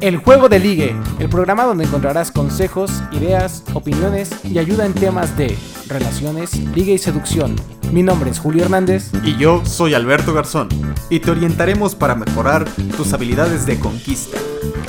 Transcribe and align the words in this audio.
El 0.00 0.18
Juego 0.18 0.50
de 0.50 0.58
Ligue, 0.58 0.94
el 1.18 1.30
programa 1.30 1.64
donde 1.64 1.84
encontrarás 1.84 2.30
consejos, 2.30 3.02
ideas, 3.12 3.64
opiniones 3.72 4.30
y 4.44 4.58
ayuda 4.58 4.84
en 4.84 4.92
temas 4.92 5.38
de 5.38 5.56
relaciones, 5.88 6.54
ligue 6.74 6.92
y 6.92 6.98
seducción. 6.98 7.56
Mi 7.92 8.02
nombre 8.02 8.30
es 8.30 8.38
Julio 8.38 8.64
Hernández. 8.64 9.10
Y 9.24 9.36
yo 9.38 9.64
soy 9.64 9.94
Alberto 9.94 10.34
Garzón. 10.34 10.68
Y 11.08 11.20
te 11.20 11.30
orientaremos 11.30 11.94
para 11.94 12.14
mejorar 12.14 12.66
tus 12.96 13.14
habilidades 13.14 13.64
de 13.64 13.80
conquista. 13.80 14.38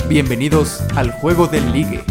Bienvenidos 0.08 0.82
al 0.94 1.10
Juego 1.10 1.46
del 1.46 1.72
Ligue. 1.72 2.04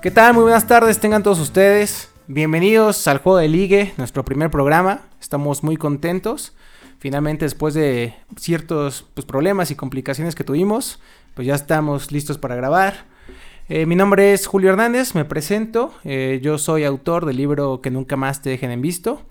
¿Qué 0.00 0.12
tal? 0.12 0.34
Muy 0.34 0.44
buenas 0.44 0.66
tardes, 0.68 1.00
tengan 1.00 1.24
todos 1.24 1.40
ustedes. 1.40 2.08
Bienvenidos 2.28 3.08
al 3.08 3.18
Juego 3.18 3.38
de 3.38 3.48
Ligue, 3.48 3.94
nuestro 3.96 4.24
primer 4.24 4.48
programa. 4.48 5.09
Estamos 5.20 5.62
muy 5.62 5.76
contentos. 5.76 6.54
Finalmente, 6.98 7.44
después 7.44 7.74
de 7.74 8.14
ciertos 8.36 9.06
pues, 9.14 9.24
problemas 9.26 9.70
y 9.70 9.74
complicaciones 9.74 10.34
que 10.34 10.44
tuvimos, 10.44 11.00
pues 11.34 11.46
ya 11.46 11.54
estamos 11.54 12.12
listos 12.12 12.38
para 12.38 12.56
grabar. 12.56 13.06
Eh, 13.68 13.86
mi 13.86 13.94
nombre 13.94 14.32
es 14.32 14.46
Julio 14.46 14.70
Hernández, 14.70 15.14
me 15.14 15.24
presento. 15.24 15.94
Eh, 16.04 16.40
yo 16.42 16.58
soy 16.58 16.84
autor 16.84 17.24
del 17.24 17.36
libro 17.36 17.80
Que 17.80 17.90
nunca 17.90 18.16
más 18.16 18.42
te 18.42 18.50
dejen 18.50 18.70
en 18.70 18.82
visto. 18.82 19.22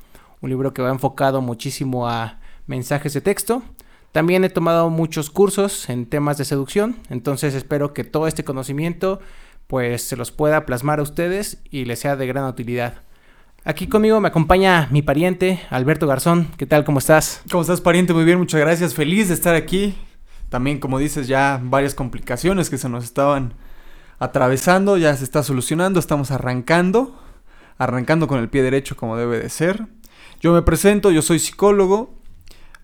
Un 0.41 0.49
libro 0.49 0.73
que 0.73 0.81
va 0.81 0.89
enfocado 0.89 1.41
muchísimo 1.41 2.07
a 2.07 2.39
mensajes 2.65 3.13
de 3.13 3.21
texto. 3.21 3.63
También 4.11 4.43
he 4.43 4.49
tomado 4.49 4.89
muchos 4.89 5.29
cursos 5.29 5.89
en 5.89 6.07
temas 6.07 6.37
de 6.37 6.45
seducción, 6.45 6.95
entonces 7.09 7.53
espero 7.53 7.93
que 7.93 8.03
todo 8.03 8.27
este 8.27 8.43
conocimiento 8.43 9.19
pues 9.67 10.01
se 10.01 10.15
los 10.15 10.31
pueda 10.31 10.65
plasmar 10.65 10.99
a 10.99 11.03
ustedes 11.03 11.61
y 11.69 11.85
les 11.85 11.99
sea 11.99 12.15
de 12.15 12.25
gran 12.25 12.45
utilidad. 12.45 13.03
Aquí 13.69 13.85
conmigo 13.85 14.19
me 14.19 14.29
acompaña 14.29 14.87
mi 14.89 15.03
pariente, 15.03 15.61
Alberto 15.69 16.07
Garzón. 16.07 16.47
¿Qué 16.57 16.65
tal? 16.65 16.83
¿Cómo 16.83 16.97
estás? 16.97 17.43
¿Cómo 17.51 17.61
estás, 17.61 17.81
pariente? 17.81 18.15
Muy 18.15 18.25
bien, 18.25 18.39
muchas 18.39 18.59
gracias. 18.59 18.95
Feliz 18.95 19.27
de 19.27 19.35
estar 19.35 19.53
aquí. 19.53 19.93
También, 20.49 20.79
como 20.79 20.97
dices, 20.97 21.27
ya 21.27 21.61
varias 21.61 21.93
complicaciones 21.93 22.71
que 22.71 22.79
se 22.79 22.89
nos 22.89 23.03
estaban 23.03 23.53
atravesando, 24.17 24.97
ya 24.97 25.15
se 25.15 25.23
está 25.23 25.43
solucionando, 25.43 25.99
estamos 25.99 26.31
arrancando, 26.31 27.15
arrancando 27.77 28.27
con 28.27 28.39
el 28.39 28.49
pie 28.49 28.63
derecho 28.63 28.97
como 28.97 29.15
debe 29.15 29.37
de 29.37 29.49
ser. 29.49 29.85
Yo 30.41 30.51
me 30.51 30.63
presento, 30.63 31.11
yo 31.11 31.21
soy 31.21 31.37
psicólogo. 31.37 32.15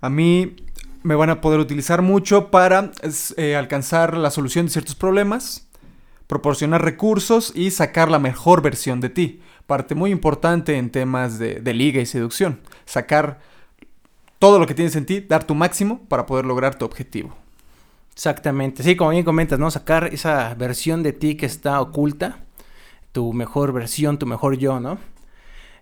A 0.01 0.11
mí 0.11 0.55
me 1.01 1.15
van 1.15 1.31
a 1.31 1.41
poder 1.41 1.59
utilizar 1.59 2.03
mucho 2.03 2.51
para 2.51 2.91
eh, 3.37 3.55
alcanzar 3.55 4.15
la 4.15 4.29
solución 4.29 4.67
de 4.67 4.71
ciertos 4.71 4.93
problemas 4.93 5.65
proporcionar 6.27 6.83
recursos 6.83 7.51
y 7.55 7.71
sacar 7.71 8.09
la 8.09 8.19
mejor 8.19 8.61
versión 8.61 8.99
de 8.99 9.09
ti. 9.09 9.41
Parte 9.67 9.95
muy 9.95 10.11
importante 10.11 10.77
en 10.77 10.91
temas 10.91 11.39
de, 11.39 11.73
liga 11.73 11.99
y 12.01 12.05
seducción. 12.05 12.59
Sacar 12.85 13.39
todo 14.37 14.59
lo 14.59 14.67
que 14.67 14.75
tienes 14.75 14.95
en 14.95 15.05
ti, 15.05 15.21
dar 15.21 15.43
tu 15.43 15.55
máximo 15.55 16.01
para 16.07 16.25
poder 16.25 16.45
lograr 16.45 16.77
tu 16.77 16.85
objetivo. 16.85 17.35
Exactamente, 18.13 18.83
sí, 18.83 18.95
como 18.95 19.09
bien 19.09 19.25
comentas, 19.25 19.59
¿no? 19.59 19.69
Sacar 19.71 20.13
esa 20.13 20.53
versión 20.53 21.03
de 21.03 21.11
ti 21.11 21.35
que 21.35 21.45
está 21.45 21.81
oculta, 21.81 22.39
tu 23.11 23.33
mejor 23.33 23.73
versión, 23.73 24.17
tu 24.19 24.25
mejor 24.25 24.57
yo, 24.57 24.79
¿no? 24.79 24.99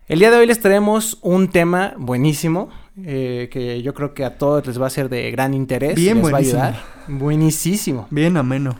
El 0.08 0.18
día 0.18 0.30
de 0.30 0.38
hoy 0.38 0.46
les 0.46 0.60
traemos 0.60 1.18
un 1.22 1.48
tema 1.48 1.94
buenísimo, 1.96 2.70
eh, 3.04 3.48
que 3.52 3.82
yo 3.82 3.94
creo 3.94 4.14
que 4.14 4.24
a 4.24 4.36
todos 4.36 4.66
les 4.66 4.80
va 4.80 4.86
a 4.86 4.90
ser 4.90 5.08
de 5.08 5.30
gran 5.30 5.54
interés. 5.54 5.94
Bien, 5.94 6.18
les 6.22 6.32
va 6.32 6.38
a 6.38 6.40
ayudar. 6.40 6.82
Buenísimo. 7.08 8.06
Bien 8.10 8.36
ameno. 8.36 8.76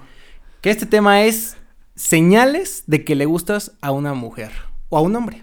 Que 0.60 0.70
este 0.70 0.86
tema 0.86 1.22
es 1.22 1.56
señales 1.94 2.84
de 2.86 3.04
que 3.04 3.14
le 3.14 3.24
gustas 3.24 3.72
a 3.80 3.92
una 3.92 4.14
mujer 4.14 4.52
o 4.94 4.98
a 4.98 5.00
un 5.00 5.16
hombre. 5.16 5.42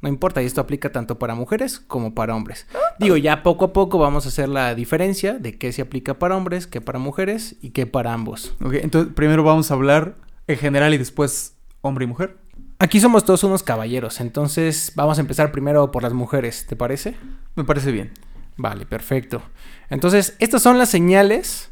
No 0.00 0.08
importa, 0.08 0.42
y 0.42 0.46
esto 0.46 0.60
aplica 0.60 0.90
tanto 0.90 1.16
para 1.18 1.36
mujeres 1.36 1.78
como 1.78 2.12
para 2.12 2.34
hombres. 2.34 2.66
Digo, 2.98 3.16
ya 3.16 3.44
poco 3.44 3.66
a 3.66 3.72
poco 3.72 3.98
vamos 3.98 4.26
a 4.26 4.30
hacer 4.30 4.48
la 4.48 4.74
diferencia 4.74 5.34
de 5.34 5.58
qué 5.58 5.72
se 5.72 5.82
aplica 5.82 6.18
para 6.18 6.36
hombres, 6.36 6.66
qué 6.66 6.80
para 6.80 6.98
mujeres 6.98 7.54
y 7.62 7.70
qué 7.70 7.86
para 7.86 8.12
ambos. 8.12 8.56
Ok, 8.60 8.74
entonces 8.74 9.14
primero 9.14 9.44
vamos 9.44 9.70
a 9.70 9.74
hablar 9.74 10.16
en 10.48 10.56
general 10.56 10.92
y 10.92 10.98
después 10.98 11.54
hombre 11.82 12.04
y 12.04 12.08
mujer. 12.08 12.36
Aquí 12.80 12.98
somos 12.98 13.24
todos 13.24 13.44
unos 13.44 13.62
caballeros, 13.62 14.20
entonces 14.20 14.92
vamos 14.96 15.18
a 15.18 15.20
empezar 15.20 15.52
primero 15.52 15.92
por 15.92 16.02
las 16.02 16.12
mujeres, 16.12 16.66
¿te 16.66 16.74
parece? 16.74 17.14
Me 17.54 17.62
parece 17.64 17.92
bien. 17.92 18.12
Vale, 18.56 18.86
perfecto. 18.86 19.40
Entonces, 19.88 20.36
estas 20.40 20.62
son 20.62 20.78
las 20.78 20.88
señales 20.88 21.70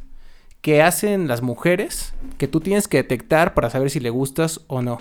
que 0.61 0.83
hacen 0.83 1.27
las 1.27 1.43
mujeres 1.43 2.15
que 2.39 2.47
tú 2.47 2.61
tienes 2.61 2.87
que 2.87 2.99
detectar 2.99 3.55
para 3.55 3.71
saber 3.71 3.91
si 3.91 3.99
le 3.99 4.11
gustas 4.11 4.61
o 4.69 4.83
no. 4.83 5.01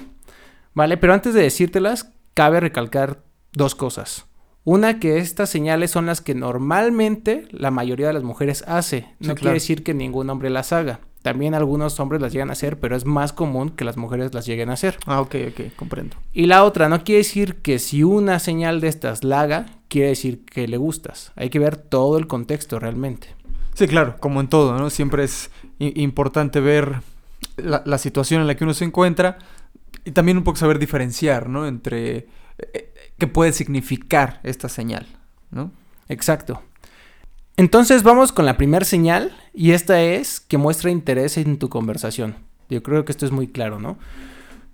¿Vale? 0.75 0.97
Pero 0.97 1.13
antes 1.13 1.33
de 1.33 1.41
decírtelas, 1.41 2.11
cabe 2.33 2.59
recalcar 2.59 3.23
dos 3.53 3.73
cosas. 3.73 4.27
Una, 4.63 4.99
que 4.99 5.17
estas 5.17 5.49
señales 5.49 5.91
son 5.91 6.07
las 6.07 6.21
que 6.21 6.35
normalmente 6.35 7.47
la 7.51 7.71
mayoría 7.71 8.07
de 8.07 8.13
las 8.13 8.23
mujeres 8.23 8.63
hace. 8.67 9.07
No 9.19 9.35
quiere 9.35 9.53
decir 9.53 9.83
que 9.83 9.93
ningún 9.93 10.29
hombre 10.29 10.49
las 10.49 10.73
haga. 10.73 10.99
También 11.21 11.55
algunos 11.55 11.99
hombres 11.99 12.21
las 12.21 12.33
llegan 12.33 12.49
a 12.49 12.53
hacer, 12.53 12.79
pero 12.79 12.95
es 12.95 13.05
más 13.05 13.33
común 13.33 13.69
que 13.71 13.85
las 13.85 13.97
mujeres 13.97 14.33
las 14.33 14.45
lleguen 14.45 14.69
a 14.69 14.73
hacer. 14.73 14.97
Ah, 15.07 15.21
ok, 15.21 15.35
ok, 15.49 15.75
comprendo. 15.75 16.17
Y 16.33 16.45
la 16.45 16.63
otra, 16.63 16.89
no 16.89 17.03
quiere 17.03 17.19
decir 17.19 17.55
que 17.57 17.79
si 17.79 18.03
una 18.03 18.37
señal 18.37 18.81
de 18.81 18.89
estas 18.89 19.23
la 19.23 19.41
haga, 19.41 19.65
quiere 19.87 20.09
decir 20.09 20.45
que 20.45 20.67
le 20.67 20.77
gustas. 20.77 21.31
Hay 21.35 21.49
que 21.49 21.57
ver 21.57 21.77
todo 21.77 22.17
el 22.17 22.27
contexto 22.27 22.79
realmente. 22.79 23.29
Sí, 23.73 23.87
claro, 23.87 24.17
como 24.19 24.39
en 24.39 24.47
todo, 24.47 24.77
¿no? 24.77 24.89
Siempre 24.89 25.23
es 25.23 25.51
importante 25.79 26.59
ver 26.59 27.01
la, 27.57 27.97
situación 27.97 28.41
en 28.41 28.47
la 28.47 28.55
que 28.55 28.63
uno 28.63 28.73
se 28.73 28.85
encuentra 28.85 29.37
y 30.05 30.11
también 30.11 30.37
un 30.37 30.43
poco 30.43 30.57
saber 30.57 30.79
diferenciar, 30.79 31.49
¿no? 31.49 31.67
Entre 31.67 32.17
eh, 32.17 32.27
eh, 32.73 32.93
qué 33.17 33.27
puede 33.27 33.51
significar 33.51 34.39
esta 34.43 34.69
señal, 34.69 35.07
¿no? 35.51 35.71
Exacto. 36.07 36.61
Entonces 37.57 38.03
vamos 38.03 38.31
con 38.31 38.45
la 38.45 38.57
primera 38.57 38.85
señal 38.85 39.35
y 39.53 39.71
esta 39.71 40.01
es 40.01 40.39
que 40.39 40.57
muestra 40.57 40.91
interés 40.91 41.37
en 41.37 41.57
tu 41.57 41.69
conversación. 41.69 42.35
Yo 42.69 42.83
creo 42.83 43.05
que 43.05 43.11
esto 43.11 43.25
es 43.25 43.31
muy 43.31 43.47
claro, 43.47 43.79
¿no? 43.79 43.97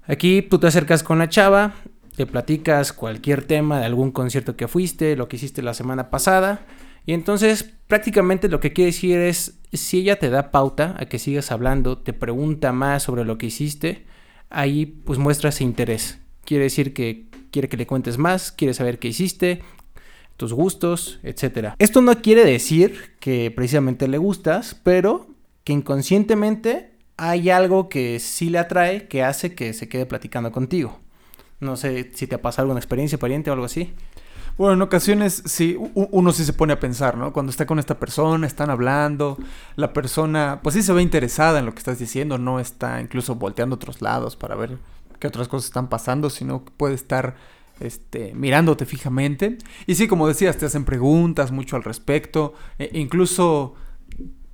Aquí 0.05 0.41
tú 0.41 0.59
te 0.59 0.67
acercas 0.67 1.03
con 1.03 1.19
la 1.19 1.29
chava, 1.29 1.73
te 2.15 2.25
platicas 2.25 2.91
cualquier 2.91 3.45
tema 3.45 3.79
de 3.79 3.85
algún 3.85 4.11
concierto 4.11 4.55
que 4.55 4.67
fuiste, 4.67 5.15
lo 5.15 5.27
que 5.27 5.37
hiciste 5.37 5.61
la 5.61 5.73
semana 5.73 6.09
pasada 6.09 6.65
y 7.05 7.13
entonces 7.13 7.73
prácticamente 7.87 8.47
lo 8.47 8.59
que 8.59 8.73
quiere 8.73 8.91
decir 8.91 9.17
es, 9.17 9.59
si 9.73 9.99
ella 9.99 10.19
te 10.19 10.29
da 10.29 10.51
pauta 10.51 10.95
a 10.99 11.05
que 11.05 11.19
sigas 11.19 11.51
hablando, 11.51 11.97
te 11.97 12.13
pregunta 12.13 12.71
más 12.71 13.03
sobre 13.03 13.25
lo 13.25 13.37
que 13.37 13.47
hiciste, 13.47 14.05
ahí 14.51 14.85
pues 14.85 15.19
muestra 15.19 15.49
ese 15.49 15.63
interés. 15.63 16.19
Quiere 16.45 16.65
decir 16.65 16.93
que 16.93 17.25
quiere 17.51 17.69
que 17.69 17.77
le 17.77 17.87
cuentes 17.87 18.17
más, 18.17 18.51
quiere 18.51 18.73
saber 18.73 18.99
qué 18.99 19.09
hiciste, 19.09 19.61
tus 20.37 20.53
gustos, 20.53 21.19
etc. 21.23 21.73
Esto 21.77 22.01
no 22.01 22.21
quiere 22.21 22.45
decir 22.45 23.13
que 23.19 23.51
precisamente 23.51 24.07
le 24.07 24.17
gustas, 24.17 24.75
pero 24.83 25.27
que 25.63 25.73
inconscientemente 25.73 26.91
hay 27.17 27.49
algo 27.51 27.89
que 27.89 28.19
sí 28.19 28.49
le 28.49 28.57
atrae 28.57 29.07
que 29.07 29.23
hace 29.23 29.53
que 29.53 29.73
se 29.73 29.87
quede 29.87 30.05
platicando 30.05 30.51
contigo. 30.51 30.99
No 31.59 31.77
sé 31.77 32.11
si 32.15 32.25
te 32.25 32.35
ha 32.35 32.41
pasado 32.41 32.63
alguna 32.63 32.79
experiencia, 32.79 33.19
pariente 33.19 33.51
o 33.51 33.53
algo 33.53 33.65
así. 33.65 33.93
Bueno, 34.61 34.75
en 34.75 34.81
ocasiones 34.83 35.41
sí, 35.47 35.75
uno 35.95 36.31
sí 36.31 36.45
se 36.45 36.53
pone 36.53 36.71
a 36.71 36.79
pensar, 36.79 37.17
¿no? 37.17 37.33
Cuando 37.33 37.49
está 37.49 37.65
con 37.65 37.79
esta 37.79 37.97
persona, 37.97 38.45
están 38.45 38.69
hablando, 38.69 39.39
la 39.75 39.91
persona, 39.91 40.59
pues 40.61 40.75
sí 40.75 40.83
se 40.83 40.93
ve 40.93 41.01
interesada 41.01 41.57
en 41.57 41.65
lo 41.65 41.71
que 41.71 41.79
estás 41.79 41.97
diciendo, 41.97 42.37
no 42.37 42.59
está 42.59 43.01
incluso 43.01 43.33
volteando 43.33 43.73
a 43.73 43.77
otros 43.77 44.03
lados 44.03 44.35
para 44.35 44.53
ver 44.53 44.77
qué 45.17 45.25
otras 45.25 45.47
cosas 45.47 45.65
están 45.65 45.89
pasando, 45.89 46.29
sino 46.29 46.63
que 46.63 46.69
puede 46.77 46.93
estar 46.93 47.37
este, 47.79 48.35
mirándote 48.35 48.85
fijamente. 48.85 49.57
Y 49.87 49.95
sí, 49.95 50.07
como 50.07 50.27
decías, 50.27 50.57
te 50.57 50.67
hacen 50.67 50.85
preguntas 50.85 51.51
mucho 51.51 51.75
al 51.75 51.83
respecto, 51.83 52.53
e 52.77 52.99
incluso 52.99 53.73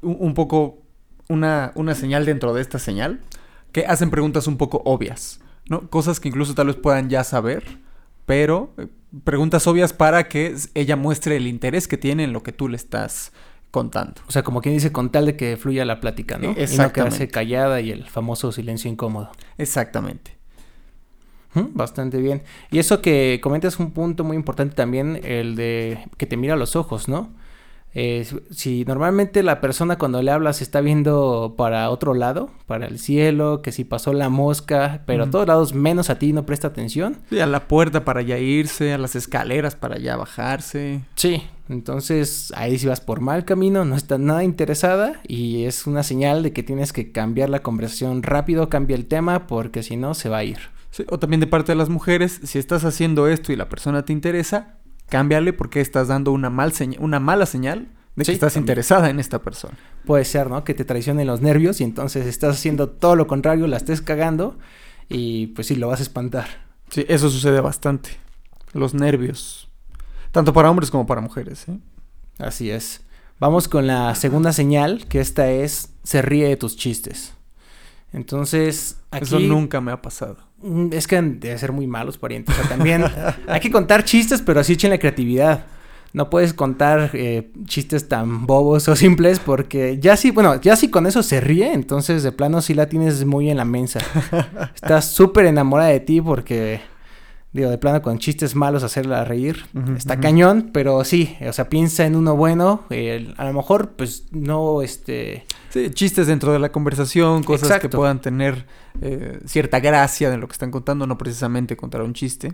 un, 0.02 0.34
poco 0.34 0.84
una, 1.28 1.74
una 1.76 1.96
señal 1.96 2.26
dentro 2.26 2.54
de 2.54 2.62
esta 2.62 2.80
señal, 2.80 3.20
que 3.74 3.86
hacen 3.86 4.10
preguntas 4.10 4.48
un 4.48 4.56
poco 4.56 4.82
obvias, 4.86 5.42
¿no? 5.68 5.90
Cosas 5.90 6.22
que 6.22 6.30
incluso 6.30 6.56
tal 6.56 6.68
vez 6.68 6.78
puedan 6.78 7.10
ya 7.10 7.26
saber, 7.26 7.80
pero 8.26 8.74
eh, 8.78 8.88
preguntas 9.24 9.68
obvias 9.68 9.94
para 9.94 10.28
que 10.28 10.56
ella 10.74 10.96
muestre 10.96 11.38
el 11.38 11.48
interés 11.48 11.88
que 11.88 11.98
tiene 11.98 12.24
en 12.24 12.34
lo 12.34 12.44
que 12.44 12.52
tú 12.52 12.68
le 12.68 12.76
estás 12.76 13.32
contando. 13.72 14.22
O 14.28 14.32
sea, 14.32 14.44
como 14.44 14.62
quien 14.62 14.76
dice, 14.76 14.92
con 14.92 15.12
tal 15.12 15.26
de 15.26 15.36
que 15.36 15.58
fluya 15.58 15.86
la 15.86 16.00
plática, 16.00 16.38
¿no? 16.38 16.52
Exactamente. 16.52 16.74
Y 16.74 16.78
no 16.78 16.94
quedarse 16.94 17.28
callada 17.28 17.82
y 17.82 17.92
el 17.92 18.06
famoso 18.06 18.52
silencio 18.52 18.90
incómodo. 18.90 19.32
Exactamente. 19.58 20.38
Bastante 21.54 22.20
bien. 22.20 22.44
Y 22.70 22.78
eso 22.78 23.02
que 23.02 23.40
comentas 23.42 23.80
un 23.80 23.92
punto 23.92 24.24
muy 24.24 24.38
importante 24.38 24.76
también, 24.76 25.20
el 25.24 25.56
de 25.56 26.06
que 26.18 26.28
te 26.28 26.38
mira 26.38 26.54
a 26.54 26.58
los 26.58 26.76
ojos, 26.76 27.08
¿no? 27.08 27.32
Eh, 28.00 28.28
si 28.52 28.86
normalmente 28.86 29.42
la 29.42 29.60
persona 29.60 29.98
cuando 29.98 30.22
le 30.22 30.30
hablas 30.30 30.62
está 30.62 30.82
viendo 30.82 31.56
para 31.58 31.90
otro 31.90 32.14
lado, 32.14 32.52
para 32.68 32.86
el 32.86 33.00
cielo, 33.00 33.64
que 33.64 33.72
si 33.72 33.86
pasó 33.86 34.14
la 34.14 34.30
mosca, 34.30 35.02
pero 35.08 35.24
a 35.24 35.32
todos 35.32 35.48
lados 35.48 35.74
menos 35.74 36.12
a 36.12 36.20
ti 36.20 36.32
no 36.32 36.46
presta 36.46 36.68
atención. 36.68 37.18
Sí, 37.32 37.40
a 37.40 37.48
la 37.48 37.68
puerta 37.68 38.06
para 38.06 38.22
ya 38.22 38.38
irse, 38.38 38.94
a 38.94 39.00
las 39.00 39.16
escaleras 39.16 39.76
para 39.76 39.98
ya 39.98 40.16
bajarse. 40.16 41.02
Sí, 41.16 41.42
entonces 41.70 42.54
ahí 42.56 42.78
si 42.78 42.86
vas 42.86 43.02
por 43.02 43.20
mal 43.20 43.46
camino, 43.46 43.84
no 43.84 43.96
está 43.96 44.20
nada 44.20 44.44
interesada 44.44 45.20
y 45.28 45.64
es 45.64 45.88
una 45.88 46.04
señal 46.04 46.44
de 46.44 46.54
que 46.54 46.62
tienes 46.62 46.94
que 46.94 47.12
cambiar 47.12 47.50
la 47.50 47.64
conversación 47.64 48.22
rápido, 48.22 48.70
cambia 48.70 48.96
el 48.96 49.08
tema 49.08 49.48
porque 49.48 49.82
si 49.82 49.98
no 49.98 50.14
se 50.14 50.30
va 50.30 50.38
a 50.38 50.44
ir. 50.44 50.60
o 51.10 51.18
también 51.18 51.40
de 51.40 51.48
parte 51.48 51.72
de 51.72 51.78
las 51.78 51.90
mujeres, 51.90 52.42
si 52.44 52.60
estás 52.60 52.86
haciendo 52.86 53.28
esto 53.28 53.52
y 53.52 53.56
la 53.56 53.70
persona 53.70 54.06
te 54.06 54.14
interesa, 54.14 54.77
cámbiale 55.10 55.54
porque 55.54 55.82
estás 55.82 56.08
dando 56.08 56.32
una, 56.32 56.50
mal 56.50 56.74
una 57.00 57.20
mala 57.20 57.46
señal 57.46 57.88
de 58.16 58.22
que 58.24 58.26
Sí, 58.26 58.32
estás 58.34 58.54
también. 58.54 58.64
interesada 58.64 59.10
en 59.10 59.20
esta 59.20 59.40
persona. 59.42 59.78
Puede 60.06 60.26
ser, 60.26 60.50
¿no? 60.50 60.64
Que 60.64 60.74
te 60.74 60.86
traicionen 60.86 61.28
los 61.28 61.42
nervios 61.42 61.82
y 61.82 61.84
entonces 61.84 62.26
estás 62.26 62.56
haciendo 62.56 62.90
todo 62.90 63.16
lo 63.16 63.28
contrario, 63.28 63.68
la 63.68 63.78
estés 63.78 64.02
cagando 64.02 64.58
y 65.10 65.48
pues 65.48 65.68
sí, 65.68 65.76
lo 65.76 65.88
vas 65.88 66.00
a 66.00 66.04
espantar. 66.04 66.48
Sí, 66.90 67.06
eso 67.08 67.30
sucede 67.30 67.62
bastante. 67.62 68.12
Los 68.74 68.94
nervios. 68.94 69.70
Tanto 70.32 70.54
para 70.54 70.70
hombres 70.70 70.92
como 70.92 71.06
para 71.06 71.22
mujeres, 71.22 71.68
¿eh? 71.68 71.80
Así 72.40 72.70
es. 72.70 73.02
Vamos 73.40 73.68
con 73.68 73.88
la 73.88 74.14
segunda 74.16 74.52
señal, 74.52 75.06
que 75.08 75.20
esta 75.20 75.50
es 75.52 75.94
se 76.04 76.22
ríe 76.22 76.48
de 76.48 76.58
tus 76.58 76.76
chistes. 76.76 77.34
Entonces, 78.14 78.98
aquí 79.12 79.26
Eso 79.26 79.40
nunca 79.40 79.82
me 79.82 79.92
ha 79.92 80.02
pasado. 80.02 80.38
Mm, 80.62 80.90
Es 80.94 81.08
que 81.08 81.22
debe 81.22 81.58
ser 81.58 81.72
muy 81.72 81.88
malos 81.88 82.18
parientes. 82.18 82.56
O 82.56 82.60
sea, 82.60 82.70
también 82.70 83.04
hay 83.48 83.60
que 83.60 83.72
contar 83.72 84.04
chistes, 84.04 84.42
pero 84.42 84.60
así 84.60 84.74
echen 84.74 84.90
la 84.92 84.98
creatividad. 85.00 85.66
No 86.14 86.30
puedes 86.30 86.54
contar 86.54 87.12
eh, 87.14 87.52
chistes 87.66 88.08
tan 88.08 88.48
bobos 88.48 88.88
o 88.88 88.96
simples 88.96 89.40
porque 89.40 90.00
ya 90.00 90.16
sí, 90.18 90.32
bueno, 90.32 90.60
ya 90.62 90.76
si 90.76 90.90
con 90.90 91.06
eso 91.06 91.22
se 91.22 91.42
ríe, 91.42 91.74
entonces 91.74 92.24
de 92.24 92.32
plano 92.32 92.62
sí 92.62 92.74
la 92.74 92.88
tienes 92.88 93.26
muy 93.26 93.50
en 93.52 93.58
la 93.58 93.66
mensa. 93.66 94.00
Estás 94.76 95.06
súper 95.12 95.46
enamorada 95.46 95.90
de 95.90 96.00
ti 96.00 96.22
porque, 96.22 96.80
digo, 97.52 97.70
de 97.70 97.78
plano 97.78 98.02
con 98.02 98.18
chistes 98.20 98.56
malos 98.56 98.84
hacerla 98.84 99.26
reír 99.26 99.66
está 99.96 100.20
cañón, 100.20 100.70
pero 100.74 101.04
sí, 101.04 101.36
o 101.48 101.52
sea, 101.54 101.68
piensa 101.70 102.06
en 102.06 102.16
uno 102.16 102.36
bueno. 102.38 102.86
eh, 102.90 103.34
a 103.38 103.46
lo 103.46 103.54
mejor, 103.54 103.92
pues 103.98 104.28
no, 104.32 104.82
este, 104.82 105.44
Sí, 105.44 105.57
chistes 105.94 106.28
dentro 106.28 106.52
de 106.54 106.60
la 106.60 106.72
conversación, 106.72 107.44
cosas 107.44 107.80
que 107.80 107.90
puedan 107.90 108.22
tener 108.22 108.66
eh, 109.02 109.40
cierta 109.46 109.80
gracia 109.80 110.30
de 110.30 110.38
lo 110.38 110.48
que 110.48 110.54
están 110.54 110.72
contando, 110.72 111.08
no 111.08 111.18
precisamente 111.18 111.76
contar 111.78 112.02
un 112.02 112.14
chiste. 112.14 112.50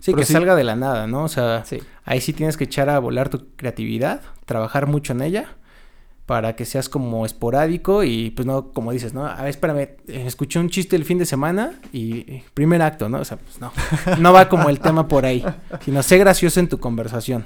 sí, 0.00 0.12
Pero 0.12 0.18
que 0.18 0.24
sí. 0.24 0.32
salga 0.32 0.54
de 0.54 0.64
la 0.64 0.76
nada, 0.76 1.06
¿no? 1.06 1.24
O 1.24 1.28
sea, 1.28 1.64
Sí. 1.64 1.80
Ahí 2.04 2.20
sí 2.20 2.32
tienes 2.32 2.56
que 2.56 2.64
echar 2.64 2.88
a 2.90 2.98
volar 2.98 3.28
tu 3.28 3.46
creatividad, 3.56 4.20
trabajar 4.46 4.86
mucho 4.86 5.12
en 5.12 5.22
ella 5.22 5.56
para 6.26 6.54
que 6.54 6.64
seas 6.64 6.88
como 6.88 7.26
esporádico 7.26 8.04
y 8.04 8.30
pues 8.30 8.46
no, 8.46 8.70
como 8.72 8.92
dices, 8.92 9.12
¿no? 9.14 9.26
A 9.26 9.34
ver, 9.36 9.48
espérame, 9.48 9.78
eh, 9.80 9.98
escuché 10.26 10.60
un 10.60 10.70
chiste 10.70 10.94
el 10.94 11.04
fin 11.04 11.18
de 11.18 11.26
semana 11.26 11.72
y 11.92 12.18
y 12.18 12.44
primer 12.54 12.82
acto, 12.82 13.08
¿no? 13.08 13.18
O 13.18 13.24
sea, 13.24 13.36
pues 13.36 13.60
no, 13.60 13.72
no 14.18 14.32
va 14.32 14.48
como 14.48 14.68
el 14.68 14.78
tema 14.78 15.08
por 15.08 15.26
ahí, 15.26 15.44
sino 15.84 16.02
sé 16.04 16.18
gracioso 16.18 16.60
en 16.60 16.68
tu 16.68 16.78
conversación. 16.78 17.44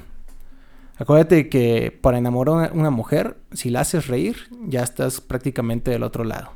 Acuérdate 0.97 1.49
que 1.49 1.97
para 2.01 2.19
enamorar 2.19 2.71
a 2.71 2.73
una, 2.73 2.91
mujer, 2.91 3.37
si 3.53 3.71
la 3.71 3.81
haces 3.81 4.07
reír, 4.07 4.37
ya 4.67 4.83
estás 4.83 5.21
prácticamente 5.21 5.91
del 5.91 6.03
otro 6.05 6.25
lado. 6.25 6.53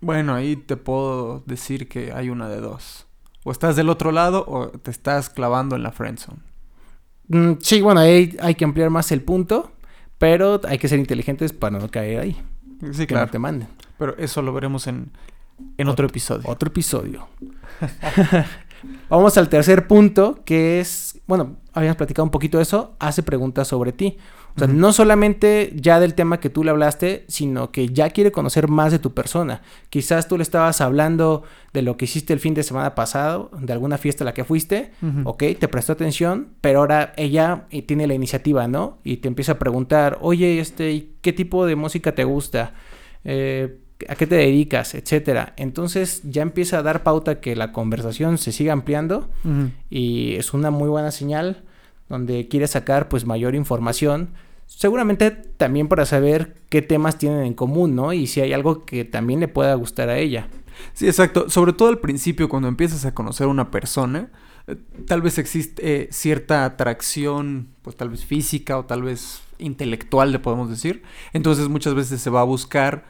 Bueno, 0.00 0.34
ahí 0.34 0.56
te 0.56 0.76
puedo 0.76 1.42
decir 1.46 1.88
que 1.88 2.12
hay 2.12 2.30
una 2.30 2.48
de 2.48 2.60
dos. 2.60 3.06
O 3.44 3.52
estás 3.52 3.76
del 3.76 3.88
otro 3.88 4.12
lado 4.12 4.44
o 4.46 4.68
te 4.68 4.90
estás 4.90 5.30
clavando 5.30 5.76
en 5.76 5.82
la 5.82 5.92
friendzone. 5.92 6.40
Mm, 7.28 7.52
sí, 7.60 7.80
bueno, 7.80 8.00
ahí 8.00 8.36
hay 8.40 8.54
que 8.54 8.64
ampliar 8.64 8.90
más 8.90 9.12
el 9.12 9.22
punto, 9.22 9.72
pero 10.18 10.60
hay 10.64 10.78
que 10.78 10.88
ser 10.88 10.98
inteligentes 10.98 11.52
para 11.52 11.78
no 11.78 11.90
caer 11.90 12.20
ahí, 12.20 12.42
Sí, 12.92 13.06
que 13.06 13.14
no 13.14 13.20
claro. 13.20 13.30
te 13.30 13.38
manden. 13.38 13.68
Pero 13.98 14.16
eso 14.18 14.42
lo 14.42 14.52
veremos 14.52 14.86
en, 14.86 15.10
en 15.78 15.88
otro 15.88 16.06
episodio. 16.06 16.48
Otro 16.48 16.68
episodio. 16.68 17.28
Vamos 19.08 19.36
al 19.36 19.48
tercer 19.48 19.86
punto, 19.86 20.40
que 20.44 20.80
es, 20.80 21.20
bueno, 21.26 21.56
habíamos 21.72 21.96
platicado 21.96 22.24
un 22.24 22.30
poquito 22.30 22.58
de 22.58 22.62
eso, 22.62 22.94
hace 22.98 23.22
preguntas 23.22 23.68
sobre 23.68 23.92
ti. 23.92 24.18
O 24.56 24.58
sea, 24.58 24.66
no 24.66 24.92
solamente 24.92 25.72
ya 25.76 26.00
del 26.00 26.14
tema 26.14 26.40
que 26.40 26.50
tú 26.50 26.64
le 26.64 26.70
hablaste, 26.70 27.24
sino 27.28 27.70
que 27.70 27.88
ya 27.88 28.10
quiere 28.10 28.32
conocer 28.32 28.66
más 28.68 28.90
de 28.90 28.98
tu 28.98 29.14
persona. 29.14 29.62
Quizás 29.90 30.26
tú 30.26 30.36
le 30.36 30.42
estabas 30.42 30.80
hablando 30.80 31.44
de 31.72 31.82
lo 31.82 31.96
que 31.96 32.06
hiciste 32.06 32.32
el 32.32 32.40
fin 32.40 32.54
de 32.54 32.64
semana 32.64 32.96
pasado, 32.96 33.50
de 33.56 33.72
alguna 33.72 33.96
fiesta 33.96 34.24
a 34.24 34.26
la 34.26 34.34
que 34.34 34.44
fuiste, 34.44 34.90
Ujú. 35.02 35.28
ok, 35.28 35.44
te 35.58 35.68
prestó 35.68 35.92
atención, 35.92 36.48
pero 36.60 36.80
ahora 36.80 37.12
ella 37.16 37.66
eh, 37.70 37.82
tiene 37.82 38.08
la 38.08 38.14
iniciativa, 38.14 38.66
¿no? 38.66 38.98
Y 39.04 39.18
te 39.18 39.28
empieza 39.28 39.52
a 39.52 39.58
preguntar, 39.58 40.18
oye, 40.20 40.58
este, 40.58 40.90
¿y 40.90 41.14
¿qué 41.22 41.32
tipo 41.32 41.64
de 41.64 41.76
música 41.76 42.14
te 42.14 42.24
gusta? 42.24 42.74
Eh, 43.24 43.78
¿A 44.08 44.14
qué 44.14 44.26
te 44.26 44.36
dedicas? 44.36 44.94
Etcétera. 44.94 45.54
Entonces 45.56 46.22
ya 46.24 46.42
empieza 46.42 46.78
a 46.78 46.82
dar 46.82 47.02
pauta 47.02 47.40
que 47.40 47.56
la 47.56 47.72
conversación 47.72 48.38
se 48.38 48.52
siga 48.52 48.72
ampliando 48.72 49.28
y 49.90 50.34
es 50.34 50.54
una 50.54 50.70
muy 50.70 50.88
buena 50.88 51.10
señal 51.10 51.64
donde 52.08 52.48
quiere 52.48 52.66
sacar 52.66 53.08
pues 53.08 53.24
mayor 53.24 53.54
información. 53.54 54.30
Seguramente 54.66 55.30
también 55.30 55.88
para 55.88 56.06
saber 56.06 56.56
qué 56.68 56.82
temas 56.82 57.18
tienen 57.18 57.44
en 57.44 57.54
común, 57.54 57.96
¿no? 57.96 58.12
Y 58.12 58.26
si 58.26 58.40
hay 58.40 58.52
algo 58.52 58.84
que 58.84 59.04
también 59.04 59.40
le 59.40 59.48
pueda 59.48 59.74
gustar 59.74 60.08
a 60.08 60.18
ella. 60.18 60.48
Sí, 60.92 61.06
exacto. 61.06 61.48
Sobre 61.48 61.72
todo 61.72 61.88
al 61.88 61.98
principio, 61.98 62.48
cuando 62.48 62.68
empiezas 62.68 63.04
a 63.04 63.14
conocer 63.14 63.46
a 63.46 63.50
una 63.50 63.70
persona, 63.70 64.30
eh, 64.66 64.76
tal 65.06 65.22
vez 65.22 65.38
existe 65.38 66.02
eh, 66.02 66.08
cierta 66.10 66.64
atracción, 66.64 67.68
pues 67.82 67.96
tal 67.96 68.10
vez 68.10 68.24
física 68.24 68.78
o 68.78 68.84
tal 68.84 69.02
vez 69.02 69.42
intelectual, 69.58 70.32
le 70.32 70.38
podemos 70.38 70.70
decir. 70.70 71.02
Entonces 71.32 71.68
muchas 71.68 71.94
veces 71.94 72.20
se 72.20 72.30
va 72.30 72.40
a 72.40 72.44
buscar 72.44 73.04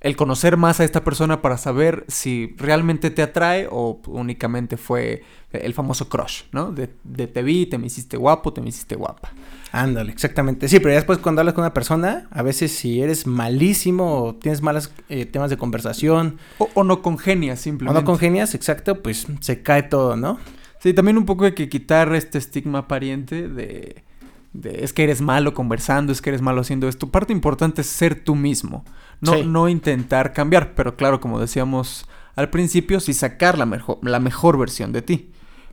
el 0.00 0.16
conocer 0.16 0.56
más 0.56 0.80
a 0.80 0.84
esta 0.84 1.04
persona 1.04 1.42
para 1.42 1.58
saber 1.58 2.04
si 2.08 2.54
realmente 2.56 3.10
te 3.10 3.22
atrae 3.22 3.68
o 3.70 4.00
únicamente 4.06 4.76
fue 4.78 5.22
el 5.52 5.74
famoso 5.74 6.08
crush, 6.08 6.42
¿no? 6.52 6.72
De, 6.72 6.88
de 7.04 7.26
te 7.26 7.42
vi, 7.42 7.66
te 7.66 7.76
me 7.76 7.86
hiciste 7.88 8.16
guapo, 8.16 8.52
te 8.52 8.60
me 8.62 8.68
hiciste 8.70 8.94
guapa. 8.96 9.32
Ándale, 9.72 10.10
exactamente. 10.10 10.68
Sí, 10.68 10.78
pero 10.78 10.90
ya 10.90 10.96
después 10.96 11.18
cuando 11.18 11.40
hablas 11.42 11.54
con 11.54 11.62
una 11.62 11.74
persona, 11.74 12.28
a 12.30 12.42
veces 12.42 12.72
si 12.72 13.02
eres 13.02 13.26
malísimo 13.26 14.22
o 14.24 14.34
tienes 14.34 14.62
malos 14.62 14.90
eh, 15.08 15.26
temas 15.26 15.50
de 15.50 15.58
conversación 15.58 16.38
O, 16.58 16.68
o 16.74 16.82
no 16.82 17.02
congenias 17.02 17.60
o 17.60 17.62
simplemente. 17.62 18.00
no 18.00 18.04
congenias, 18.06 18.54
exacto, 18.54 19.02
pues 19.02 19.26
se 19.40 19.62
cae 19.62 19.82
todo, 19.84 20.16
¿no? 20.16 20.38
Sí, 20.80 20.94
también 20.94 21.18
un 21.18 21.26
poco 21.26 21.44
hay 21.44 21.52
que 21.52 21.68
quitar 21.68 22.14
este 22.14 22.38
estigma 22.38 22.88
pariente 22.88 23.48
de, 23.48 24.02
de 24.52 24.84
es 24.84 24.92
que 24.92 25.04
eres 25.04 25.20
malo 25.20 25.54
conversando, 25.54 26.12
es 26.12 26.20
que 26.20 26.30
eres 26.30 26.42
malo 26.42 26.60
haciendo 26.60 26.88
esto. 26.88 27.08
Parte 27.10 27.32
importante 27.32 27.82
es 27.82 27.86
ser 27.86 28.24
tú 28.24 28.34
mismo, 28.34 28.84
no, 29.20 29.34
Sí. 29.34 29.44
no 29.44 29.68
intentar 29.68 30.32
cambiar, 30.32 30.74
pero 30.74 30.96
claro, 30.96 31.20
como 31.20 31.38
decíamos 31.40 32.06
al 32.36 32.50
principio, 32.50 33.00
sí 33.00 33.12
sacar 33.12 33.58
la 33.58 33.66
mejor, 33.66 33.98
la 34.02 34.20
mejor 34.20 34.58
versión 34.58 34.92
de 34.92 35.02
ti. 35.02 35.32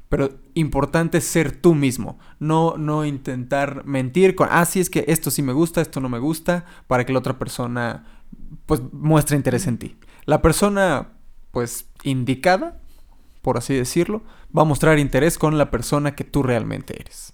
Pero 0.10 0.30
importante 0.54 1.18
es 1.18 1.26
ser 1.26 1.52
tú 1.52 1.76
mismo, 1.76 2.18
no, 2.40 2.76
no 2.78 3.04
intentar 3.04 3.84
mentir 3.86 4.36
con, 4.36 4.48
ah, 4.52 4.64
sí, 4.66 4.80
es 4.80 4.90
que 4.90 5.04
esto 5.08 5.32
sí 5.32 5.42
me 5.42 5.52
gusta, 5.52 5.82
esto 5.82 6.00
no 6.00 6.08
me 6.08 6.20
gusta, 6.20 6.66
para 6.88 7.06
que 7.06 7.12
la 7.12 7.20
otra 7.20 7.38
persona, 7.38 8.06
pues, 8.66 8.82
muestre 8.94 9.36
interés 9.36 9.68
en 9.68 9.78
ti. 9.78 9.98
La 10.26 10.42
persona, 10.42 11.10
pues, 11.52 11.90
indicada, 12.04 12.80
por 13.42 13.58
así 13.58 13.74
decirlo, 13.74 14.24
va 14.58 14.62
a 14.62 14.66
mostrar 14.66 14.98
interés 14.98 15.38
con 15.38 15.58
la 15.58 15.72
persona 15.72 16.16
que 16.16 16.24
tú 16.24 16.42
realmente 16.42 16.96
eres. 17.00 17.34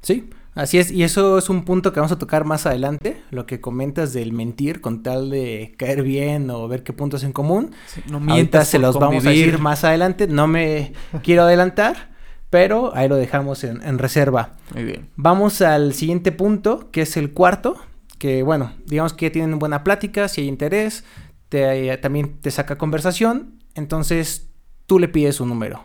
Sí, 0.00 0.30
así 0.58 0.78
es. 0.78 0.90
Y 0.90 1.02
eso 1.02 1.38
es 1.38 1.48
un 1.48 1.64
punto 1.64 1.92
que 1.92 2.00
vamos 2.00 2.12
a 2.12 2.18
tocar 2.18 2.44
más 2.44 2.66
adelante. 2.66 3.22
Lo 3.30 3.46
que 3.46 3.60
comentas 3.60 4.12
del 4.12 4.32
mentir 4.32 4.80
con 4.80 5.02
tal 5.02 5.30
de 5.30 5.74
caer 5.78 6.02
bien 6.02 6.50
o 6.50 6.68
ver 6.68 6.82
qué 6.82 6.92
puntos 6.92 7.24
en 7.24 7.32
común. 7.32 7.72
no 8.10 8.20
Ahorita 8.32 8.64
se 8.64 8.78
los 8.78 8.98
vamos 8.98 9.24
a 9.24 9.30
decir 9.30 9.58
más 9.58 9.84
adelante. 9.84 10.26
No 10.26 10.46
me 10.46 10.92
quiero 11.22 11.42
adelantar, 11.42 12.10
pero 12.50 12.94
ahí 12.94 13.08
lo 13.08 13.16
dejamos 13.16 13.64
en, 13.64 13.82
en 13.82 13.98
reserva. 13.98 14.56
Muy 14.74 14.84
bien. 14.84 15.08
Vamos 15.16 15.62
al 15.62 15.94
siguiente 15.94 16.32
punto, 16.32 16.90
que 16.90 17.02
es 17.02 17.16
el 17.16 17.32
cuarto. 17.32 17.76
Que 18.18 18.42
bueno, 18.42 18.72
digamos 18.86 19.12
que 19.12 19.30
tienen 19.30 19.58
buena 19.58 19.84
plática, 19.84 20.26
si 20.26 20.40
hay 20.40 20.48
interés, 20.48 21.04
te, 21.48 21.96
también 21.98 22.40
te 22.40 22.50
saca 22.50 22.76
conversación. 22.76 23.62
Entonces 23.74 24.50
tú 24.86 24.98
le 24.98 25.08
pides 25.08 25.40
un 25.40 25.48
número. 25.48 25.84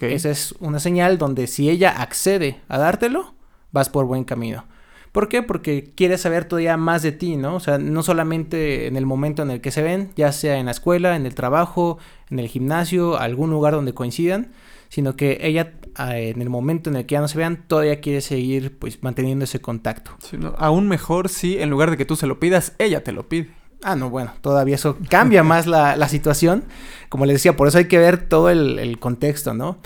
Esa 0.00 0.30
es 0.30 0.52
una 0.58 0.80
señal 0.80 1.18
donde 1.18 1.46
si 1.46 1.70
ella 1.70 1.90
accede 1.90 2.60
a 2.68 2.78
dártelo, 2.78 3.35
vas 3.76 3.90
por 3.90 4.06
buen 4.06 4.24
camino. 4.24 4.64
¿Por 5.12 5.28
qué? 5.28 5.42
Porque 5.42 5.92
quiere 5.94 6.18
saber 6.18 6.44
todavía 6.44 6.76
más 6.76 7.02
de 7.02 7.12
ti, 7.12 7.36
¿no? 7.36 7.56
O 7.56 7.60
sea, 7.60 7.78
no 7.78 8.02
solamente 8.02 8.86
en 8.86 8.96
el 8.96 9.06
momento 9.06 9.42
en 9.42 9.50
el 9.50 9.60
que 9.60 9.70
se 9.70 9.82
ven, 9.82 10.10
ya 10.16 10.32
sea 10.32 10.58
en 10.58 10.66
la 10.66 10.72
escuela, 10.72 11.14
en 11.14 11.24
el 11.26 11.34
trabajo, 11.34 11.98
en 12.30 12.38
el 12.38 12.48
gimnasio, 12.48 13.18
algún 13.18 13.50
lugar 13.50 13.74
donde 13.74 13.94
coincidan, 13.94 14.52
sino 14.88 15.16
que 15.16 15.38
ella 15.42 15.72
ah, 15.94 16.18
en 16.18 16.42
el 16.42 16.50
momento 16.50 16.90
en 16.90 16.96
el 16.96 17.06
que 17.06 17.14
ya 17.14 17.20
no 17.20 17.28
se 17.28 17.38
vean, 17.38 17.64
todavía 17.66 18.00
quiere 18.00 18.20
seguir 18.20 18.78
pues 18.78 19.02
manteniendo 19.02 19.44
ese 19.44 19.60
contacto. 19.60 20.10
Sí, 20.22 20.36
no, 20.38 20.54
aún 20.58 20.88
mejor 20.88 21.28
si 21.28 21.58
en 21.58 21.70
lugar 21.70 21.90
de 21.90 21.96
que 21.96 22.04
tú 22.04 22.16
se 22.16 22.26
lo 22.26 22.38
pidas, 22.40 22.74
ella 22.78 23.04
te 23.04 23.12
lo 23.12 23.28
pide. 23.28 23.50
Ah, 23.82 23.94
no, 23.94 24.10
bueno, 24.10 24.32
todavía 24.40 24.74
eso 24.74 24.96
cambia 25.08 25.42
más 25.42 25.66
la, 25.66 25.96
la 25.96 26.08
situación. 26.08 26.64
Como 27.08 27.26
les 27.26 27.36
decía, 27.36 27.56
por 27.56 27.68
eso 27.68 27.78
hay 27.78 27.88
que 27.88 27.98
ver 27.98 28.28
todo 28.28 28.50
el, 28.50 28.78
el 28.78 28.98
contexto, 28.98 29.54
¿no? 29.54 29.78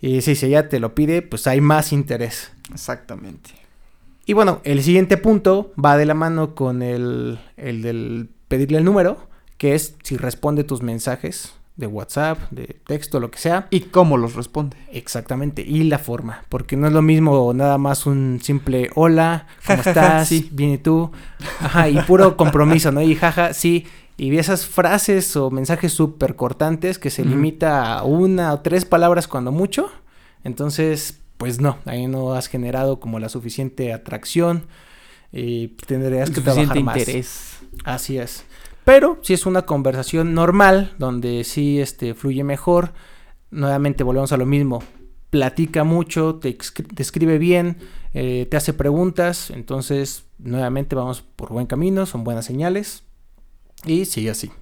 Y 0.00 0.20
si 0.20 0.32
ella 0.44 0.68
te 0.68 0.80
lo 0.80 0.94
pide, 0.94 1.22
pues 1.22 1.46
hay 1.46 1.62
más 1.62 1.92
interés. 1.92 2.53
Exactamente. 2.72 3.50
Y 4.26 4.32
bueno, 4.32 4.60
el 4.64 4.82
siguiente 4.82 5.16
punto 5.16 5.72
va 5.82 5.96
de 5.96 6.06
la 6.06 6.14
mano 6.14 6.54
con 6.54 6.82
el, 6.82 7.38
el 7.56 7.82
del 7.82 8.30
pedirle 8.48 8.78
el 8.78 8.84
número, 8.84 9.18
que 9.58 9.74
es 9.74 9.96
si 10.02 10.16
responde 10.16 10.64
tus 10.64 10.82
mensajes 10.82 11.54
de 11.76 11.86
WhatsApp, 11.88 12.38
de 12.50 12.78
texto, 12.86 13.20
lo 13.20 13.30
que 13.30 13.38
sea. 13.38 13.66
¿Y 13.70 13.80
cómo 13.80 14.16
los 14.16 14.34
responde? 14.34 14.76
Exactamente, 14.92 15.62
y 15.62 15.82
la 15.84 15.98
forma, 15.98 16.44
porque 16.48 16.76
no 16.76 16.86
es 16.86 16.92
lo 16.92 17.02
mismo 17.02 17.52
nada 17.52 17.78
más 17.78 18.06
un 18.06 18.40
simple 18.42 18.90
hola, 18.94 19.46
¿cómo 19.66 19.82
estás? 19.82 20.28
sí. 20.28 20.48
Bien, 20.52 20.70
¿y 20.70 20.78
tú? 20.78 21.10
Ajá, 21.60 21.88
y 21.88 21.98
puro 22.02 22.36
compromiso, 22.36 22.92
¿no? 22.92 23.02
Y 23.02 23.14
jaja, 23.16 23.52
sí. 23.52 23.86
Y 24.16 24.36
esas 24.38 24.64
frases 24.66 25.36
o 25.36 25.50
mensajes 25.50 25.92
súper 25.92 26.36
cortantes 26.36 27.00
que 27.00 27.10
se 27.10 27.22
Ujú. 27.22 27.32
limita 27.32 27.98
a 27.98 28.04
una 28.04 28.52
o 28.54 28.60
tres 28.60 28.84
palabras 28.84 29.26
cuando 29.26 29.50
mucho. 29.50 29.90
Entonces, 30.44 31.18
pues 31.36 31.60
no, 31.60 31.78
ahí 31.84 32.06
no 32.06 32.34
has 32.34 32.46
generado 32.48 33.00
como 33.00 33.18
la 33.18 33.28
suficiente 33.28 33.92
atracción 33.92 34.66
y 35.32 35.68
tendrías 35.68 36.30
que 36.30 36.36
Suficiente 36.36 36.66
trabajar 36.74 36.84
más. 36.84 36.96
interés. 36.96 37.58
Así 37.84 38.18
es. 38.18 38.44
Pero 38.84 39.18
si 39.22 39.34
es 39.34 39.46
una 39.46 39.62
conversación 39.62 40.34
normal, 40.34 40.94
donde 40.98 41.42
sí 41.44 41.80
este, 41.80 42.14
fluye 42.14 42.44
mejor, 42.44 42.92
nuevamente 43.50 44.04
volvemos 44.04 44.32
a 44.32 44.36
lo 44.36 44.46
mismo. 44.46 44.82
Platica 45.30 45.82
mucho, 45.82 46.36
te 46.36 46.56
escribe 46.98 47.38
bien, 47.38 47.78
eh, 48.12 48.46
te 48.48 48.56
hace 48.56 48.72
preguntas, 48.72 49.50
entonces 49.50 50.26
nuevamente 50.38 50.94
vamos 50.94 51.22
por 51.22 51.50
buen 51.50 51.66
camino, 51.66 52.06
son 52.06 52.22
buenas 52.22 52.44
señales 52.44 53.02
y 53.84 54.04
sigue 54.04 54.30
así. 54.30 54.52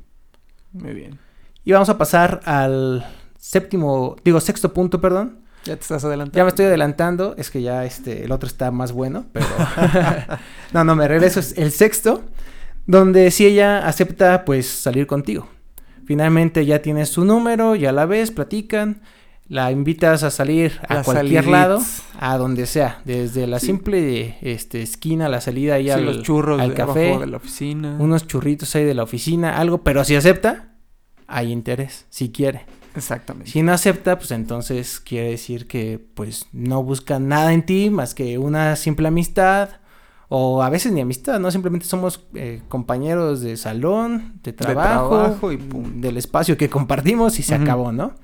Muy 0.73 0.95
bien. 0.95 1.19
Y 1.65 1.73
vamos 1.73 1.91
a 1.91 1.99
pasar 1.99 2.41
al 2.45 3.05
séptimo, 3.39 4.17
digo 4.25 4.41
sexto 4.41 4.73
punto, 4.73 5.01
perdón. 5.01 5.42
Ya 5.65 5.77
te 5.77 5.83
estás 5.83 6.05
adelantando. 6.05 6.37
Ya 6.37 6.45
me 6.45 6.49
estoy 6.49 6.65
adelantando, 6.67 7.35
es 7.39 7.51
que 7.51 7.63
ya 7.63 7.85
este, 7.85 8.25
el 8.25 8.33
otro 8.33 8.49
está 8.49 8.71
más 8.71 8.93
bueno, 8.93 9.27
pero... 9.33 9.47
no, 10.73 10.85
no, 10.85 10.97
me 10.97 11.07
regreso, 11.07 11.41
es 11.41 11.57
el 11.57 11.71
sexto, 11.71 12.23
donde 12.87 13.31
si 13.31 13.47
ella 13.47 13.87
acepta 13.87 14.45
pues 14.45 14.67
salir 14.69 15.07
contigo. 15.07 15.49
Finalmente 16.05 16.67
ya 16.67 16.83
tienes 16.83 17.11
su 17.11 17.25
número, 17.25 17.77
ya 17.77 17.93
la 17.93 18.07
ves, 18.07 18.33
platican, 18.33 19.03
la 19.47 19.71
invitas 19.71 20.25
a 20.25 20.31
salir 20.33 20.81
a 20.89 20.95
La 20.97 21.03
cualquier 21.05 21.47
lado, 21.47 21.81
a 22.19 22.37
donde 22.39 22.67
sea, 22.67 23.01
desde 23.05 23.47
la 23.47 23.61
Sí. 23.61 23.67
simple 23.67 24.39
este, 24.41 24.83
esquina, 24.83 25.29
la 25.29 25.41
salida 25.41 25.75
ahí 25.75 25.85
Sí, 25.85 25.91
al, 25.91 26.05
los 26.07 26.23
churros 26.23 26.61
al 26.61 26.71
de 26.71 26.75
café, 26.75 27.19
de 27.19 27.27
la 27.27 27.37
oficina. 27.37 27.97
unos 28.01 28.27
churritos 28.27 28.75
ahí 28.75 28.85
de 28.85 28.95
la 28.95 29.05
oficina, 29.05 29.59
algo, 29.59 29.83
pero 29.83 30.05
si 30.05 30.17
acepta, 30.17 30.71
hay 31.29 31.53
interés, 31.53 32.07
si 32.11 32.31
quiere. 32.33 32.65
Exactamente. 32.95 33.51
Si 33.51 33.63
no 33.63 33.73
acepta, 33.73 34.19
pues 34.19 34.31
entonces 34.31 35.01
quiere 35.01 35.31
decir 35.31 35.67
que 35.67 36.05
pues 36.15 36.47
no 36.53 36.83
busca 36.83 37.19
nada 37.19 37.53
en 37.53 37.65
ti 37.65 37.91
más 37.91 38.15
que 38.15 38.39
una 38.39 38.77
simple 38.77 39.09
amistad 39.09 39.71
o 40.29 40.63
a 40.63 40.71
veces 40.71 40.93
ni 40.93 41.01
amistad, 41.03 41.39
¿no? 41.41 41.51
Simplemente 41.51 41.87
somos 41.87 42.25
eh, 42.35 42.63
compañeros 42.69 43.41
de 43.43 43.57
salón, 43.57 44.41
de 44.43 44.53
trabajo, 44.55 45.09
trabajo 45.11 45.53
y 45.53 45.59
pum. 45.59 46.01
del 46.01 46.17
espacio 46.17 46.57
que 46.57 46.71
compartimos 46.71 47.39
y 47.39 47.43
se 47.43 47.55
acabó, 47.55 47.93
¿no? 47.93 48.15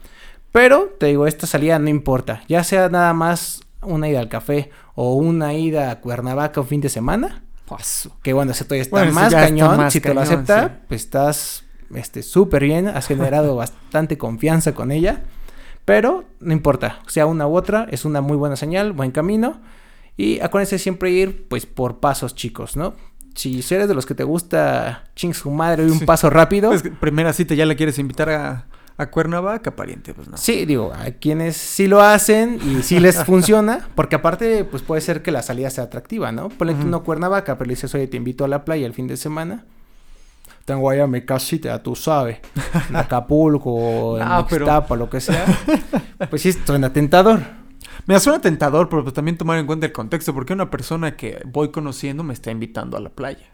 Pero 0.52 0.94
te 0.98 1.06
digo, 1.06 1.26
esta 1.26 1.46
salida 1.46 1.78
no 1.78 1.90
importa, 1.90 2.42
ya 2.48 2.64
sea 2.64 2.88
nada 2.88 3.12
más 3.12 3.60
una 3.82 4.08
ida 4.08 4.20
al 4.20 4.28
café 4.30 4.70
o 4.94 5.14
una 5.14 5.52
ida 5.54 5.90
a 5.90 6.00
Cuernavaca 6.00 6.60
un 6.62 6.66
fin 6.66 6.80
de 6.80 6.88
semana, 6.88 7.42
Paso. 7.68 8.16
que 8.22 8.32
bueno, 8.32 8.52
ese 8.52 8.64
todavía 8.64 8.82
está 8.82 8.96
Bueno, 8.96 9.12
más 9.12 9.26
está 9.26 9.40
cañón. 9.42 9.76
más 9.76 9.92
si 9.92 10.00
te 10.00 10.14
lo 10.14 10.22
acepta, 10.22 10.68
sí. 10.68 10.74
pues 10.88 11.02
estás 11.02 11.64
este 11.94 12.22
súper 12.22 12.64
bien, 12.64 12.88
has 12.88 13.06
generado 13.06 13.56
bastante 13.56 14.18
confianza 14.18 14.74
con 14.74 14.90
ella. 14.92 15.22
Pero 15.84 16.24
no 16.40 16.52
importa, 16.52 17.00
sea 17.06 17.24
una 17.26 17.46
u 17.46 17.56
otra, 17.56 17.86
es 17.90 18.04
una 18.04 18.20
muy 18.20 18.36
buena 18.36 18.56
señal, 18.56 18.92
buen 18.92 19.10
camino. 19.10 19.60
Y 20.16 20.40
acuérdense 20.40 20.78
siempre 20.78 21.10
ir 21.10 21.46
pues 21.48 21.64
por 21.64 22.00
pasos 22.00 22.34
chicos, 22.34 22.76
¿no? 22.76 22.94
Si 23.34 23.64
eres 23.70 23.86
de 23.88 23.94
los 23.94 24.04
que 24.04 24.14
te 24.14 24.24
gusta 24.24 25.04
ching 25.14 25.32
su 25.32 25.50
madre 25.50 25.84
y 25.84 25.90
un 25.90 26.00
Sí. 26.00 26.04
paso 26.04 26.28
rápido, 26.28 26.72
Es 26.72 26.82
que 26.82 26.90
primera 26.90 27.32
cita 27.32 27.54
ya 27.54 27.64
la 27.66 27.76
quieres 27.76 27.98
invitar 28.00 28.28
a, 28.30 28.66
a 28.96 29.06
Cuernavaca, 29.10 29.76
pariente, 29.76 30.12
pues 30.12 30.26
no. 30.28 30.36
Sí, 30.36 30.66
digo, 30.66 30.92
hay 30.92 31.12
quienes 31.12 31.56
sí 31.56 31.86
lo 31.86 32.02
hacen 32.02 32.58
y 32.66 32.82
sí 32.82 32.98
les 32.98 33.14
funciona, 33.24 33.88
porque 33.94 34.16
aparte, 34.16 34.64
pues 34.64 34.82
puede 34.82 35.00
ser 35.00 35.22
que 35.22 35.30
la 35.30 35.40
salida 35.42 35.70
sea 35.70 35.84
atractiva, 35.84 36.32
¿no? 36.32 36.48
Ponle 36.48 36.74
Ujú. 36.74 36.88
no 36.88 37.04
Cuernavaca, 37.04 37.56
pero 37.56 37.68
le 37.68 37.74
dices, 37.74 37.94
oye, 37.94 38.08
te 38.08 38.16
invito 38.16 38.44
a 38.44 38.48
la 38.48 38.64
playa 38.64 38.86
el 38.86 38.92
fin 38.94 39.06
de 39.06 39.16
semana. 39.16 39.64
Tengo 40.68 40.90
allá 40.90 41.06
mi 41.06 41.22
casita, 41.22 41.82
tú 41.82 41.96
sabes, 41.96 42.40
en 42.90 42.96
Acapulco, 42.96 43.72
o 43.72 44.16
en 44.18 44.22
Ah, 44.22 44.46
pero- 44.48 44.66
Ixtapa, 44.66 44.96
lo 44.96 45.08
que 45.08 45.18
sea. 45.18 45.46
Pues 46.28 46.42
sí, 46.42 46.52
suena 46.52 46.92
tentador. 46.92 47.40
Me 48.06 48.20
suena 48.20 48.38
tentador, 48.40 48.90
pero 48.90 49.02
pues 49.02 49.14
también 49.14 49.38
tomar 49.38 49.58
en 49.58 49.66
cuenta 49.66 49.86
el 49.86 49.92
contexto, 49.92 50.34
porque 50.34 50.52
una 50.52 50.70
persona 50.70 51.16
que 51.16 51.40
voy 51.46 51.70
conociendo 51.70 52.22
me 52.22 52.34
está 52.34 52.50
invitando 52.50 52.98
a 52.98 53.00
la 53.00 53.08
playa. 53.08 53.46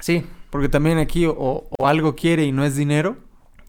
Sí, 0.00 0.26
Porque 0.50 0.68
también 0.68 0.98
aquí 0.98 1.24
o, 1.24 1.34
o 1.78 1.86
algo 1.86 2.14
quiere 2.14 2.44
y 2.44 2.52
no 2.52 2.62
es 2.62 2.76
dinero, 2.76 3.16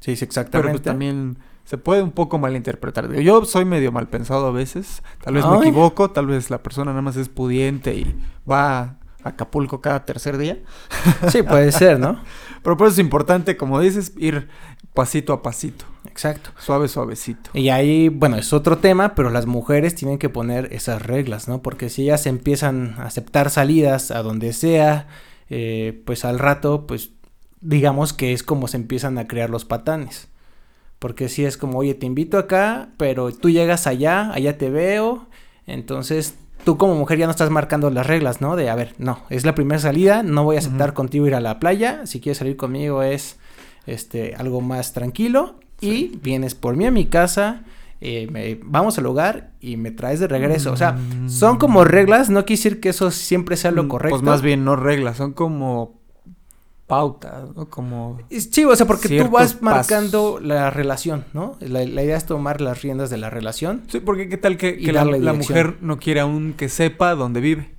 sí, 0.01 0.17
sí, 0.17 0.25
pero 0.25 0.29
exactamente. 0.29 0.71
pues 0.73 0.81
también 0.83 1.37
se 1.63 1.77
puede 1.77 2.01
un 2.03 2.11
poco 2.11 2.37
malinterpretar. 2.39 3.09
Yo 3.13 3.45
soy 3.45 3.63
medio 3.63 3.93
mal 3.93 4.09
pensado 4.09 4.47
a 4.47 4.51
veces, 4.51 5.01
tal 5.23 5.35
vez 5.35 5.45
me 5.45 5.57
equivoco, 5.59 6.11
tal 6.11 6.27
vez 6.27 6.49
la 6.49 6.61
persona 6.61 6.91
nada 6.91 7.01
más 7.01 7.15
es 7.15 7.29
pudiente 7.29 7.95
y 7.95 8.15
va 8.49 8.97
Acapulco 9.25 9.81
cada 9.81 10.05
tercer 10.05 10.37
día. 10.37 10.59
Sí, 11.29 11.43
puede 11.43 11.71
ser, 11.71 11.99
¿no? 11.99 12.21
Pero 12.63 12.77
por 12.77 12.87
eso 12.87 12.93
es 12.93 12.99
importante, 12.99 13.57
como 13.57 13.79
dices, 13.79 14.13
ir 14.17 14.47
pasito 14.93 15.33
a 15.33 15.41
pasito, 15.41 15.85
Exacto. 16.05 16.51
suave, 16.57 16.87
suavecito. 16.87 17.49
Y 17.53 17.69
ahí, 17.69 18.07
bueno, 18.07 18.37
es 18.37 18.53
otro 18.53 18.77
tema, 18.77 19.13
pero 19.13 19.29
las 19.29 19.45
mujeres 19.45 19.93
tienen 19.93 20.17
que 20.17 20.29
poner 20.29 20.71
esas 20.71 21.01
reglas, 21.01 21.49
¿no? 21.49 21.61
Porque 21.61 21.89
si 21.89 22.03
ellas 22.03 22.25
empiezan 22.25 22.95
a 22.97 23.03
aceptar 23.03 23.49
salidas 23.49 24.09
a 24.11 24.23
donde 24.23 24.53
sea, 24.53 25.07
eh, 25.49 26.01
pues 26.05 26.23
al 26.23 26.39
rato, 26.39 26.87
pues 26.87 27.11
digamos 27.59 28.13
que 28.13 28.31
es 28.31 28.41
como 28.41 28.67
se 28.69 28.77
empiezan 28.77 29.17
a 29.17 29.27
crear 29.27 29.49
los 29.49 29.65
patanes. 29.65 30.29
Porque 30.97 31.27
si 31.27 31.43
es 31.43 31.57
como, 31.57 31.79
oye, 31.79 31.93
te 31.93 32.05
invito 32.05 32.37
acá, 32.37 32.89
pero 32.97 33.31
tú 33.33 33.49
llegas 33.49 33.85
allá, 33.85 34.31
allá 34.31 34.57
te 34.57 34.69
veo, 34.69 35.27
entonces 35.67 36.35
tú 36.65 36.77
como 36.77 36.95
mujer 36.95 37.17
ya 37.19 37.25
no 37.27 37.31
estás 37.31 37.49
marcando 37.49 37.89
las 37.89 38.05
reglas, 38.05 38.41
¿no? 38.41 38.55
De, 38.57 38.69
a 38.69 38.75
ver, 38.75 38.93
no, 38.97 39.19
es 39.29 39.45
la 39.45 39.55
primera 39.55 39.79
salida, 39.79 40.23
no 40.23 40.43
voy 40.43 40.57
a 40.57 40.59
aceptar 40.59 40.93
contigo 40.93 41.25
ir 41.27 41.35
a 41.35 41.39
la 41.39 41.59
playa, 41.59 42.05
si 42.05 42.19
quieres 42.19 42.39
salir 42.39 42.57
conmigo 42.57 43.01
es 43.03 43.37
este 43.85 44.35
algo 44.35 44.59
más 44.61 44.91
tranquilo 44.93 45.55
y 45.79 46.17
vienes 46.23 46.55
por 46.55 46.75
mí 46.75 46.85
a 46.85 46.91
mi 46.91 47.05
casa, 47.05 47.61
eh, 48.01 48.27
me- 48.31 48.59
vamos 48.63 48.97
al 48.97 49.05
hogar 49.05 49.51
y 49.61 49.77
me 49.77 49.91
traes 49.91 50.19
de 50.19 50.27
regreso. 50.27 50.71
O 50.71 50.77
sea, 50.77 50.97
son 51.27 51.57
como 51.57 51.83
reglas, 51.85 52.29
no 52.29 52.43
quiere 52.45 52.57
decir 52.59 52.79
que 52.79 52.89
eso 52.89 53.11
siempre 53.11 53.55
sea 53.57 53.71
lo 53.71 53.83
Mm, 53.83 53.87
correcto. 53.87 54.15
Pues 54.19 54.23
más 54.23 54.41
bien 54.41 54.65
no 54.65 54.75
reglas, 54.75 55.17
son 55.17 55.33
como 55.33 55.93
pautas, 56.87 57.55
¿no? 57.55 57.69
Como... 57.69 58.19
Chivo, 58.29 58.71
o 58.71 58.75
sea, 58.75 58.85
porque 58.85 59.09
tú 59.09 59.29
vas 59.29 59.53
pasos. 59.53 59.61
marcando 59.61 60.39
la 60.39 60.69
relación, 60.69 61.25
¿no? 61.33 61.57
La, 61.59 61.83
la 61.83 62.03
idea 62.03 62.17
es 62.17 62.25
tomar 62.25 62.61
las 62.61 62.81
riendas 62.81 63.09
de 63.09 63.17
la 63.17 63.29
relación. 63.29 63.83
Sí, 63.87 63.99
porque 63.99 64.29
qué 64.29 64.37
tal 64.37 64.57
que, 64.57 64.77
la, 64.91 65.33
mujer 65.33 65.77
no 65.81 65.97
quiere 65.97 66.19
aún 66.19 66.53
que 66.53 66.69
sepa 66.69 67.15
dónde 67.15 67.41
vive. 67.41 67.71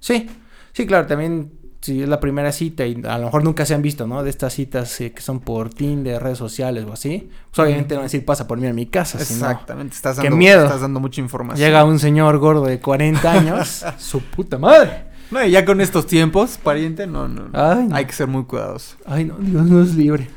Sí, 0.00 0.28
sí, 0.72 0.86
claro, 0.86 1.06
también 1.06 1.52
si 1.86 2.02
es 2.02 2.08
la 2.08 2.18
primera 2.18 2.50
cita 2.50 2.84
y 2.86 3.00
a 3.06 3.18
lo 3.18 3.26
mejor 3.26 3.44
nunca 3.44 3.64
se 3.64 3.74
han 3.74 3.82
visto, 3.82 4.06
¿no? 4.06 4.22
De 4.24 4.30
estas 4.30 4.54
citas 4.54 5.00
eh, 5.00 5.12
que 5.12 5.22
son 5.22 5.40
por 5.40 5.70
Tinder, 5.70 6.20
redes 6.20 6.38
sociales 6.38 6.84
o 6.88 6.92
así, 6.92 7.30
pues 7.50 7.64
obviamente 7.64 7.94
no 7.94 8.00
van 8.00 8.04
a 8.04 8.08
decir 8.08 8.24
pasa 8.24 8.48
por 8.48 8.58
mí 8.58 8.66
a 8.66 8.72
mi 8.72 8.86
casa, 8.86 9.18
sino 9.20 9.48
Exactamente, 9.48 9.96
qué 10.02 10.08
dando, 10.22 10.36
miedo. 10.36 10.64
estás 10.64 10.80
dando 10.80 10.98
mucha 10.98 11.20
información. 11.20 11.64
llega 11.64 11.84
un 11.84 11.98
señor 11.98 12.38
gordo 12.38 12.64
de 12.64 12.80
40 12.80 13.30
años, 13.30 13.84
su 13.98 14.20
puta 14.20 14.58
madre. 14.58 15.05
No, 15.30 15.44
y 15.44 15.50
ya 15.50 15.64
con 15.64 15.80
estos 15.80 16.06
tiempos, 16.06 16.58
pariente, 16.62 17.06
no, 17.06 17.28
no. 17.28 17.48
no. 17.48 17.50
Ay, 17.52 17.86
no. 17.88 17.96
Hay 17.96 18.04
que 18.04 18.12
ser 18.12 18.28
muy 18.28 18.44
cuidadosos. 18.44 18.96
Ay, 19.06 19.24
no, 19.24 19.36
Dios 19.38 19.64
nos 19.64 19.94
libre. 19.94 20.28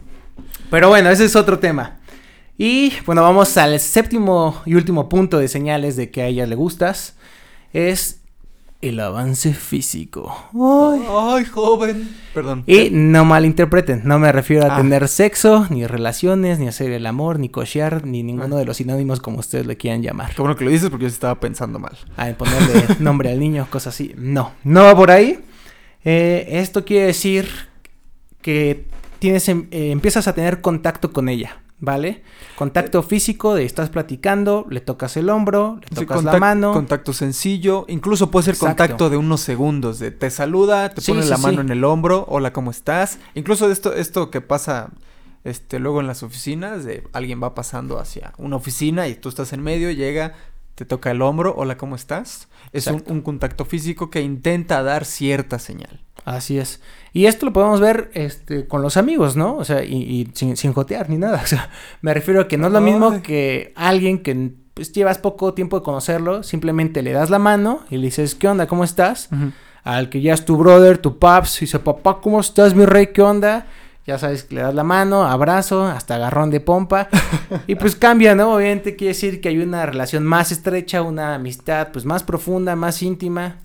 Pero 0.70 0.88
bueno, 0.88 1.10
ese 1.10 1.24
es 1.24 1.36
otro 1.36 1.58
tema. 1.58 1.98
Y 2.58 2.92
bueno, 3.04 3.22
vamos 3.22 3.56
al 3.56 3.78
séptimo 3.78 4.62
y 4.64 4.74
último 4.74 5.08
punto 5.08 5.38
de 5.38 5.46
señales 5.46 5.96
de 5.96 6.10
que 6.10 6.22
a 6.22 6.26
ella 6.26 6.46
le 6.46 6.56
gustas. 6.56 7.16
Es 7.72 8.20
el 8.82 9.00
avance 9.00 9.52
físico. 9.54 10.34
Ay. 10.54 11.02
Ay, 11.08 11.44
joven. 11.46 12.08
Perdón. 12.34 12.62
Y 12.66 12.90
no 12.90 13.24
malinterpreten, 13.24 14.02
no 14.04 14.18
me 14.18 14.30
refiero 14.32 14.66
a 14.66 14.74
Ah. 14.74 14.76
tener 14.76 15.08
sexo, 15.08 15.66
ni 15.70 15.86
relaciones, 15.86 16.58
ni 16.58 16.68
hacer 16.68 16.90
el 16.92 17.06
amor, 17.06 17.38
ni 17.38 17.48
cochear, 17.48 18.04
ni 18.06 18.22
ninguno 18.22 18.56
Ah. 18.56 18.58
de 18.60 18.64
los 18.66 18.76
sinónimos 18.76 19.20
como 19.20 19.38
ustedes 19.38 19.66
le 19.66 19.76
quieran 19.76 20.02
llamar. 20.02 20.34
Qué 20.34 20.42
bueno 20.42 20.56
que 20.56 20.64
lo 20.64 20.70
dices 20.70 20.90
porque 20.90 21.04
yo 21.04 21.08
estaba 21.08 21.40
pensando 21.40 21.78
mal. 21.78 21.96
A 22.16 22.26
ponerle 22.34 22.84
nombre 23.00 23.30
al 23.30 23.40
niño, 23.40 23.66
cosas 23.70 23.94
así. 23.94 24.12
No, 24.16 24.52
no 24.64 24.82
va 24.84 24.94
por 24.94 25.10
ahí. 25.10 25.40
Eh, 26.04 26.46
esto 26.60 26.84
quiere 26.84 27.06
decir 27.06 27.48
que 28.42 28.86
tienes, 29.18 29.48
em- 29.48 29.66
eh, 29.70 29.90
empiezas 29.90 30.28
a 30.28 30.34
tener 30.34 30.60
contacto 30.60 31.12
con 31.12 31.28
ella, 31.28 31.62
¿vale? 31.78 32.22
Contacto 32.56 33.02
físico 33.02 33.54
de 33.54 33.64
estás 33.64 33.90
platicando, 33.90 34.66
le 34.70 34.80
tocas 34.80 35.16
el 35.16 35.28
hombro, 35.28 35.78
le 35.82 35.88
Sí, 35.88 36.06
tocas 36.06 36.24
la 36.24 36.38
mano. 36.38 36.72
Contacto 36.72 37.12
sencillo. 37.12 37.84
Incluso 37.88 38.30
puede 38.30 38.44
ser 38.44 38.54
Exacto. 38.54 38.76
contacto 38.82 39.10
de 39.10 39.16
unos 39.16 39.40
segundos. 39.40 39.98
De 39.98 40.10
te 40.10 40.30
saluda, 40.30 40.90
te 40.90 41.00
Sí, 41.00 41.12
pone 41.12 41.22
sí, 41.22 41.28
la 41.30 41.38
mano 41.38 41.60
en 41.60 41.70
el 41.70 41.84
hombro. 41.84 42.24
Hola, 42.28 42.52
¿cómo 42.52 42.70
estás? 42.70 43.18
Incluso 43.34 43.70
esto, 43.70 43.92
esto 43.92 44.30
que 44.30 44.40
pasa 44.40 44.90
este, 45.44 45.78
luego 45.78 46.00
en 46.00 46.06
las 46.06 46.22
oficinas. 46.22 46.84
De 46.84 47.04
alguien 47.12 47.42
va 47.42 47.54
pasando 47.54 47.98
hacia 47.98 48.32
una 48.38 48.56
oficina 48.56 49.06
y 49.08 49.14
tú 49.14 49.28
estás 49.28 49.52
en 49.52 49.62
medio, 49.62 49.90
llega, 49.90 50.34
te 50.76 50.84
toca 50.84 51.10
el 51.10 51.22
hombro. 51.22 51.54
Hola, 51.56 51.76
¿cómo 51.76 51.96
estás? 51.96 52.48
Es 52.72 52.86
un, 52.86 53.22
contacto 53.22 53.64
físico 53.64 54.10
que 54.10 54.20
intenta 54.20 54.82
dar 54.82 55.06
cierta 55.06 55.58
señal. 55.58 56.00
Así 56.26 56.58
es. 56.58 56.82
Y 57.12 57.26
esto 57.26 57.46
lo 57.46 57.52
podemos 57.52 57.80
ver 57.80 58.10
este, 58.12 58.68
con 58.68 58.82
los 58.82 58.98
amigos, 58.98 59.36
¿no? 59.36 59.56
O 59.56 59.64
sea, 59.64 59.82
y, 59.82 59.96
y 59.96 60.30
sin, 60.34 60.56
sin 60.56 60.74
jotear 60.74 61.08
ni 61.08 61.16
nada. 61.16 61.40
O 61.44 61.46
sea, 61.46 61.70
me 62.02 62.12
refiero 62.12 62.42
a 62.42 62.48
que 62.48 62.58
no 62.58 62.66
es 62.66 62.72
lo 62.74 62.80
mismo 62.82 63.10
Ay. 63.10 63.20
que 63.22 63.72
alguien 63.74 64.22
que 64.22 64.52
pues, 64.74 64.92
llevas 64.92 65.16
poco 65.16 65.54
tiempo 65.54 65.78
de 65.78 65.82
conocerlo, 65.82 66.42
simplemente 66.42 67.02
le 67.02 67.12
das 67.12 67.30
la 67.30 67.38
mano 67.38 67.80
y 67.88 67.96
le 67.96 68.06
dices, 68.06 68.34
¿qué 68.34 68.46
onda? 68.46 68.66
¿Cómo 68.66 68.84
estás? 68.84 69.30
Al 69.82 70.10
que 70.10 70.20
ya 70.20 70.34
es 70.34 70.44
tu 70.44 70.58
brother, 70.58 70.98
tu 70.98 71.18
paps, 71.18 71.62
y 71.62 71.64
dice, 71.64 71.78
papá, 71.78 72.20
¿cómo 72.20 72.40
estás, 72.40 72.74
mi 72.74 72.84
rey? 72.84 73.06
¿Qué 73.14 73.22
onda? 73.22 73.66
Ya 74.06 74.18
sabes, 74.18 74.46
le 74.50 74.60
das 74.60 74.72
la 74.72 74.84
mano, 74.84 75.24
abrazo, 75.24 75.84
hasta 75.84 76.14
agarrón 76.14 76.50
de 76.50 76.60
pompa. 76.60 77.08
y 77.66 77.74
pues 77.74 77.96
cambia, 77.96 78.36
¿no? 78.36 78.54
Obviamente 78.54 78.94
quiere 78.94 79.14
decir 79.14 79.40
que 79.40 79.48
hay 79.48 79.58
una 79.58 79.84
relación 79.84 80.24
más 80.24 80.52
estrecha, 80.52 81.02
una 81.02 81.34
amistad 81.34 81.88
pues 81.92 82.04
más 82.04 82.22
profunda, 82.22 82.76
más 82.76 83.02
íntima. 83.02 83.56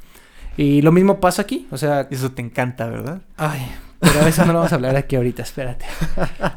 Y 0.58 0.82
lo 0.82 0.92
mismo 0.92 1.20
pasa 1.20 1.44
aquí, 1.44 1.68
o 1.70 1.78
sea... 1.78 2.08
Eso 2.10 2.32
te 2.32 2.42
encanta, 2.42 2.88
¿verdad? 2.88 3.22
Ay, 3.38 3.62
pero 4.00 4.26
eso 4.26 4.44
no 4.46 4.54
lo 4.54 4.60
vamos 4.60 4.72
a 4.72 4.76
hablar 4.76 4.96
aquí 4.96 5.16
ahorita, 5.16 5.44
espérate. 5.44 5.86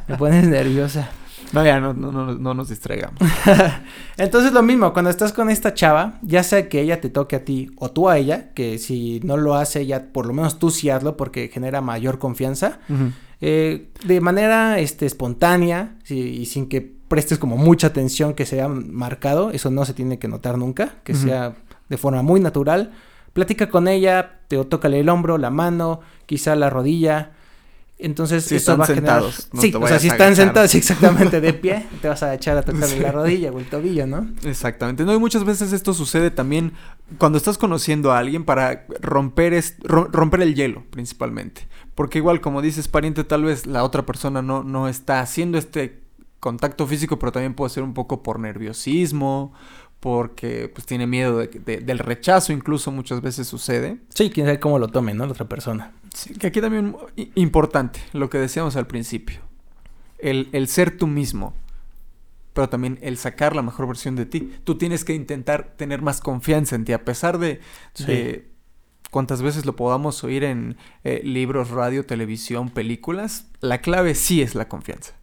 Me 0.08 0.16
pones 0.16 0.48
nerviosa. 0.48 1.10
No, 1.52 1.64
ya, 1.64 1.78
no, 1.78 1.92
no, 1.92 2.10
no, 2.10 2.34
no 2.34 2.54
nos 2.54 2.70
distraigamos. 2.70 3.20
Entonces 4.16 4.52
lo 4.52 4.62
mismo, 4.62 4.92
cuando 4.92 5.10
estás 5.10 5.32
con 5.32 5.50
esta 5.50 5.74
chava, 5.74 6.14
ya 6.22 6.42
sea 6.42 6.68
que 6.68 6.80
ella 6.80 7.00
te 7.00 7.10
toque 7.10 7.36
a 7.36 7.44
ti 7.44 7.70
o 7.76 7.90
tú 7.90 8.08
a 8.08 8.18
ella, 8.18 8.52
que 8.54 8.78
si 8.78 9.20
no 9.22 9.36
lo 9.36 9.54
hace 9.54 9.86
ya 9.86 10.06
por 10.12 10.26
lo 10.26 10.32
menos 10.32 10.58
tú 10.58 10.70
sí 10.70 10.90
hazlo 10.90 11.16
porque 11.16 11.48
genera 11.48 11.80
mayor 11.80 12.18
confianza, 12.18 12.80
eh, 13.46 13.90
de 14.06 14.22
manera 14.22 14.78
este, 14.78 15.04
espontánea 15.04 15.98
y 16.08 16.46
sin 16.46 16.66
que 16.66 16.80
prestes 16.80 17.36
como 17.36 17.58
mucha 17.58 17.88
atención 17.88 18.32
que 18.32 18.46
sea 18.46 18.68
marcado, 18.68 19.50
eso 19.50 19.70
no 19.70 19.84
se 19.84 19.92
tiene 19.92 20.18
que 20.18 20.28
notar 20.28 20.56
nunca, 20.56 20.94
que 21.04 21.12
sea 21.14 21.54
de 21.90 21.98
forma 21.98 22.22
muy 22.22 22.40
natural. 22.40 22.92
Platica 23.34 23.68
con 23.68 23.86
ella, 23.86 24.40
te 24.48 24.56
tócale 24.64 24.98
el 24.98 25.10
hombro, 25.10 25.36
la 25.36 25.50
mano, 25.50 26.00
quizá 26.24 26.56
la 26.56 26.70
rodilla, 26.70 27.32
entonces, 27.96 28.44
si 28.44 28.56
están 28.56 28.84
sentados. 28.84 29.48
sí, 29.60 29.72
o 29.74 29.86
sea, 29.86 29.98
si 29.98 30.08
están 30.08 30.34
sentados 30.34 30.74
exactamente 30.74 31.40
de 31.40 31.52
pie, 31.54 31.86
te 32.02 32.08
vas 32.08 32.22
a 32.24 32.34
echar 32.34 32.58
a 32.58 32.62
tocarle 32.62 32.98
la 33.00 33.12
rodilla 33.12 33.52
o 33.52 33.58
el 33.58 33.66
tobillo, 33.66 34.06
¿no? 34.06 34.26
Exactamente. 34.42 35.04
No, 35.04 35.14
y 35.14 35.18
muchas 35.18 35.44
veces 35.44 35.72
esto 35.72 35.94
sucede 35.94 36.30
también 36.30 36.72
cuando 37.18 37.38
estás 37.38 37.56
conociendo 37.56 38.12
a 38.12 38.18
alguien 38.18 38.44
para 38.44 38.86
romper, 39.00 39.62
romper 39.84 40.42
el 40.42 40.54
hielo, 40.54 40.82
principalmente. 40.90 41.68
Porque 41.94 42.18
igual, 42.18 42.40
como 42.40 42.62
dices, 42.62 42.88
pariente, 42.88 43.22
tal 43.22 43.44
vez 43.44 43.66
la 43.66 43.84
otra 43.84 44.04
persona 44.04 44.42
no, 44.42 44.64
no 44.64 44.88
está 44.88 45.20
haciendo 45.20 45.56
este 45.56 46.02
contacto 46.40 46.86
físico, 46.86 47.18
pero 47.18 47.30
también 47.30 47.54
puede 47.54 47.70
ser 47.70 47.84
un 47.84 47.94
poco 47.94 48.22
por 48.22 48.40
nerviosismo, 48.40 49.52
porque 50.00 50.70
pues 50.74 50.84
tiene 50.84 51.06
miedo 51.06 51.38
del 51.38 51.98
rechazo, 51.98 52.52
incluso 52.52 52.90
muchas 52.90 53.22
veces 53.22 53.46
sucede. 53.46 53.98
Sí, 54.10 54.28
quién 54.30 54.46
sabe 54.46 54.60
cómo 54.60 54.78
lo 54.78 54.88
tome, 54.88 55.14
¿no? 55.14 55.24
La 55.24 55.32
otra 55.32 55.48
persona. 55.48 55.92
Sí, 56.14 56.34
que 56.34 56.46
aquí 56.46 56.60
también 56.60 56.96
importante, 57.34 58.00
lo 58.12 58.30
que 58.30 58.38
decíamos 58.38 58.76
al 58.76 58.86
principio. 58.86 59.40
El, 60.18 60.68
ser 60.68 60.96
tú 60.96 61.06
mismo, 61.06 61.52
pero 62.54 62.70
también 62.70 62.98
el 63.02 63.18
sacar 63.18 63.54
la 63.54 63.60
mejor 63.60 63.86
versión 63.88 64.16
de 64.16 64.24
ti. 64.24 64.54
Tú 64.64 64.78
tienes 64.78 65.04
que 65.04 65.12
intentar 65.12 65.74
tener 65.76 66.00
más 66.00 66.20
confianza 66.20 66.76
en 66.76 66.84
ti, 66.84 66.92
a 66.92 67.04
pesar 67.04 67.38
de, 67.38 67.60
cuántas 69.10 69.42
veces 69.42 69.66
lo 69.66 69.76
podamos 69.76 70.24
oír 70.24 70.44
en 70.44 70.78
eh, 71.02 71.20
libros, 71.24 71.70
radio, 71.70 72.06
televisión, 72.06 72.70
películas, 72.70 73.48
la 73.60 73.82
clave 73.82 74.14
sí 74.14 74.40
es 74.40 74.54
la 74.54 74.68
confianza. 74.68 75.14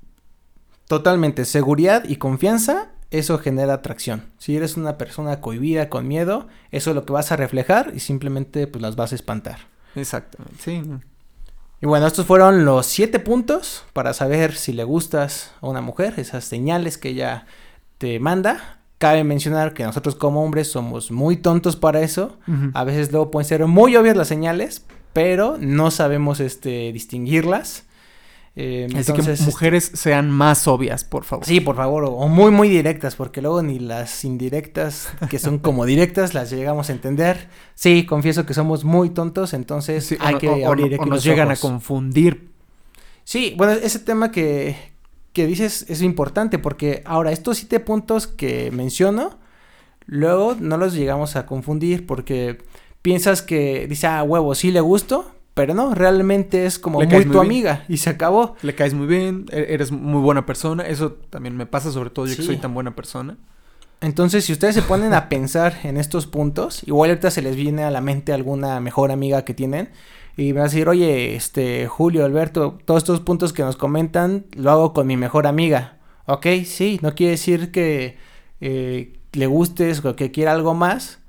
Totalmente, 0.88 1.45
seguridad 1.45 2.03
y 2.07 2.17
confianza 2.17 2.91
eso 3.12 3.38
genera 3.38 3.74
atracción. 3.74 4.31
Si 4.38 4.55
eres 4.55 4.77
una 4.77 4.98
persona 4.98 5.41
cohibida, 5.41 5.89
con 5.89 6.07
miedo, 6.07 6.48
eso 6.71 6.91
es 6.91 6.95
lo 6.95 7.05
que 7.05 7.13
vas 7.13 7.31
a 7.31 7.36
reflejar 7.38 7.91
y 7.95 8.00
simplemente 8.00 8.67
pues 8.67 8.81
las 8.81 8.95
vas 8.95 9.12
a 9.12 9.15
espantar. 9.15 9.71
Exactamente, 9.95 10.55
sí. 10.60 10.81
Y 11.81 11.88
bueno, 11.88 12.05
estos 12.05 12.27
fueron 12.27 12.63
los 12.63 12.86
siete 12.86 13.19
puntos 13.19 13.86
para 13.93 14.13
saber 14.13 14.55
si 14.55 14.71
le 14.71 14.83
gustas 14.83 15.51
a 15.62 15.67
una 15.67 15.81
mujer, 15.81 16.13
esas 16.17 16.45
señales 16.45 16.98
que 16.98 17.10
ella 17.10 17.45
te 17.98 18.19
manda. 18.19 18.79
Cabe 19.00 19.24
mencionar 19.24 19.74
que 19.74 19.83
nosotros 19.83 20.15
como 20.15 20.43
hombres 20.43 20.69
somos 20.69 21.10
muy 21.10 21.38
tontos 21.38 21.75
para 21.75 22.01
eso. 22.01 22.38
A 22.75 22.83
veces 22.83 23.12
luego 23.12 23.31
pueden 23.31 23.50
ser 23.50 23.65
muy 23.65 23.95
obvias 23.95 24.15
las 24.15 24.27
señales, 24.27 24.86
pero 25.12 25.57
no 25.60 25.89
sabemos 25.89 26.39
este, 26.39 26.91
distinguirlas. 26.93 27.86
Eh, 28.55 28.88
Así 28.98 29.13
que 29.13 29.22
este, 29.22 29.46
mujeres 29.46 29.91
sean 29.93 30.29
más 30.29 30.67
obvias, 30.67 31.05
por 31.05 31.24
favor. 31.24 31.46
Sí, 31.46 31.62
por 31.62 31.77
favor, 31.77 32.03
o, 32.05 32.27
muy, 32.27 32.51
muy 32.51 32.67
directas, 32.67 33.15
porque 33.15 33.41
luego 33.41 33.62
ni 33.62 33.79
las 33.79 34.25
indirectas, 34.25 35.10
que 35.29 35.39
son 35.39 35.58
como 35.60 35.86
directas, 35.86 36.34
las 36.34 36.50
llegamos 36.51 36.89
a 36.89 36.93
entender. 36.93 37.48
Sí, 37.75 38.05
confieso 38.05 38.46
que 38.46 38.53
somos 38.53 38.84
muy 38.84 39.12
tontos, 39.12 39.54
entonces 39.54 40.15
hay 40.19 40.36
que 40.36 40.65
abrir 40.65 40.99
o, 40.99 41.06
nos 41.06 41.23
llegan 41.23 41.49
a 41.49 41.56
confundir. 41.56 42.52
Sí, 43.23 43.54
bueno, 43.58 43.73
ese 43.73 43.99
tema 43.99 44.32
que, 44.32 44.76
que 45.32 45.47
dices 45.47 45.86
es 45.88 46.02
importante, 46.02 46.60
porque 46.60 47.04
ahora 47.06 47.32
estos 47.32 47.58
siete 47.58 47.80
puntos 47.80 48.28
que 48.28 48.69
menciono, 48.71 49.39
luego 50.06 50.58
no 50.60 50.76
los 50.76 50.93
llegamos 50.93 51.38
a 51.38 51.45
confundir, 51.45 52.06
porque 52.06 52.58
piensas 53.02 53.41
que 53.41 53.88
dice, 53.88 54.08
ah, 54.08 54.23
huevo, 54.23 54.56
sí 54.56 54.71
le 54.71 54.82
gusto, 54.82 55.32
pero 55.54 55.74
no, 55.74 55.94
realmente 55.94 56.66
es 56.66 56.80
como 56.80 57.02
muy 57.02 57.26
tu 57.26 57.40
amiga 57.40 57.84
y 57.88 57.98
se 57.98 58.10
acabó. 58.10 58.56
Le 58.62 58.74
caes 58.76 58.94
muy 58.94 59.08
bien, 59.08 59.46
e-, 59.52 59.68
eres 59.70 59.92
muy 59.92 60.22
buena 60.22 60.46
persona. 60.46 60.84
Eso 60.84 61.14
también 61.30 61.58
me 61.58 61.66
pasa, 61.66 61.92
sobre 61.92 62.10
todo 62.10 62.26
yo 62.26 62.36
que 62.36 62.44
soy 62.44 62.58
tan 62.58 62.74
buena 62.74 62.96
persona. 62.96 63.38
Entonces, 64.02 64.46
si 64.46 64.54
ustedes 64.54 64.74
se 64.74 64.82
ponen 64.82 65.14
a 65.14 65.30
pensar 65.30 65.78
en 65.84 65.98
estos 65.98 66.26
puntos, 66.26 66.82
igual 66.88 67.12
ahorita 67.12 67.30
se 67.30 67.44
les 67.44 67.56
viene 67.56 67.84
a 67.84 67.92
la 67.92 68.02
mente 68.02 68.34
alguna 68.34 68.80
mejor 68.80 69.12
amiga 69.12 69.46
que 69.46 69.54
tienen 69.54 69.90
y 70.38 70.54
me 70.54 70.60
va 70.60 70.62
a 70.62 70.64
decir, 70.70 70.90
oye, 70.90 71.36
este, 71.36 71.88
Julio, 71.88 72.26
Alberto, 72.26 72.80
todos 72.86 73.04
estos 73.04 73.20
puntos 73.20 73.54
que 73.54 73.62
nos 73.62 73.76
comentan 73.76 74.46
lo 74.56 74.72
hago 74.72 74.94
con 74.94 75.06
mi 75.06 75.18
mejor 75.18 75.46
amiga. 75.46 76.00
Ok, 76.26 76.48
sí, 76.66 77.00
no 77.04 77.14
quiere 77.14 77.32
decir 77.32 77.72
que 77.72 78.18
eh, 78.60 79.20
le 79.34 79.48
gustes 79.48 80.04
o 80.04 80.16
que 80.16 80.32
quiera 80.32 80.54
algo 80.54 80.74
más, 80.74 81.20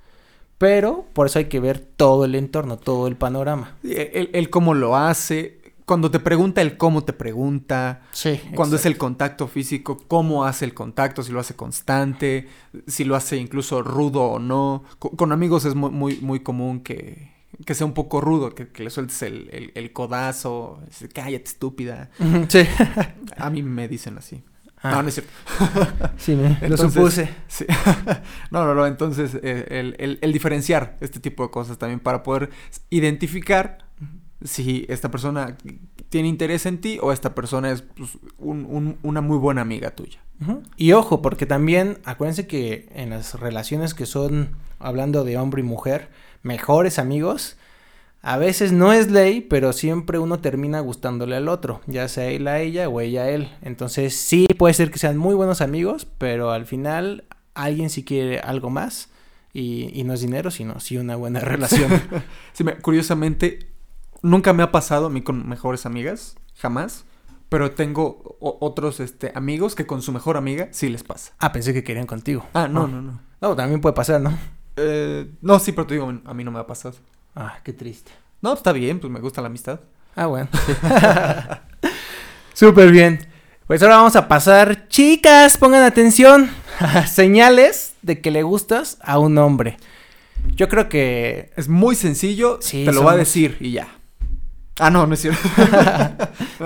pero 0.62 1.07
por 1.12 1.27
eso 1.27 1.40
hay 1.40 1.46
que 1.46 1.59
ver 1.59 1.81
todo 1.81 2.25
el 2.25 2.37
entorno, 2.37 2.79
todo 2.79 3.09
el 3.09 3.16
panorama. 3.16 3.75
El, 3.83 4.48
cómo 4.48 4.75
lo 4.75 4.96
hace, 4.96 5.61
cuando 5.87 6.09
te 6.09 6.20
pregunta 6.20 6.62
el 6.62 6.77
cómo 6.77 7.03
te 7.03 7.12
pregunta, 7.12 8.03
sí, 8.12 8.40
cuando 8.55 8.77
es 8.77 8.87
el 8.87 8.96
contacto 8.96 9.48
físico, 9.48 9.98
cómo 10.07 10.44
hace 10.44 10.64
el 10.64 10.72
contacto, 10.72 11.25
si 11.25 11.33
lo 11.33 11.40
hace 11.40 11.57
constante, 11.57 12.46
si 12.87 13.03
lo 13.03 13.16
hace 13.16 13.38
incluso 13.38 13.83
rudo 13.83 14.22
o 14.22 14.38
no. 14.38 14.85
Con, 15.01 15.33
amigos 15.33 15.64
es 15.64 15.75
muy, 15.75 15.90
muy, 15.90 16.18
muy 16.20 16.44
común 16.44 16.79
que, 16.79 17.33
que 17.66 17.75
sea 17.75 17.85
un 17.85 17.92
poco 17.92 18.20
rudo, 18.20 18.55
que, 18.55 18.68
le 18.85 18.90
sueltes 18.90 19.20
el, 19.22 19.72
el, 19.75 19.92
codazo, 19.92 20.79
cállate 21.12 21.42
estúpida. 21.42 22.11
Sí. 22.46 22.61
A 23.37 23.51
mí 23.51 23.64
me 23.64 23.88
dicen 23.88 24.16
así. 24.16 24.44
No, 24.85 25.03
no 25.03 25.09
es 25.09 25.14
cierto. 25.14 25.33
sí, 26.16 26.35
me 26.35 26.68
lo 26.68 26.77
supuse. 26.77 27.29
Sí. 27.47 27.64
no, 28.51 28.64
no, 28.64 28.75
no. 28.75 28.87
Entonces, 28.87 29.37
eh, 29.42 30.16
el, 30.21 30.33
diferenciar 30.33 30.97
este 31.01 31.21
tipo 31.21 31.45
de 31.45 31.51
cosas 31.51 31.79
también 31.79 32.01
para 32.01 32.23
poder 32.23 32.51
identificar 32.90 33.79
si 34.42 34.85
esta 34.88 35.11
persona 35.11 35.57
tiene 36.09 36.29
interés 36.29 36.66
en 36.66 36.81
ti 36.81 36.99
o 37.01 37.12
esta 37.12 37.35
persona 37.35 37.71
es 37.71 37.83
pues, 37.83 38.18
una 38.38 39.21
muy 39.21 39.38
buena 39.38 39.61
amiga 39.61 39.92
tuya. 39.92 40.18
Y 40.77 40.92
ojo, 40.92 41.23
porque 41.23 41.47
también 41.47 41.99
acuérdense 42.05 42.49
que 42.49 42.88
en 42.92 43.11
las 43.11 43.38
relaciones 43.38 43.95
que 43.95 44.07
son, 44.07 44.57
hablando 44.81 45.23
de 45.23 45.37
hombre 45.37 45.61
y 45.61 45.64
mujer, 45.64 46.09
mejores 46.42 46.99
amigos, 46.99 47.57
a 48.23 48.39
veces 48.39 48.73
no 48.73 48.93
es 48.93 49.11
ley, 49.11 49.41
pero 49.41 49.73
siempre 49.73 50.21
uno 50.21 50.39
termina 50.39 50.79
gustándole 50.79 51.35
al 51.35 51.49
otro, 51.49 51.81
ya 51.87 52.07
sea 52.07 52.27
él 52.27 52.47
a 52.47 52.61
ella 52.61 52.89
o 52.89 53.01
ella 53.01 53.23
a 53.23 53.29
él. 53.29 53.51
Entonces 53.63 54.17
sí 54.17 54.47
puede 54.57 54.75
ser 54.75 54.93
que 54.93 55.01
sean 55.01 55.17
muy 55.17 55.35
buenos 55.35 55.61
amigos, 55.61 56.07
pero 56.19 56.53
al 56.53 56.65
final 56.65 57.25
alguien 57.55 57.91
sí 57.91 58.05
quiere 58.05 58.39
algo 58.39 58.71
más 58.71 59.11
y, 59.53 60.03
no 60.05 60.15
es 60.15 60.21
dinero, 60.21 60.53
sino 60.53 60.79
sí 60.79 60.97
una 60.97 61.17
buena 61.17 61.41
relación. 61.41 61.91
sí, 62.53 62.65
curiosamente, 62.81 63.73
nunca 64.23 64.53
me 64.53 64.63
ha 64.63 64.71
pasado 64.71 65.07
a 65.07 65.11
mí 65.11 65.23
con 65.23 65.49
mejores 65.49 65.85
amigas, 65.85 66.37
jamás. 66.55 67.05
Pero 67.49 67.73
tengo 67.73 68.39
otros 68.41 69.01
este, 69.01 69.31
amigos 69.35 69.75
que 69.75 69.85
con 69.85 70.01
su 70.01 70.11
mejor 70.11 70.39
amiga 70.39 70.69
sí 70.71 70.89
les 70.89 71.03
pasa. 71.03 71.35
Ah, 71.39 71.53
pensé 71.53 71.75
que 71.75 71.85
querían 71.85 72.07
contigo. 72.07 72.47
Ah, 72.55 72.67
no, 72.67 72.87
no, 72.87 73.03
no. 73.03 73.21
No, 73.43 73.55
también 73.55 73.83
puede 73.83 73.95
pasar, 73.95 74.23
¿no? 74.23 74.39
Eh, 74.77 75.31
no, 75.43 75.59
sí, 75.59 75.73
pero 75.73 75.87
te 75.87 75.95
digo, 75.95 76.11
a 76.25 76.33
mí 76.33 76.45
no 76.45 76.51
me 76.51 76.61
ha 76.61 76.67
pasado. 76.67 76.95
Ah, 77.35 77.59
qué 77.64 77.73
triste. 77.73 78.12
No, 78.40 78.53
está 78.53 78.73
bien, 78.73 79.01
pues 79.01 79.11
me 79.12 79.21
gusta 79.21 79.40
la 79.40 79.47
amistad. 79.47 79.81
Ah, 80.14 80.27
bueno. 80.27 80.49
Súper 82.55 82.90
bien. 82.90 83.27
Pues 83.66 83.83
ahora 83.83 83.97
vamos 83.97 84.16
a 84.16 84.29
pasar, 84.29 84.88
chicas, 84.88 85.57
pongan 85.57 85.83
atención, 85.83 86.51
señales 87.07 87.95
de 88.03 88.21
que 88.21 88.31
le 88.31 88.42
gustas 88.42 88.99
a 89.01 89.18
un 89.18 89.38
hombre. 89.38 89.79
Yo 90.55 90.68
creo 90.68 90.88
que 90.88 91.53
es 91.57 91.68
muy 91.68 91.95
sencillo, 91.95 92.59
sí, 92.61 92.85
te 92.85 92.92
lo 92.92 93.05
va 93.05 93.12
a 93.12 93.16
decir 93.16 93.57
y 93.61 93.71
ya. 93.73 93.88
Ah, 94.79 94.90
no, 94.90 95.07
no 95.07 95.14
es 95.14 95.21
cierto. 95.21 95.40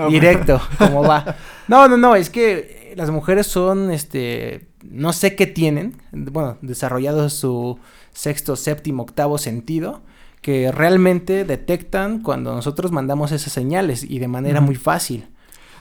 Directo, 0.09 0.59
¿cómo 0.77 1.03
va? 1.03 1.35
No, 1.67 1.87
no, 1.87 1.95
no, 1.95 2.15
es 2.15 2.29
que 2.29 2.93
las 2.97 3.11
mujeres 3.11 3.47
son, 3.47 3.91
este, 3.91 4.67
no 4.83 5.13
sé 5.13 5.35
qué 5.35 5.45
tienen, 5.45 6.01
bueno, 6.11 6.57
desarrollado 6.61 7.29
su 7.29 7.79
sexto, 8.11 8.55
séptimo, 8.55 9.03
octavo 9.03 9.37
sentido 9.37 10.01
que 10.47 10.71
realmente 10.71 11.43
detectan 11.43 12.21
cuando 12.21 12.55
nosotros 12.55 12.93
mandamos 12.93 13.33
esas 13.33 13.51
señales 13.51 14.05
y 14.05 14.19
de 14.19 14.29
manera 14.29 14.61
muy 14.61 14.75
fácil. 14.75 15.27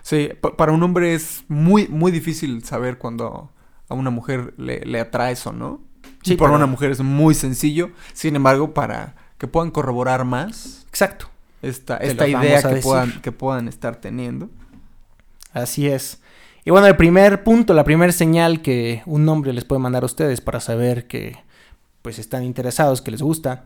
Sí, 0.03 0.31
para 0.59 0.73
un 0.73 0.83
hombre 0.83 1.15
es 1.15 1.45
muy, 1.47 1.87
muy 1.87 2.11
difícil 2.11 2.65
saber 2.65 2.99
cuando 2.99 3.53
a 3.89 3.95
una 3.95 4.11
mujer 4.11 4.55
le, 4.57 4.81
le 4.81 4.99
atraes 4.99 5.47
o 5.47 5.53
no. 5.53 5.85
Sí, 6.25 6.35
para 6.35 6.51
una 6.51 6.67
mujer 6.67 6.91
es 6.91 6.99
muy 6.99 7.37
sencillo. 7.37 7.93
Sin 8.13 8.35
embargo, 8.35 8.75
para 8.75 9.15
que 9.39 9.47
puedan 9.47 9.71
corroborar 9.71 10.25
más. 10.25 10.85
Exacto. 10.89 11.29
Esta, 11.63 11.99
esta 11.99 12.27
idea 12.27 12.61
que 12.61 12.81
puedan, 12.81 13.21
que 13.23 13.31
puedan 13.31 13.69
estar 13.69 13.95
teniendo. 14.01 14.51
Así 15.53 15.87
es. 15.87 16.21
Y 16.65 16.71
bueno, 16.73 16.89
el 16.89 16.97
primer 16.97 17.45
punto, 17.45 17.73
la 17.73 17.85
primera 17.85 18.11
señal 18.11 18.63
que 18.63 19.05
un 19.07 19.29
hombre 19.29 19.53
les 19.53 19.63
puede 19.63 19.79
mandar 19.79 20.03
a 20.03 20.07
ustedes 20.07 20.41
para 20.41 20.59
saber 20.59 21.07
que 21.07 21.37
pues 22.03 22.19
están 22.19 22.43
interesados, 22.43 23.01
que 23.01 23.13
les 23.13 23.23
gusta, 23.23 23.63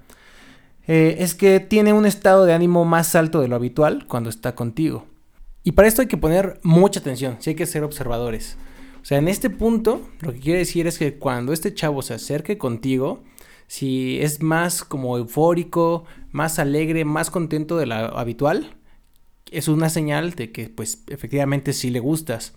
eh, 0.92 1.22
es 1.22 1.36
que 1.36 1.60
tiene 1.60 1.92
un 1.92 2.04
estado 2.04 2.44
de 2.44 2.52
ánimo 2.52 2.84
más 2.84 3.14
alto 3.14 3.40
de 3.40 3.46
lo 3.46 3.54
habitual 3.54 4.08
cuando 4.08 4.28
está 4.28 4.56
contigo. 4.56 5.06
Y 5.62 5.70
para 5.70 5.86
esto 5.86 6.02
hay 6.02 6.08
que 6.08 6.16
poner 6.16 6.58
mucha 6.64 6.98
atención, 6.98 7.36
sí 7.38 7.50
hay 7.50 7.54
que 7.54 7.66
ser 7.66 7.84
observadores. 7.84 8.56
O 9.00 9.04
sea, 9.04 9.18
en 9.18 9.28
este 9.28 9.50
punto, 9.50 10.00
lo 10.18 10.32
que 10.32 10.40
quiere 10.40 10.58
decir 10.58 10.88
es 10.88 10.98
que 10.98 11.16
cuando 11.16 11.52
este 11.52 11.72
chavo 11.72 12.02
se 12.02 12.14
acerque 12.14 12.58
contigo, 12.58 13.22
si 13.68 14.20
es 14.20 14.42
más 14.42 14.82
como 14.82 15.16
eufórico, 15.16 16.06
más 16.32 16.58
alegre, 16.58 17.04
más 17.04 17.30
contento 17.30 17.76
de 17.76 17.86
lo 17.86 17.94
habitual, 17.94 18.74
es 19.52 19.68
una 19.68 19.90
señal 19.90 20.32
de 20.32 20.50
que 20.50 20.70
pues 20.70 21.04
efectivamente 21.06 21.72
sí 21.72 21.90
le 21.90 22.00
gustas. 22.00 22.54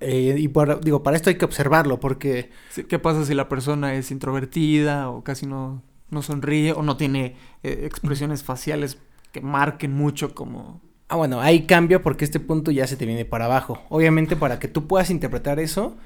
Eh, 0.00 0.36
y 0.38 0.50
digo, 0.82 1.02
para 1.02 1.18
esto 1.18 1.28
hay 1.28 1.36
que 1.36 1.44
observarlo 1.44 2.00
porque... 2.00 2.48
¿Qué 2.88 2.98
pasa 2.98 3.26
si 3.26 3.34
la 3.34 3.50
persona 3.50 3.94
es 3.94 4.10
introvertida 4.10 5.10
o 5.10 5.22
casi 5.22 5.44
no, 5.44 5.82
no 6.10 6.22
sonríe 6.22 6.72
o 6.72 6.82
no 6.82 6.96
tiene 6.96 7.36
eh, 7.62 7.82
expresiones 7.84 8.42
faciales 8.42 8.98
que 9.32 9.40
marquen 9.40 9.92
mucho 9.92 10.34
como... 10.34 10.80
Ah, 11.08 11.16
bueno, 11.16 11.40
hay 11.40 11.66
cambio 11.66 12.02
porque 12.02 12.24
este 12.24 12.38
punto 12.38 12.70
ya 12.70 12.86
se 12.86 12.96
te 12.96 13.06
viene 13.06 13.24
para 13.24 13.46
abajo. 13.46 13.82
Obviamente 13.88 14.36
para 14.36 14.58
que 14.58 14.68
tú 14.68 14.86
puedas 14.86 15.10
interpretar 15.10 15.58
eso, 15.58 15.96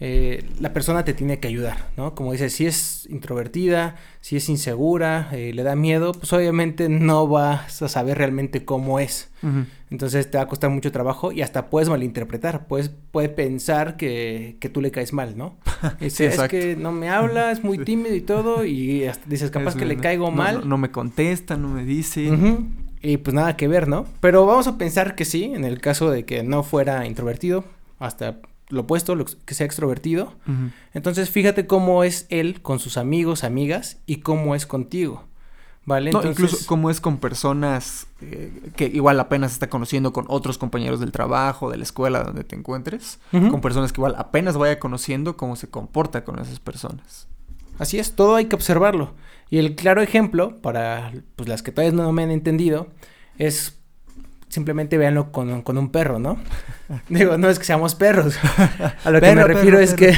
eh, 0.00 0.44
la 0.58 0.72
persona 0.72 1.04
te 1.04 1.14
tiene 1.14 1.38
que 1.38 1.46
ayudar, 1.46 1.86
¿no? 1.96 2.14
Como 2.14 2.32
dices, 2.32 2.52
si 2.52 2.66
es 2.66 3.06
introvertida, 3.08 3.94
si 4.20 4.36
es 4.36 4.48
insegura, 4.48 5.28
eh, 5.32 5.52
le 5.54 5.62
da 5.62 5.76
miedo, 5.76 6.12
pues 6.12 6.32
obviamente 6.32 6.88
no 6.88 7.28
vas 7.28 7.82
a 7.82 7.88
saber 7.88 8.18
realmente 8.18 8.64
cómo 8.64 8.98
es. 8.98 9.30
Entonces 9.90 10.30
te 10.30 10.38
va 10.38 10.44
a 10.44 10.48
costar 10.48 10.70
mucho 10.70 10.92
trabajo 10.92 11.32
y 11.32 11.42
hasta 11.42 11.68
puedes 11.68 11.88
malinterpretar, 11.88 12.66
puedes 12.66 12.88
puede 12.88 13.28
pensar 13.28 13.96
que, 13.96 14.56
que, 14.60 14.68
tú 14.68 14.80
le 14.80 14.92
caes 14.92 15.12
mal, 15.12 15.36
¿no? 15.36 15.56
es 16.00 16.16
que 16.48 16.76
no 16.76 16.92
me 16.92 17.08
habla, 17.08 17.50
es 17.50 17.64
muy 17.64 17.78
tímido 17.78 18.14
y 18.14 18.20
todo, 18.20 18.64
y 18.64 19.08
dices, 19.26 19.50
capaz 19.50 19.76
que 19.76 19.84
le 19.84 19.96
caigo 19.96 20.30
mal. 20.30 20.68
No, 20.68 20.78
me 20.78 20.90
contesta, 20.90 21.56
no 21.56 21.68
me 21.68 21.84
dice. 21.84 22.30
Y 23.02 23.16
pues 23.16 23.34
nada 23.34 23.56
que 23.56 23.66
ver, 23.66 23.88
¿no? 23.88 24.06
Pero 24.20 24.46
vamos 24.46 24.68
a 24.68 24.78
pensar 24.78 25.16
que 25.16 25.24
sí, 25.24 25.44
en 25.44 25.64
el 25.64 25.80
caso 25.80 26.10
de 26.10 26.24
que 26.24 26.44
no 26.44 26.62
fuera 26.62 27.04
introvertido, 27.06 27.64
hasta 27.98 28.38
lo 28.72 28.82
opuesto, 28.82 29.14
lo 29.14 29.26
que 29.26 29.54
sea 29.54 29.66
extrovertido. 29.66 30.32
Entonces, 30.94 31.30
fíjate 31.30 31.66
cómo 31.66 32.04
es 32.04 32.26
él 32.30 32.62
con 32.62 32.78
sus 32.78 32.96
amigos, 32.96 33.44
amigas 33.44 33.98
y 34.06 34.16
cómo 34.16 34.54
es 34.54 34.66
contigo. 34.66 35.24
¿Vale? 35.84 36.12
incluso 36.12 36.58
cómo 36.66 36.90
es 36.90 37.00
con 37.00 37.18
personas 37.18 38.06
eh, 38.20 38.70
que 38.76 38.86
igual 38.86 39.18
apenas 39.18 39.52
está 39.52 39.68
conociendo 39.68 40.12
con 40.12 40.26
otros 40.28 40.56
compañeros 40.56 41.00
del 41.00 41.10
trabajo, 41.10 41.70
de 41.70 41.76
la 41.76 41.82
escuela, 41.82 42.22
donde 42.22 42.44
te 42.44 42.54
encuentres. 42.54 43.18
Con 43.30 43.60
personas 43.60 43.92
que 43.92 44.00
igual 44.00 44.14
apenas 44.16 44.56
vaya 44.56 44.78
conociendo 44.78 45.36
cómo 45.36 45.56
se 45.56 45.68
comporta 45.68 46.24
con 46.24 46.38
esas 46.38 46.60
personas. 46.60 47.26
Así 47.78 47.98
es, 47.98 48.12
todo 48.12 48.36
hay 48.36 48.46
que 48.46 48.54
observarlo. 48.54 49.14
Y 49.50 49.58
el 49.58 49.74
claro 49.74 50.00
ejemplo, 50.00 50.62
para 50.62 51.12
pues, 51.36 51.48
las 51.48 51.62
que 51.62 51.72
todavía 51.72 51.96
no 51.96 52.12
me 52.12 52.22
han 52.22 52.30
entendido, 52.30 52.86
es 53.38 53.81
simplemente 54.52 54.98
véanlo 54.98 55.32
con, 55.32 55.48
un 55.50 55.90
perro, 55.90 56.18
¿no? 56.18 56.38
Digo, 57.08 57.38
no 57.38 57.48
es 57.48 57.58
que 57.58 57.64
seamos 57.64 57.94
perros. 57.94 58.38
A 59.02 59.10
lo 59.10 59.18
que 59.18 59.34
me 59.34 59.44
refiero 59.44 59.80
es 59.80 59.94
que, 59.94 60.14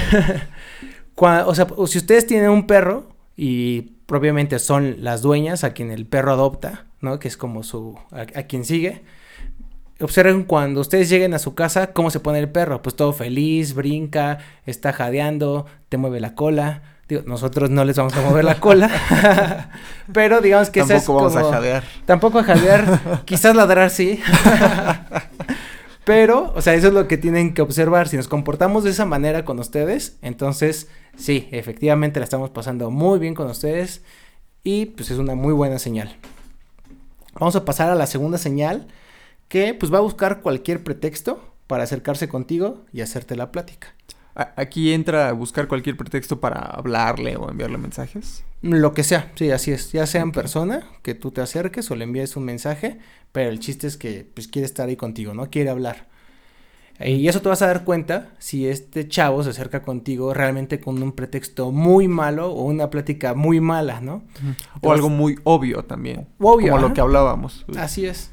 o 1.14 1.54
sea, 1.54 1.68
si 1.86 1.98
ustedes 1.98 2.26
tienen 2.26 2.50
un 2.50 2.66
perro 2.66 3.06
y 3.36 3.92
propiamente 4.06 4.58
son 4.58 4.96
las 5.04 5.22
dueñas 5.22 5.62
a 5.62 5.72
quien 5.72 5.92
el 5.92 6.04
perro 6.04 6.32
adopta, 6.32 6.86
¿no? 7.00 7.20
Que 7.20 7.28
es 7.28 7.36
como 7.36 7.62
su, 7.62 7.96
a, 8.10 8.24
quien 8.42 8.64
sigue. 8.64 9.02
Observen 10.00 10.42
cuando 10.42 10.80
ustedes 10.80 11.08
lleguen 11.08 11.32
a 11.32 11.38
su 11.38 11.54
casa 11.54 11.92
cómo 11.92 12.10
se 12.10 12.18
pone 12.18 12.40
el 12.40 12.48
perro, 12.48 12.82
pues 12.82 12.96
todo 12.96 13.12
feliz, 13.12 13.72
brinca, 13.74 14.38
está 14.66 14.92
jadeando, 14.92 15.66
te 15.88 15.96
mueve 15.96 16.18
la 16.18 16.34
cola. 16.34 16.82
Digo, 17.08 17.22
nosotros 17.26 17.68
no 17.70 17.84
les 17.84 17.96
vamos 17.96 18.14
a 18.16 18.22
mover 18.22 18.44
la 18.44 18.60
cola. 18.60 19.70
pero 20.12 20.40
digamos 20.40 20.70
que 20.70 20.80
Tampoco 20.80 21.28
es 21.28 21.34
vamos 21.34 21.36
a 21.36 21.54
jadear. 21.54 21.84
Tampoco 22.06 22.38
a 22.38 22.44
jadear. 22.44 23.22
quizás 23.26 23.54
ladrar 23.54 23.90
sí. 23.90 24.20
pero, 26.04 26.52
o 26.54 26.62
sea, 26.62 26.74
eso 26.74 26.88
es 26.88 26.94
lo 26.94 27.06
que 27.06 27.18
tienen 27.18 27.52
que 27.52 27.60
observar. 27.60 28.08
Si 28.08 28.16
nos 28.16 28.28
comportamos 28.28 28.84
de 28.84 28.90
esa 28.90 29.04
manera 29.04 29.44
con 29.44 29.58
ustedes, 29.58 30.16
entonces 30.22 30.88
sí, 31.16 31.48
efectivamente 31.52 32.20
la 32.20 32.24
estamos 32.24 32.50
pasando 32.50 32.90
muy 32.90 33.18
bien 33.18 33.34
con 33.34 33.48
ustedes. 33.48 34.02
Y 34.62 34.86
pues 34.86 35.10
es 35.10 35.18
una 35.18 35.34
muy 35.34 35.52
buena 35.52 35.78
señal. 35.78 36.16
Vamos 37.34 37.54
a 37.54 37.66
pasar 37.66 37.90
a 37.90 37.94
la 37.94 38.06
segunda 38.06 38.38
señal. 38.38 38.88
Que 39.48 39.74
pues 39.74 39.92
va 39.92 39.98
a 39.98 40.00
buscar 40.00 40.40
cualquier 40.40 40.82
pretexto 40.82 41.54
para 41.66 41.84
acercarse 41.84 42.28
contigo 42.28 42.84
y 42.92 43.02
hacerte 43.02 43.36
la 43.36 43.52
plática. 43.52 43.94
Aquí 44.34 44.92
entra 44.92 45.28
a 45.28 45.32
buscar 45.32 45.68
cualquier 45.68 45.96
pretexto 45.96 46.40
para 46.40 46.58
hablarle 46.58 47.36
o 47.36 47.48
enviarle 47.48 47.78
mensajes. 47.78 48.44
Lo 48.62 48.92
que 48.92 49.04
sea, 49.04 49.30
sí, 49.36 49.50
así 49.52 49.70
es. 49.70 49.92
Ya 49.92 50.06
sea 50.06 50.22
en 50.22 50.32
persona, 50.32 50.82
que 51.02 51.14
tú 51.14 51.30
te 51.30 51.40
acerques 51.40 51.88
o 51.90 51.94
le 51.94 52.04
envíes 52.04 52.36
un 52.36 52.44
mensaje, 52.44 52.98
pero 53.30 53.50
el 53.50 53.60
chiste 53.60 53.86
es 53.86 53.96
que 53.96 54.28
pues 54.34 54.48
quiere 54.48 54.66
estar 54.66 54.88
ahí 54.88 54.96
contigo, 54.96 55.34
¿no? 55.34 55.50
Quiere 55.50 55.70
hablar. 55.70 56.08
Y 57.00 57.26
eso 57.26 57.42
te 57.42 57.48
vas 57.48 57.60
a 57.62 57.66
dar 57.66 57.84
cuenta 57.84 58.30
si 58.38 58.68
este 58.68 59.08
chavo 59.08 59.42
se 59.42 59.50
acerca 59.50 59.82
contigo 59.82 60.32
realmente 60.32 60.80
con 60.80 61.02
un 61.02 61.12
pretexto 61.12 61.72
muy 61.72 62.06
malo 62.06 62.52
o 62.52 62.64
una 62.64 62.88
plática 62.90 63.34
muy 63.34 63.60
mala, 63.60 64.00
¿no? 64.00 64.22
O 64.80 64.92
algo 64.92 65.10
muy 65.10 65.36
obvio 65.44 65.84
también. 65.84 66.28
Obvio. 66.38 66.72
Como 66.72 66.88
lo 66.88 66.94
que 66.94 67.00
hablábamos. 67.00 67.64
Así 67.76 68.06
es. 68.06 68.30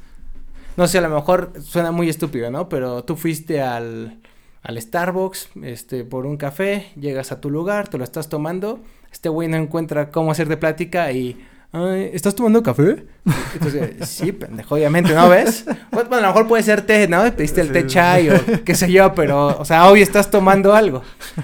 No 0.76 0.86
sé, 0.86 0.98
a 0.98 1.02
lo 1.02 1.10
mejor 1.10 1.52
suena 1.60 1.90
muy 1.90 2.08
estúpido, 2.08 2.50
¿no? 2.50 2.68
Pero 2.68 3.04
tú 3.04 3.16
fuiste 3.16 3.60
al 3.60 4.20
al 4.62 4.80
Starbucks 4.80 5.50
este, 5.62 6.04
por 6.04 6.26
un 6.26 6.36
café, 6.36 6.86
llegas 6.98 7.32
a 7.32 7.40
tu 7.40 7.50
lugar, 7.50 7.88
te 7.88 7.98
lo 7.98 8.04
estás 8.04 8.28
tomando, 8.28 8.80
este 9.10 9.28
güey 9.28 9.48
no 9.48 9.56
encuentra 9.56 10.10
cómo 10.10 10.30
hacer 10.30 10.48
de 10.48 10.56
plática 10.56 11.12
y... 11.12 11.46
¿Estás 11.74 12.34
tomando 12.34 12.62
café? 12.62 13.06
Entonces, 13.54 14.06
sí, 14.06 14.30
pendejo, 14.30 14.74
obviamente, 14.74 15.14
¿no 15.14 15.30
ves? 15.30 15.64
Bueno, 15.90 16.16
a 16.16 16.20
lo 16.20 16.26
mejor 16.26 16.46
puede 16.46 16.62
ser 16.62 16.82
té, 16.82 17.08
¿no? 17.08 17.22
Pediste 17.34 17.62
el 17.62 17.72
té 17.72 17.86
chai 17.86 18.28
o 18.28 18.34
qué 18.62 18.74
sé 18.74 18.92
yo, 18.92 19.14
pero, 19.14 19.58
o 19.58 19.64
sea, 19.64 19.88
hoy 19.88 20.02
estás 20.02 20.30
tomando 20.30 20.74
algo. 20.74 21.00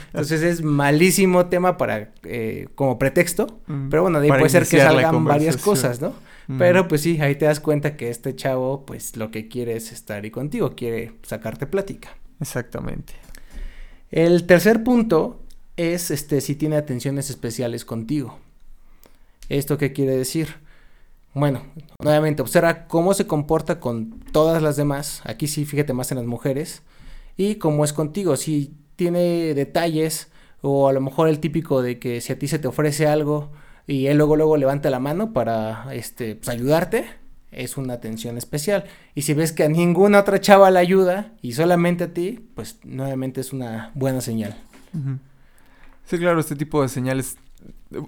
Entonces 0.09 0.43
es 0.43 0.63
malísimo 0.63 1.47
tema 1.47 1.79
para, 1.79 2.11
eh, 2.25 2.69
como 2.75 2.99
pretexto, 2.99 3.61
pero 3.89 4.03
bueno, 4.03 4.19
ahí 4.19 4.29
puede 4.29 4.51
ser 4.51 4.67
que 4.67 4.79
salgan 4.79 5.25
varias 5.25 5.57
cosas, 5.57 6.03
¿no? 6.03 6.13
Pero 6.59 6.89
pues 6.89 7.01
sí, 7.01 7.19
ahí 7.23 7.35
te 7.35 7.47
das 7.47 7.61
cuenta 7.61 7.97
que 7.97 8.11
este 8.11 8.37
chavo, 8.37 8.85
pues 8.85 9.17
lo 9.17 9.31
que 9.31 9.49
quiere 9.49 9.77
es 9.77 9.93
estar 9.93 10.23
ahí 10.23 10.31
contigo, 10.31 10.75
quiere 10.77 11.13
sacarte 11.23 11.67
plática. 11.67 12.11
Exactamente. 12.41 13.15
El 14.11 14.47
tercer 14.47 14.83
punto 14.85 15.43
es 15.77 16.11
este 16.11 16.41
si 16.41 16.55
tiene 16.55 16.77
atenciones 16.77 17.31
especiales 17.31 17.85
contigo. 17.85 18.39
¿Esto 19.49 19.79
qué 19.79 19.93
quiere 19.93 20.17
decir? 20.17 20.57
Bueno, 21.35 21.63
nuevamente 22.03 22.43
observa 22.43 22.87
cómo 22.87 23.15
se 23.15 23.27
comporta 23.27 23.81
con 23.81 24.21
todas 24.33 24.63
las 24.63 24.77
demás. 24.77 25.21
Aquí 25.25 25.47
sí, 25.47 25.65
fíjate 25.65 25.93
más 25.93 26.11
en 26.11 26.19
las 26.19 26.27
mujeres. 26.27 26.83
Y 27.37 27.57
cómo 27.57 27.85
es 27.85 27.93
contigo. 27.93 28.37
Si 28.37 28.75
tiene 28.97 29.55
detalles 29.55 30.29
o 30.61 30.89
a 30.89 30.93
lo 30.93 31.01
mejor 31.01 31.29
el 31.29 31.39
típico 31.39 31.83
de 31.83 31.99
que 31.99 32.21
si 32.21 32.33
a 32.33 32.39
ti 32.39 32.49
se 32.49 32.59
te 32.59 32.67
ofrece 32.67 33.07
algo 33.07 33.53
y 33.87 34.07
él 34.07 34.19
luego 34.19 34.37
luego 34.37 34.57
levanta 34.57 34.91
la 34.91 34.99
mano 34.99 35.33
para 35.33 35.95
este 35.95 36.35
pues, 36.35 36.49
ayudarte, 36.49 37.07
es 37.51 37.77
una 37.77 37.95
atención 37.95 38.37
especial. 38.39 38.85
Y 39.15 39.23
si 39.23 39.35
ves 39.35 39.53
que 39.53 39.65
a 39.65 39.69
ninguna 39.69 40.21
otra 40.21 40.41
chava 40.41 40.71
la 40.71 40.81
ayuda 40.81 41.33
y 41.43 41.53
solamente 41.53 42.05
a 42.05 42.15
ti, 42.15 42.49
pues 42.55 42.79
nuevamente 42.85 43.41
es 43.41 43.53
una 43.53 43.91
buena 43.95 44.21
señal. 44.21 44.57
Sí, 46.05 46.19
claro, 46.19 46.41
este 46.41 46.57
tipo 46.57 46.83
de 46.83 46.89
señales, 46.89 47.37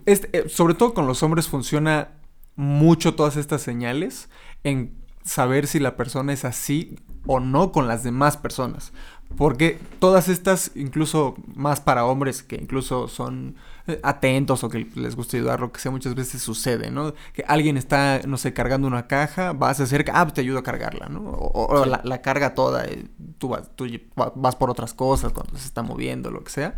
este, 0.06 0.38
eh, 0.38 0.48
sobre 0.48 0.74
todo 0.74 0.94
con 0.94 1.06
los 1.06 1.22
hombres 1.22 1.48
funciona 1.48 2.08
mucho 2.56 3.14
todas 3.14 3.36
estas 3.36 3.62
señales 3.62 4.28
en 4.64 4.94
saber 5.24 5.66
si 5.66 5.78
la 5.78 5.96
persona 5.96 6.32
es 6.32 6.44
así 6.44 6.96
o 7.26 7.40
no 7.40 7.72
con 7.72 7.88
las 7.88 8.02
demás 8.02 8.36
personas. 8.36 8.92
Porque 9.36 9.78
todas 10.00 10.28
estas, 10.28 10.72
incluso 10.74 11.36
más 11.54 11.80
para 11.80 12.04
hombres 12.04 12.42
que 12.42 12.56
incluso 12.56 13.06
son 13.06 13.54
atentos 14.02 14.64
o 14.64 14.68
que 14.68 14.86
les 14.94 15.16
gusta 15.16 15.36
ayudar, 15.36 15.60
lo 15.60 15.72
que 15.72 15.80
sea, 15.80 15.90
muchas 15.90 16.14
veces 16.14 16.42
sucede, 16.42 16.90
¿no? 16.90 17.14
Que 17.32 17.44
alguien 17.46 17.76
está, 17.76 18.20
no 18.26 18.36
sé, 18.36 18.52
cargando 18.52 18.86
una 18.86 19.06
caja, 19.06 19.52
vas 19.52 19.80
a 19.80 19.84
hacer, 19.84 20.04
ah, 20.12 20.24
pues 20.24 20.34
te 20.34 20.40
ayudo 20.40 20.58
a 20.58 20.62
cargarla, 20.62 21.08
¿no? 21.08 21.20
O, 21.20 21.84
la, 21.84 22.22
carga 22.22 22.54
toda, 22.54 22.84
eh, 22.84 23.06
tú, 23.38 23.48
vas, 23.48 23.70
tú 23.76 23.86
vas 24.34 24.56
por 24.56 24.70
otras 24.70 24.94
cosas 24.94 25.32
cuando 25.32 25.56
se 25.58 25.66
está 25.66 25.82
moviendo, 25.82 26.30
lo 26.30 26.42
que 26.44 26.50
sea. 26.50 26.74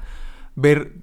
Ver 0.54 1.02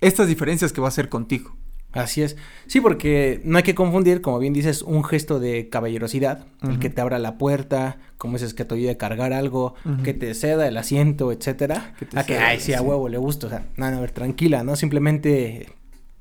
estas 0.00 0.28
diferencias 0.28 0.72
que 0.72 0.80
va 0.80 0.88
a 0.88 0.88
hacer 0.88 1.08
contigo. 1.08 1.55
Así 1.96 2.22
es. 2.22 2.36
Sí, 2.66 2.80
porque 2.80 3.40
no 3.44 3.58
hay 3.58 3.62
que 3.62 3.74
confundir, 3.74 4.20
como 4.20 4.38
bien 4.38 4.52
dices, 4.52 4.82
un 4.82 5.04
gesto 5.04 5.40
de 5.40 5.68
caballerosidad, 5.68 6.46
el 6.62 6.78
que 6.78 6.90
te 6.90 7.00
abra 7.00 7.18
la 7.18 7.38
puerta, 7.38 7.98
como 8.18 8.34
dices, 8.34 8.54
que 8.54 8.64
te 8.64 8.74
ayude 8.74 8.90
a 8.90 8.98
cargar 8.98 9.32
algo, 9.32 9.74
que 10.04 10.14
te 10.14 10.34
ceda 10.34 10.66
el 10.68 10.76
asiento, 10.76 11.32
etcétera. 11.32 11.94
Que 11.98 12.06
a 12.18 12.24
que, 12.24 12.38
ay, 12.38 12.60
sí, 12.60 12.74
a 12.74 12.82
huevo 12.82 13.08
le 13.08 13.18
gusta, 13.18 13.46
o 13.46 13.50
sea, 13.50 13.66
nada, 13.76 13.98
a 13.98 14.00
ver, 14.00 14.12
tranquila, 14.12 14.62
¿no? 14.62 14.76
Simplemente, 14.76 15.68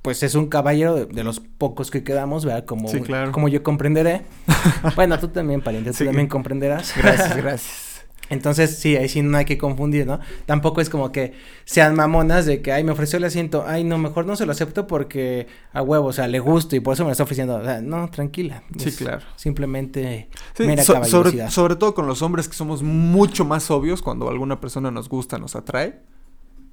pues 0.02 0.24
es 0.24 0.36
un 0.36 0.48
caballero 0.48 1.06
de, 1.06 1.24
los 1.24 1.40
pocos 1.40 1.92
que 1.92 2.04
quedamos, 2.04 2.46
¿verdad? 2.46 2.66
Como, 2.66 2.90
como 3.32 3.48
yo 3.48 3.64
comprenderé. 3.64 4.22
bueno, 4.96 5.20
tú 5.20 5.30
también, 5.30 5.62
pariente, 5.62 5.92
tú 5.92 6.06
también 6.06 6.28
comprenderás. 6.28 6.94
Gracias, 6.96 7.38
gracias. 7.42 7.85
Entonces, 8.30 8.78
sí, 8.80 8.96
ahí 8.96 9.08
sí 9.08 9.22
no 9.22 9.38
hay 9.38 9.46
que 9.46 9.58
confundir, 9.60 10.08
¿no? 10.08 10.20
Tampoco 10.48 10.82
es 10.82 10.90
como 10.90 11.12
que 11.12 11.34
sean 11.64 11.94
mamonas 11.96 12.46
de 12.48 12.62
que, 12.64 12.72
ay, 12.72 12.84
me 12.84 12.92
ofreció 12.92 13.18
el 13.18 13.24
asiento, 13.24 13.66
ay, 13.68 13.84
no, 13.84 13.98
mejor 14.00 14.26
no 14.26 14.36
se 14.36 14.46
lo 14.48 14.52
acepto 14.52 14.88
porque 14.88 15.46
a 15.74 15.82
huevo, 15.84 16.08
o 16.08 16.14
sea, 16.14 16.28
le 16.28 16.40
gusto 16.40 16.76
y 16.76 16.80
por 16.80 16.96
eso 16.96 17.04
me 17.04 17.10
lo 17.10 17.12
está 17.12 17.24
ofreciendo. 17.24 17.56
O 17.58 17.64
sea, 17.64 17.82
no, 17.82 18.10
tranquila. 18.10 18.64
Sí, 18.80 18.90
es 18.90 18.98
claro. 18.98 19.24
Simplemente 19.36 20.30
Sí, 20.58 20.64
mera 20.64 20.84
so- 20.84 21.04
sobre, 21.06 21.50
sobre 21.52 21.76
todo 21.76 21.94
con 21.94 22.08
los 22.08 22.22
hombres 22.24 22.48
que 22.48 22.56
somos 22.56 22.82
mucho 22.82 23.46
más 23.46 23.70
obvios 23.70 24.02
cuando 24.02 24.28
alguna 24.30 24.60
persona 24.60 24.90
nos 24.90 25.08
gusta, 25.08 25.38
nos 25.38 25.56
atrae, 25.56 26.00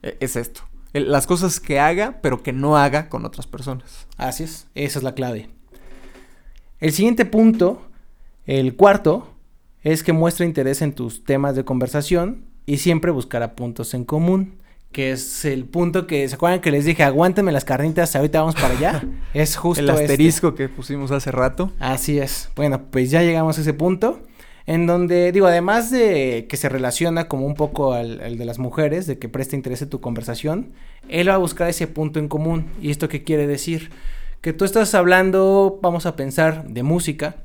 eh, 0.02 0.16
es 0.20 0.36
esto. 0.36 0.62
El- 0.94 1.12
las 1.12 1.26
cosas 1.26 1.60
que 1.60 1.78
haga, 1.80 2.18
pero 2.22 2.42
que 2.42 2.52
no 2.54 2.76
haga 2.78 3.08
con 3.10 3.24
otras 3.26 3.46
personas. 3.46 4.06
Así 4.16 4.44
es, 4.44 4.68
esa 4.74 4.98
es 5.00 5.02
la 5.02 5.14
clave. 5.14 5.50
El 6.80 6.92
siguiente 6.92 7.24
punto, 7.26 7.82
el 8.46 8.74
cuarto, 8.74 9.31
es 9.82 10.02
que 10.02 10.12
muestra 10.12 10.46
interés 10.46 10.82
en 10.82 10.92
tus 10.92 11.24
temas 11.24 11.56
de 11.56 11.64
conversación 11.64 12.44
y 12.66 12.78
siempre 12.78 13.10
buscará 13.10 13.54
puntos 13.54 13.94
en 13.94 14.04
común. 14.04 14.54
Que 14.92 15.12
es 15.12 15.46
el 15.46 15.64
punto 15.64 16.06
que, 16.06 16.28
¿se 16.28 16.34
acuerdan 16.34 16.60
que 16.60 16.70
les 16.70 16.84
dije? 16.84 17.02
Aguántenme 17.02 17.50
las 17.50 17.64
carnitas, 17.64 18.14
ahorita 18.14 18.40
vamos 18.40 18.54
para 18.56 18.76
allá. 18.76 19.02
Es 19.34 19.56
justo 19.56 19.82
el 19.82 19.88
este. 19.88 20.02
asterisco 20.02 20.54
que 20.54 20.68
pusimos 20.68 21.10
hace 21.10 21.30
rato. 21.30 21.72
Así 21.78 22.18
es. 22.18 22.50
Bueno, 22.54 22.82
pues 22.90 23.10
ya 23.10 23.22
llegamos 23.22 23.56
a 23.56 23.62
ese 23.62 23.72
punto. 23.72 24.20
En 24.66 24.86
donde, 24.86 25.32
digo, 25.32 25.46
además 25.46 25.90
de 25.90 26.46
que 26.48 26.56
se 26.58 26.68
relaciona 26.68 27.26
como 27.26 27.46
un 27.46 27.54
poco 27.54 27.94
al, 27.94 28.20
al 28.20 28.36
de 28.36 28.44
las 28.44 28.58
mujeres, 28.58 29.06
de 29.06 29.18
que 29.18 29.30
presta 29.30 29.56
interés 29.56 29.80
en 29.80 29.88
tu 29.88 30.00
conversación, 30.00 30.72
él 31.08 31.30
va 31.30 31.34
a 31.34 31.38
buscar 31.38 31.68
ese 31.68 31.86
punto 31.86 32.20
en 32.20 32.28
común. 32.28 32.66
¿Y 32.80 32.90
esto 32.90 33.08
qué 33.08 33.24
quiere 33.24 33.46
decir? 33.46 33.90
Que 34.42 34.52
tú 34.52 34.66
estás 34.66 34.94
hablando, 34.94 35.80
vamos 35.82 36.04
a 36.04 36.16
pensar, 36.16 36.68
de 36.68 36.82
música. 36.82 37.36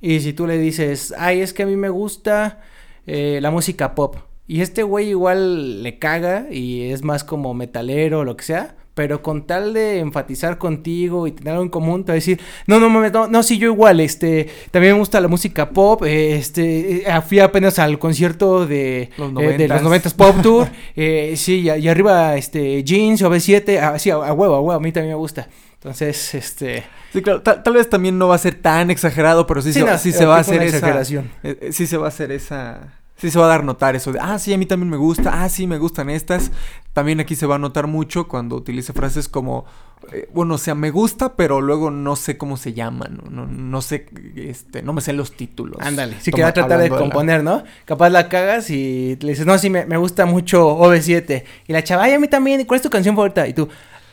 Y 0.00 0.20
si 0.20 0.32
tú 0.32 0.46
le 0.46 0.58
dices, 0.58 1.14
ay, 1.18 1.40
es 1.40 1.52
que 1.52 1.64
a 1.64 1.66
mí 1.66 1.76
me 1.76 1.88
gusta 1.88 2.60
eh, 3.06 3.38
la 3.42 3.50
música 3.50 3.94
pop. 3.94 4.16
Y 4.46 4.62
este 4.62 4.82
güey 4.82 5.10
igual 5.10 5.82
le 5.82 5.98
caga 5.98 6.46
y 6.50 6.90
es 6.90 7.02
más 7.02 7.22
como 7.22 7.52
metalero 7.52 8.20
o 8.20 8.24
lo 8.24 8.36
que 8.36 8.44
sea. 8.44 8.76
Pero 8.94 9.22
con 9.22 9.46
tal 9.46 9.74
de 9.74 10.00
enfatizar 10.00 10.58
contigo 10.58 11.28
y 11.28 11.32
tener 11.32 11.52
algo 11.52 11.62
en 11.62 11.68
común, 11.68 12.04
te 12.04 12.10
va 12.10 12.14
a 12.14 12.16
decir, 12.16 12.40
no, 12.66 12.80
no 12.80 12.88
mames, 12.88 13.12
no, 13.12 13.28
no, 13.28 13.44
sí, 13.44 13.56
yo 13.56 13.68
igual, 13.68 14.00
este, 14.00 14.48
también 14.72 14.94
me 14.94 14.98
gusta 14.98 15.20
la 15.20 15.28
música 15.28 15.70
pop, 15.70 16.02
eh, 16.02 16.36
este, 16.36 17.08
eh, 17.08 17.20
fui 17.24 17.38
apenas 17.38 17.78
al 17.78 18.00
concierto 18.00 18.66
de 18.66 19.10
Los 19.16 19.30
eh, 19.40 19.56
de 19.56 19.68
los 19.68 19.82
90s. 19.82 19.84
90 19.84 20.10
Pop 20.16 20.36
Tour, 20.42 20.68
eh, 20.96 21.34
sí, 21.36 21.60
y, 21.60 21.70
y 21.70 21.88
arriba, 21.88 22.36
este, 22.36 22.82
Jeans 22.82 23.22
o 23.22 23.30
B7, 23.30 23.78
ah, 23.80 24.00
sí, 24.00 24.10
a, 24.10 24.16
a 24.16 24.32
huevo, 24.32 24.56
a 24.56 24.60
huevo, 24.60 24.72
a 24.72 24.80
mí 24.80 24.90
también 24.90 25.12
me 25.12 25.18
gusta. 25.18 25.48
Entonces, 25.80 26.34
este, 26.34 26.84
Sí, 27.12 27.22
claro, 27.22 27.40
tal, 27.42 27.62
tal 27.62 27.74
vez 27.74 27.88
también 27.88 28.18
no 28.18 28.28
va 28.28 28.34
a 28.34 28.38
ser 28.38 28.56
tan 28.56 28.90
exagerado, 28.90 29.46
pero 29.46 29.62
sí, 29.62 29.72
Sí, 29.72 29.80
se, 29.80 29.86
no, 29.86 29.96
sí 29.98 30.08
eh, 30.10 30.12
se 30.12 30.26
va 30.26 30.36
a 30.36 30.40
hacer 30.40 30.62
esa... 30.62 30.76
exageración. 30.78 31.30
eh, 31.42 31.56
eh, 31.62 31.72
sí 31.72 31.86
se 31.86 31.96
va 31.96 32.06
a 32.06 32.08
hacer 32.08 32.32
esa... 32.32 32.94
Sí 33.16 33.32
se 33.32 33.38
va 33.40 33.46
a 33.46 33.48
dar 33.48 33.64
notar 33.64 33.96
eso 33.96 34.12
de, 34.12 34.20
ah, 34.20 34.38
sí, 34.38 34.54
a 34.54 34.58
mí 34.58 34.64
también 34.64 34.90
me 34.90 34.96
gusta, 34.96 35.42
ah, 35.42 35.48
sí, 35.48 35.66
me 35.66 35.78
gustan 35.78 36.08
estas. 36.08 36.52
También 36.92 37.18
aquí 37.18 37.34
se 37.34 37.46
va 37.46 37.56
a 37.56 37.58
notar 37.58 37.88
mucho 37.88 38.28
cuando 38.28 38.54
utilice 38.54 38.92
frases 38.92 39.28
como, 39.28 39.64
eh, 40.12 40.28
bueno, 40.32 40.54
o 40.54 40.58
sea, 40.58 40.76
me 40.76 40.90
gusta, 40.92 41.34
pero 41.34 41.60
luego 41.60 41.90
no 41.90 42.14
sé 42.14 42.38
cómo 42.38 42.56
se 42.56 42.74
llaman, 42.74 43.18
no, 43.24 43.28
no, 43.28 43.46
no 43.48 43.82
sé, 43.82 44.06
este, 44.36 44.82
no 44.84 44.92
me 44.92 45.00
sé 45.00 45.12
los 45.14 45.32
títulos. 45.32 45.78
Ándale, 45.80 46.14
sí 46.20 46.30
que 46.30 46.42
va 46.42 46.48
a 46.48 46.52
tratar 46.54 46.78
de 46.78 46.90
la- 46.90 46.96
componer, 46.96 47.42
¿no? 47.42 47.64
Capaz 47.86 48.08
la 48.10 48.28
cagas 48.28 48.70
y 48.70 49.16
le 49.20 49.30
dices, 49.30 49.46
no, 49.46 49.58
sí, 49.58 49.68
me, 49.68 49.84
me 49.84 49.96
gusta 49.96 50.24
mucho 50.24 50.78
OV7. 50.78 51.42
Y 51.66 51.72
la 51.72 51.82
chava, 51.82 52.04
ay, 52.04 52.12
a 52.12 52.20
mí 52.20 52.28
también, 52.28 52.60
¿y 52.60 52.66
¿cuál 52.66 52.76
es 52.76 52.82
tu 52.82 52.90
canción 52.90 53.16
favorita? 53.16 53.48
Y 53.48 53.52
tú, 53.52 53.68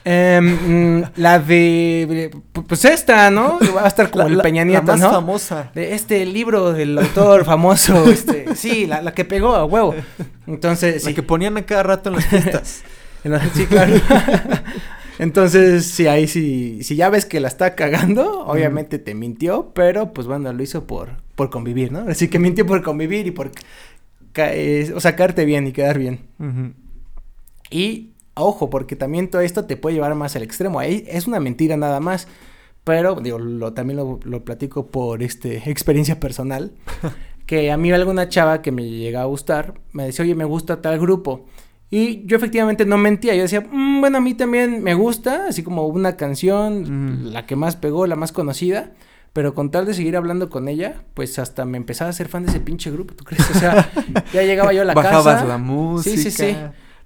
"Em, 0.06 1.00
mm, 1.00 1.04
la 1.18 1.39
de, 1.39 2.32
pues 2.68 2.86
esta, 2.86 3.30
¿no? 3.32 3.58
Va 3.76 3.86
a 3.86 3.88
estar 3.88 4.12
como 4.12 4.24
La- 4.26 4.30
el 4.30 4.38
la- 4.38 4.44
Peña 4.44 4.62
la 4.62 4.65
Nieto, 4.65 4.84
más 4.86 5.00
¿no? 5.00 5.12
famosa. 5.12 5.72
De 5.74 5.94
este 5.96 6.26
libro 6.26 6.72
del 6.74 6.98
autor 6.98 7.44
famoso, 7.44 8.06
este, 8.12 8.56
sí, 8.56 8.86
la, 8.86 9.02
la 9.02 9.13
que 9.15 9.26
pegó 9.26 9.56
a 9.56 9.65
huevo. 9.65 9.96
Entonces, 10.48 11.04
La 11.04 11.10
sí. 11.10 11.15
que 11.15 11.24
ponían 11.24 11.58
a 11.58 11.65
cada 11.65 11.84
rato 11.84 12.10
en 12.10 12.15
las 12.18 12.26
pistas. 12.26 12.84
Sí, 13.56 13.65
claro. 13.65 13.96
Entonces, 15.18 15.86
sí, 15.86 16.06
ahí 16.08 16.28
sí, 16.28 16.84
si 16.84 16.96
ya 16.96 17.10
ves 17.10 17.26
que 17.26 17.39
la 17.39 17.48
está 17.48 17.74
cagando, 17.74 18.41
obviamente 18.46 19.00
te 19.00 19.15
mintió, 19.15 19.72
pero 19.74 20.13
pues 20.13 20.28
bueno, 20.28 20.54
lo 20.54 20.62
hizo 20.62 20.86
por, 20.86 21.10
por 21.36 21.50
convivir, 21.50 21.91
¿no? 21.91 22.06
Así 22.08 22.28
que 22.28 22.38
mintió 22.38 22.65
por 22.68 22.84
convivir 22.84 23.26
y 23.26 23.32
por, 23.32 23.50
eh, 24.36 24.91
o 24.94 25.00
sacarte 25.00 25.46
bien 25.46 25.65
y 25.65 25.72
quedar 25.72 25.98
bien. 25.98 26.20
Y, 27.72 28.12
ojo, 28.36 28.69
porque 28.69 28.95
también 28.95 29.30
todo 29.30 29.41
esto 29.41 29.65
te 29.65 29.78
puede 29.78 29.95
llevar 29.95 30.13
más 30.15 30.36
al 30.36 30.43
extremo, 30.43 30.80
ahí 30.80 31.04
es 31.08 31.28
una 31.28 31.39
mentira 31.39 31.76
nada 31.78 32.00
más, 32.00 32.28
pero, 32.84 33.15
digo, 33.15 33.39
lo, 33.39 33.74
también 33.74 33.98
lo, 33.98 34.19
lo 34.24 34.43
platico 34.45 34.88
por, 34.88 35.24
este, 35.24 35.58
experiencia 35.69 36.19
personal, 36.19 36.71
que 37.45 37.71
a 37.71 37.78
mí 37.78 37.91
alguna 37.91 38.30
chava 38.30 38.62
que 38.62 38.71
me 38.71 38.88
llega 38.89 39.21
a 39.21 39.26
gustar, 39.26 39.74
me 39.91 40.06
decía, 40.06 40.24
oye, 40.24 40.36
me 40.36 40.45
gusta 40.45 40.82
tal 40.82 41.00
grupo. 41.00 41.45
Y 41.91 42.26
yo 42.26 42.36
efectivamente 42.36 42.86
no 42.86 42.98
mentía, 42.98 43.36
yo 43.36 43.43
decía, 43.43 43.62
"Mm, 43.62 44.02
bueno, 44.02 44.17
a 44.17 44.21
mí 44.21 44.34
también 44.34 44.82
me 44.84 44.95
gusta, 44.95 45.45
así 45.50 45.62
como 45.63 45.86
una 45.86 46.17
canción, 46.17 46.82
Mm. 47.21 47.26
la 47.32 47.45
que 47.45 47.56
más 47.56 47.76
pegó, 47.76 48.08
la 48.08 48.15
más 48.15 48.32
conocida, 48.32 48.91
pero 49.34 49.54
con 49.54 49.69
tal 49.69 49.86
de 49.86 49.93
seguir 49.93 50.17
hablando 50.17 50.50
con 50.50 50.67
ella, 50.67 51.04
pues 51.13 51.38
hasta 51.38 51.63
me 51.65 51.78
empezaba 51.78 52.10
a 52.10 52.13
ser 52.13 52.28
fan 52.28 52.43
de 52.43 52.50
ese 52.50 52.60
pinche 52.60 52.89
grupo, 52.89 53.13
¿tú 53.13 53.24
crees? 53.24 53.48
O 53.52 53.54
sea, 53.60 53.89
ya 54.34 54.41
llegaba 54.43 54.74
yo 54.74 54.82
a 54.82 54.86
la 54.86 54.93
Bajabas 54.95 55.36
casa. 55.36 55.45
la 55.45 55.58
música. 55.60 56.15
Sí, 56.17 56.24
sí, 56.24 56.32
sí. 56.32 56.56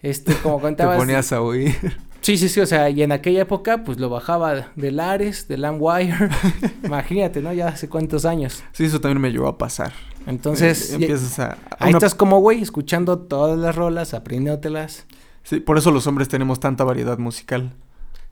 Este, 0.01 0.33
como 0.35 0.55
Te 0.59 0.61
contabas. 0.61 0.97
ponías 0.97 1.31
a 1.31 1.41
oír. 1.41 1.75
Sí, 2.21 2.37
sí, 2.37 2.49
sí, 2.49 2.59
o 2.59 2.65
sea, 2.65 2.89
y 2.89 3.01
en 3.01 3.13
aquella 3.13 3.41
época, 3.43 3.85
pues 3.85 3.97
lo 3.97 4.09
bajaba 4.09 4.71
de 4.75 4.91
Lares, 4.91 5.47
de 5.47 5.55
LimeWire. 5.57 6.29
Imagínate, 6.83 7.41
¿no? 7.41 7.53
Ya 7.53 7.69
hace 7.69 7.87
cuántos 7.87 8.25
años. 8.25 8.61
Sí, 8.73 8.83
eso 8.83 8.99
también 8.99 9.21
me 9.21 9.31
llevó 9.31 9.47
a 9.47 9.57
pasar. 9.57 9.93
Entonces, 10.27 10.91
Eh, 10.91 10.95
empiezas 10.95 11.39
a... 11.39 11.45
a 11.53 11.57
ahí 11.79 11.89
una- 11.91 11.97
estás 11.97 12.15
como 12.15 12.39
güey, 12.41 12.61
escuchando 12.61 13.19
todas 13.19 13.57
las 13.57 13.73
rolas, 13.73 14.13
aprendiéndotelas. 14.13 15.05
Sí, 15.43 15.61
por 15.61 15.77
eso 15.77 15.91
los 15.91 16.07
hombres 16.07 16.27
tenemos 16.27 16.59
tanta 16.59 16.83
variedad 16.83 17.17
musical. 17.19 17.71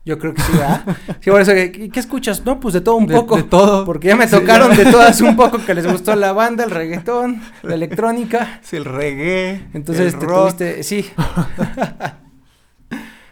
Yo 0.08 0.18
creo 0.18 0.32
que 0.32 0.40
sí, 0.40 0.52
¿verdad? 0.52 0.96
Sí, 1.20 1.30
por 1.30 1.42
eso, 1.42 1.52
¿qué, 1.52 1.90
qué 1.92 2.00
escuchas? 2.00 2.42
No, 2.46 2.58
pues 2.58 2.72
de 2.72 2.80
todo 2.80 2.96
un 2.96 3.06
De- 3.06 3.14
poco. 3.14 3.36
de 3.36 3.42
todo. 3.42 3.84
Porque 3.84 4.08
ya 4.08 4.16
me 4.16 4.26
Sí, 4.26 4.34
tocaron 4.36 4.70
ya. 4.74 4.84
de 4.84 4.86
todas 4.90 5.20
un 5.20 5.36
poco 5.36 5.58
que 5.64 5.74
les 5.74 5.86
gustó 5.86 6.16
la 6.16 6.32
banda, 6.32 6.64
el 6.64 6.70
reggaetón, 6.70 7.42
la 7.62 7.74
electrónica. 7.74 8.58
Sí, 8.62 8.76
el 8.76 8.86
reggae. 8.86 9.66
Entonces 9.74 10.14
el 10.14 10.18
te 10.18 10.24
rock. 10.26 10.40
tuviste, 10.56 10.82
sí. 10.82 11.04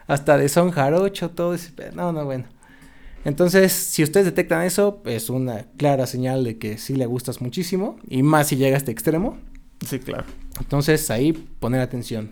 Hasta 0.07 0.39
de 0.39 0.49
son 0.49 0.71
jarocho, 0.71 1.31
todo 1.31 1.55
ese 1.55 1.73
No, 1.95 2.13
no, 2.13 2.25
bueno. 2.25 2.45
Entonces, 3.25 3.73
si 3.73 4.05
ustedes 4.05 4.27
detectan 4.27 4.63
eso, 4.63 5.03
es 5.05 5.31
una 5.31 5.65
clara 5.77 6.07
señal 6.07 6.45
de 6.45 6.59
que 6.59 6.79
sí 6.79 6.95
le 6.95 7.07
gustas 7.07 7.41
muchísimo. 7.41 7.99
Y 8.09 8.23
más 8.23 8.47
si 8.49 8.57
llega 8.57 8.77
a 8.77 8.79
este 8.79 8.93
extremo. 8.93 9.37
Sí, 9.85 9.99
claro. 9.99 10.25
Entonces, 10.61 11.11
ahí 11.11 11.33
poner 11.33 11.81
atención. 11.81 12.31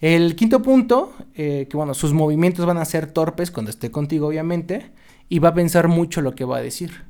El 0.00 0.36
quinto 0.36 0.62
punto, 0.62 1.12
eh, 1.34 1.66
que 1.68 1.76
bueno, 1.76 1.94
sus 1.94 2.12
movimientos 2.12 2.64
van 2.66 2.78
a 2.78 2.84
ser 2.84 3.10
torpes 3.10 3.50
cuando 3.50 3.70
esté 3.70 3.90
contigo, 3.90 4.28
obviamente. 4.28 4.92
Y 5.28 5.40
va 5.40 5.50
a 5.50 5.54
pensar 5.54 5.88
mucho 5.88 6.22
lo 6.22 6.34
que 6.34 6.44
va 6.44 6.58
a 6.58 6.62
decir. 6.62 7.04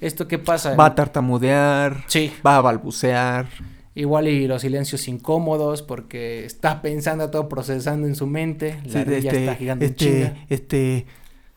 ¿Esto 0.00 0.26
qué 0.26 0.38
pasa? 0.38 0.74
Va 0.74 0.86
a 0.86 0.94
tartamudear. 0.94 2.04
Sí. 2.08 2.32
Va 2.44 2.56
a 2.56 2.60
balbucear. 2.60 3.46
Igual 3.94 4.28
y 4.28 4.46
los 4.46 4.62
silencios 4.62 5.08
incómodos 5.08 5.82
porque 5.82 6.44
está 6.44 6.82
pensando 6.82 7.30
todo 7.30 7.48
procesando 7.48 8.06
en 8.06 8.14
su 8.14 8.26
mente. 8.26 8.80
La 8.84 9.04
Sí, 9.04 9.20
ya 9.22 9.30
está 9.30 9.54
girando 9.54 9.84
este, 9.84 10.34
este, 10.50 11.06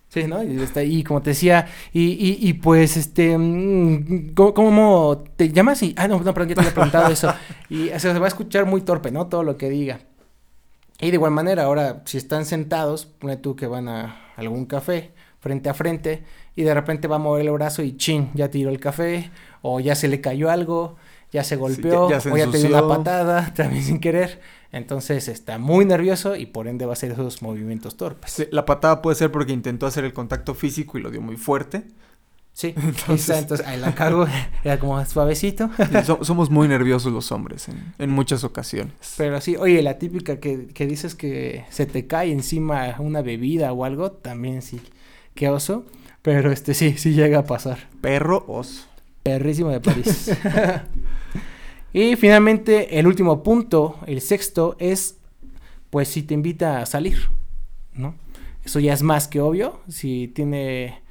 Sí, 0.09 0.23
¿no? 0.23 0.41
Y 0.43 0.59
está 0.61 0.79
ahí, 0.79 1.03
como 1.03 1.21
te 1.21 1.31
decía, 1.31 1.67
y, 1.93 2.01
y, 2.01 2.37
y 2.49 2.53
pues, 2.53 2.97
este, 2.97 3.37
mm, 3.37 4.33
¿cómo, 4.33 4.53
cómo 4.53 5.23
te 5.35 5.49
llamas? 5.51 5.83
Y, 5.83 5.93
ah, 5.97 6.07
no, 6.07 6.19
no, 6.19 6.33
perdón, 6.33 6.49
ya 6.49 6.55
te 6.55 6.61
había 6.61 6.73
preguntado 6.73 7.11
eso. 7.11 7.33
Y 7.69 7.89
o 7.89 7.99
sea, 7.99 8.13
se 8.13 8.19
va 8.19 8.25
a 8.25 8.29
escuchar 8.29 8.65
muy 8.65 8.81
torpe, 8.81 9.11
¿no? 9.11 9.27
Todo 9.27 9.43
lo 9.43 9.55
que 9.55 9.69
diga. 9.69 9.99
Y 11.01 11.07
de 11.11 11.15
igual 11.15 11.31
manera, 11.31 11.63
ahora, 11.63 12.01
si 12.05 12.17
están 12.17 12.45
sentados, 12.45 13.05
pone 13.05 13.37
tú 13.37 13.55
que 13.55 13.67
van 13.67 13.87
a 13.87 14.33
algún 14.35 14.65
café, 14.65 15.11
frente 15.39 15.69
a 15.69 15.73
frente, 15.73 16.23
y 16.55 16.63
de 16.63 16.73
repente 16.73 17.07
va 17.07 17.15
a 17.15 17.19
mover 17.19 17.45
el 17.45 17.51
brazo 17.51 17.81
y 17.83 17.95
chin, 17.95 18.29
ya 18.33 18.49
tiró 18.49 18.69
el 18.69 18.79
café, 18.79 19.31
o 19.61 19.79
ya 19.79 19.95
se 19.95 20.09
le 20.09 20.19
cayó 20.19 20.49
algo, 20.49 20.97
ya 21.31 21.43
se 21.45 21.55
golpeó, 21.55 22.09
ya- 22.09 22.15
ya 22.17 22.21
se 22.21 22.31
o 22.31 22.37
ya 22.37 22.51
te 22.51 22.57
dio 22.57 22.67
una 22.67 22.81
patada, 22.97 23.53
también 23.55 23.83
sin 23.83 23.99
querer. 23.99 24.41
Entonces 24.71 25.27
está 25.29 25.57
muy 25.57 25.85
nervioso 25.85 26.35
y 26.35 26.45
por 26.45 26.67
ende 26.67 26.85
va 26.85 26.91
a 26.91 26.93
hacer 26.93 27.11
esos 27.11 27.41
movimientos 27.41 27.95
torpes. 27.97 28.31
sí, 28.31 28.45
la 28.51 28.65
patada 28.65 29.01
puede 29.01 29.15
ser 29.15 29.31
porque 29.31 29.53
intentó 29.53 29.87
hacer 29.87 30.03
el 30.05 30.13
contacto 30.13 30.53
físico 30.53 30.97
y 30.97 31.01
lo 31.01 31.09
dio 31.11 31.21
muy 31.21 31.37
fuerte. 31.37 31.85
Sí, 32.59 32.73
Entonces- 32.75 33.37
entonces, 33.39 33.65
ahí 33.65 33.79
la 33.79 33.95
cago, 33.95 34.27
era 34.65 34.77
como 34.79 35.05
suavecito. 35.05 35.69
So- 36.03 36.19
somos 36.25 36.49
muy 36.49 36.67
nerviosos 36.67 37.13
los 37.13 37.31
hombres 37.31 37.69
en, 37.69 37.93
en 37.97 38.09
muchas 38.09 38.43
ocasiones. 38.43 38.93
Pero 39.15 39.39
sí, 39.39 39.55
oye, 39.55 39.81
la 39.81 39.97
típica 39.97 40.41
que, 40.41 40.67
que 40.67 40.85
dices 40.85 41.15
que 41.15 41.63
se 41.69 41.85
te 41.85 42.05
cae 42.05 42.33
encima 42.33 42.95
una 42.99 43.21
bebida 43.21 43.71
o 43.71 43.85
algo, 43.85 44.11
también 44.11 44.61
sí, 44.61 44.81
qué 45.35 45.47
oso. 45.47 45.85
Pero 46.21 46.51
este 46.51 46.73
sí, 46.73 46.97
sí 46.97 47.13
llega 47.13 47.39
a 47.39 47.43
pasar. 47.45 47.87
Perro 48.01 48.43
oso. 48.49 48.87
Perrísimo 49.23 49.69
de 49.69 49.79
París. 49.79 50.29
y 51.93 52.17
finalmente, 52.17 52.99
el 52.99 53.07
último 53.07 53.41
punto, 53.41 53.99
el 54.05 54.19
sexto, 54.19 54.75
es 54.79 55.15
pues 55.89 56.09
si 56.09 56.23
te 56.23 56.33
invita 56.33 56.81
a 56.81 56.85
salir, 56.85 57.29
¿no? 57.93 58.15
Eso 58.65 58.81
ya 58.81 58.91
es 58.93 59.01
más 59.01 59.29
que 59.29 59.39
obvio. 59.39 59.79
Si 59.87 60.27
tiene. 60.35 61.01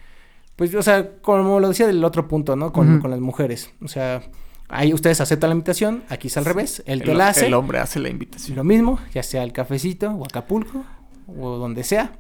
Pues, 0.58 0.74
o 0.74 0.82
sea, 0.82 1.08
como 1.22 1.60
lo 1.60 1.68
decía 1.68 1.86
del 1.86 2.02
otro 2.04 2.26
punto, 2.28 2.56
¿no? 2.56 2.72
Con, 2.72 3.00
con 3.00 3.10
las 3.12 3.20
mujeres. 3.20 3.70
O 3.80 3.86
sea, 3.88 4.22
ahí 4.68 4.92
ustedes 4.92 5.20
aceptan 5.20 5.50
la 5.50 5.54
invitación, 5.54 6.02
aquí 6.08 6.26
es 6.26 6.36
al 6.36 6.44
revés, 6.44 6.82
él 6.84 7.02
te 7.04 7.12
el, 7.12 7.18
la 7.18 7.28
hace. 7.28 7.46
el 7.46 7.54
hombre 7.54 7.78
hace 7.78 8.00
la 8.00 8.08
invitación. 8.08 8.56
Lo 8.56 8.64
mismo, 8.64 8.98
ya 9.14 9.22
sea 9.22 9.44
el 9.44 9.52
cafecito 9.52 10.10
o 10.10 10.24
Acapulco 10.24 10.84
o 11.28 11.56
donde 11.58 11.84
sea, 11.84 12.10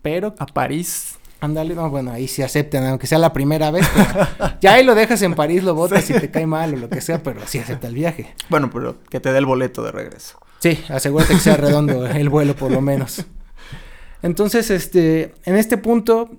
pero 0.00 0.34
A 0.38 0.46
París. 0.46 1.18
ándale, 1.40 1.74
no, 1.74 1.90
bueno, 1.90 2.12
ahí 2.12 2.28
sí 2.28 2.40
aceptan, 2.42 2.86
aunque 2.86 3.08
sea 3.08 3.18
la 3.18 3.32
primera 3.32 3.70
vez, 3.72 3.86
pero 3.92 4.26
ya 4.60 4.74
ahí 4.74 4.84
lo 4.84 4.94
dejas 4.94 5.20
en 5.22 5.34
París, 5.34 5.64
lo 5.64 5.74
botas 5.74 6.04
Sí. 6.04 6.14
si 6.14 6.20
te 6.20 6.30
cae 6.30 6.46
mal 6.46 6.74
o 6.74 6.76
lo 6.76 6.88
que 6.88 7.00
sea, 7.00 7.20
pero 7.22 7.40
sí 7.46 7.58
acepta 7.58 7.88
el 7.88 7.94
viaje. 7.94 8.32
Bueno, 8.48 8.70
pero 8.70 8.96
que 9.10 9.18
te 9.18 9.32
dé 9.32 9.38
el 9.38 9.46
boleto 9.46 9.82
de 9.82 9.90
regreso. 9.90 10.38
Sí, 10.60 10.78
asegúrate 10.88 11.34
que 11.34 11.40
sea 11.40 11.56
redondo 11.56 12.06
el 12.06 12.28
vuelo 12.28 12.54
por 12.54 12.70
lo 12.70 12.80
menos. 12.80 13.26
Entonces, 14.22 14.70
este, 14.70 15.34
en 15.44 15.56
este 15.56 15.78
punto, 15.78 16.30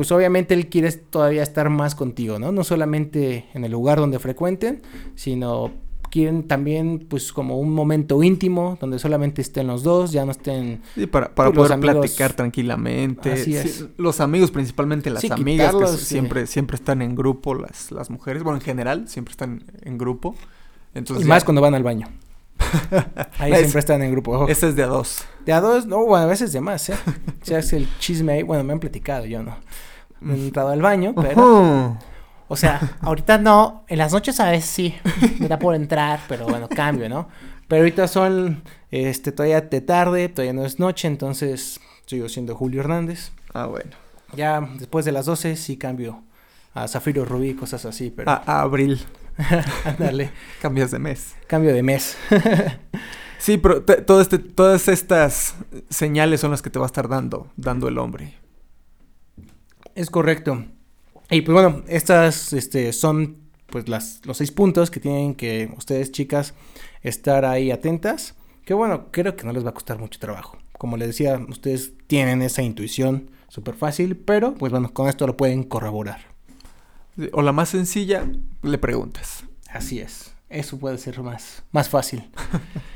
pues 0.00 0.10
obviamente 0.12 0.54
él 0.54 0.68
quiere 0.70 0.90
todavía 0.92 1.42
estar 1.42 1.68
más 1.68 1.94
contigo, 1.94 2.38
¿no? 2.38 2.52
No 2.52 2.64
solamente 2.64 3.44
en 3.52 3.64
el 3.66 3.72
lugar 3.72 3.98
donde 3.98 4.18
frecuenten, 4.18 4.80
sino 5.14 5.72
quieren 6.10 6.48
también, 6.48 7.06
pues, 7.06 7.34
como 7.34 7.58
un 7.60 7.70
momento 7.70 8.22
íntimo, 8.22 8.78
donde 8.80 8.98
solamente 8.98 9.42
estén 9.42 9.66
los 9.66 9.82
dos, 9.82 10.10
ya 10.10 10.24
no 10.24 10.30
estén... 10.30 10.80
Sí, 10.94 11.06
para, 11.06 11.34
para 11.34 11.52
poder 11.52 11.72
amigos- 11.72 11.96
platicar 11.98 12.32
tranquilmente. 12.32 13.32
Así 13.32 13.52
Sí, 13.58 13.88
los 13.98 14.20
amigos, 14.22 14.50
principalmente 14.50 15.10
las 15.10 15.20
Sí, 15.20 15.28
amigas, 15.30 15.74
que 15.76 15.86
siempre, 15.98 16.46
siempre 16.46 16.76
están 16.76 17.02
en 17.02 17.14
grupo, 17.14 17.54
las, 17.54 17.92
las 17.92 18.08
mujeres. 18.08 18.42
Bueno, 18.42 18.56
en 18.56 18.62
general, 18.64 19.06
siempre 19.06 19.32
están 19.32 19.64
en 19.82 19.98
grupo. 19.98 20.34
Entonces, 20.94 21.26
y 21.26 21.28
ya- 21.28 21.34
más 21.34 21.44
cuando 21.44 21.60
van 21.60 21.74
al 21.74 21.82
baño. 21.82 22.08
Ahí 23.38 23.52
Es- 23.52 23.58
siempre 23.60 23.80
están 23.80 24.02
en 24.02 24.10
grupo. 24.12 24.32
ojo. 24.32 24.48
Este 24.48 24.68
es 24.68 24.76
de 24.76 24.82
a 24.82 24.86
dos. 24.86 25.24
De 25.44 25.52
a 25.52 25.60
dos, 25.60 25.86
no, 25.86 26.04
bueno, 26.04 26.24
a 26.24 26.28
veces 26.28 26.52
de 26.52 26.60
más, 26.60 26.88
¿eh? 26.90 26.94
Se 27.42 27.56
hace 27.56 27.76
el 27.76 27.88
chisme 27.98 28.32
ahí, 28.34 28.42
bueno, 28.42 28.62
me 28.64 28.72
han 28.72 28.80
platicado, 28.80 29.24
yo 29.26 29.42
no. 29.42 29.56
No 30.20 30.34
he 30.34 30.36
entrado 30.36 30.68
al 30.70 30.82
baño, 30.82 31.14
pero... 31.14 31.96
O 32.52 32.56
sea, 32.56 32.96
ahorita 33.02 33.38
no, 33.38 33.84
en 33.86 33.98
las 33.98 34.12
noches 34.12 34.40
a 34.40 34.50
veces 34.50 34.68
sí, 34.68 34.94
me 35.38 35.46
da 35.46 35.58
por 35.58 35.74
entrar, 35.76 36.20
pero 36.28 36.46
bueno, 36.46 36.68
cambio, 36.68 37.08
¿no? 37.08 37.28
Pero 37.68 37.82
ahorita 37.82 38.08
son, 38.08 38.64
este, 38.90 39.30
todavía 39.30 39.60
de 39.60 39.80
tarde, 39.80 40.28
todavía 40.28 40.52
no 40.52 40.64
es 40.64 40.80
noche, 40.80 41.06
entonces 41.06 41.78
sigo 42.06 42.28
siendo 42.28 42.56
Julio 42.56 42.80
Hernández. 42.80 43.30
Ah, 43.54 43.66
bueno. 43.66 43.92
Ya 44.34 44.60
después 44.78 45.04
de 45.04 45.12
las 45.12 45.26
12 45.26 45.54
sí 45.54 45.76
cambio 45.76 46.22
a 46.74 46.88
Zafiro 46.88 47.24
Rubí, 47.24 47.54
cosas 47.54 47.84
así, 47.84 48.10
pero 48.10 48.28
A, 48.30 48.42
a 48.44 48.60
abril. 48.62 49.00
ándale, 49.84 50.30
Cambias 50.60 50.90
de 50.90 50.98
mes. 50.98 51.34
cambio 51.46 51.74
de 51.74 51.82
mes. 51.82 52.16
Sí, 53.40 53.56
pero 53.56 53.82
todo 53.82 54.20
este, 54.20 54.38
todas 54.38 54.86
estas 54.88 55.54
señales 55.88 56.40
son 56.40 56.50
las 56.50 56.60
que 56.60 56.68
te 56.68 56.78
va 56.78 56.84
a 56.84 56.92
estar 56.92 57.08
dando, 57.08 57.50
dando 57.56 57.88
el 57.88 57.96
hombre. 57.96 58.34
Es 59.94 60.10
correcto. 60.10 60.66
Y 61.30 61.40
pues 61.40 61.54
bueno, 61.54 61.82
estas 61.88 62.52
este, 62.52 62.92
son 62.92 63.38
pues 63.68 63.88
las, 63.88 64.20
los 64.26 64.36
seis 64.36 64.52
puntos 64.52 64.90
que 64.90 65.00
tienen 65.00 65.34
que 65.34 65.72
ustedes 65.78 66.12
chicas 66.12 66.52
estar 67.02 67.46
ahí 67.46 67.70
atentas. 67.70 68.34
Que 68.66 68.74
bueno, 68.74 69.06
creo 69.10 69.36
que 69.36 69.46
no 69.46 69.54
les 69.54 69.64
va 69.64 69.70
a 69.70 69.74
costar 69.74 69.98
mucho 69.98 70.20
trabajo. 70.20 70.58
Como 70.76 70.98
les 70.98 71.08
decía, 71.08 71.40
ustedes 71.48 71.94
tienen 72.08 72.42
esa 72.42 72.60
intuición 72.60 73.30
súper 73.48 73.74
fácil, 73.74 74.18
pero 74.18 74.52
pues 74.54 74.70
bueno, 74.70 74.92
con 74.92 75.08
esto 75.08 75.26
lo 75.26 75.38
pueden 75.38 75.62
corroborar. 75.62 76.29
O 77.32 77.42
la 77.42 77.52
más 77.52 77.68
sencilla, 77.70 78.24
le 78.62 78.78
preguntas. 78.78 79.44
Así 79.68 80.00
es. 80.00 80.32
Eso 80.48 80.78
puede 80.78 80.98
ser 80.98 81.20
más, 81.22 81.62
más 81.72 81.88
fácil. 81.88 82.24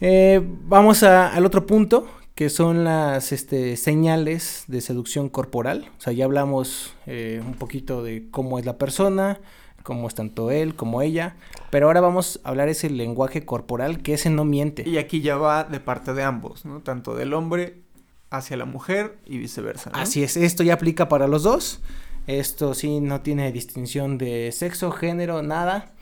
Eh, 0.00 0.42
vamos 0.64 1.02
a- 1.02 1.32
al 1.34 1.46
otro 1.46 1.64
punto, 1.66 2.06
que 2.34 2.50
son 2.50 2.84
las 2.84 3.32
este, 3.32 3.78
señales 3.78 4.64
de 4.66 4.82
seducción 4.82 5.30
corporal. 5.30 5.90
O 5.96 6.00
sea, 6.02 6.12
ya 6.12 6.26
hablamos 6.26 6.94
eh, 7.06 7.42
un 7.44 7.54
poquito 7.54 8.02
de 8.02 8.28
cómo 8.30 8.58
es 8.58 8.66
la 8.66 8.76
persona, 8.76 9.40
cómo 9.82 10.06
es 10.06 10.14
tanto 10.14 10.50
él 10.50 10.74
como 10.74 11.00
ella. 11.00 11.36
Pero 11.70 11.86
ahora 11.86 12.02
vamos 12.02 12.40
a 12.44 12.50
hablar 12.50 12.68
ese 12.68 12.90
lenguaje 12.90 13.46
corporal, 13.46 14.02
que 14.02 14.12
ese 14.12 14.28
no 14.28 14.44
miente. 14.44 14.86
Y 14.86 14.98
aquí 14.98 15.22
ya 15.22 15.38
va 15.38 15.64
de 15.64 15.80
parte 15.80 16.12
de 16.12 16.22
ambos, 16.24 16.66
¿no? 16.66 16.80
Tanto 16.80 17.14
del 17.14 17.32
hombre 17.32 17.80
hacia 18.28 18.58
la 18.58 18.66
mujer 18.66 19.16
y 19.24 19.38
viceversa. 19.38 19.88
¿no? 19.90 19.98
Así 19.98 20.22
es, 20.22 20.36
esto 20.36 20.62
ya 20.62 20.74
aplica 20.74 21.08
para 21.08 21.26
los 21.26 21.42
dos. 21.42 21.80
Esto 22.26 22.74
sí 22.74 23.00
no 23.00 23.20
tiene 23.20 23.52
distinción 23.52 24.18
de 24.18 24.50
sexo, 24.52 24.90
género, 24.90 25.42
nada. 25.42 25.92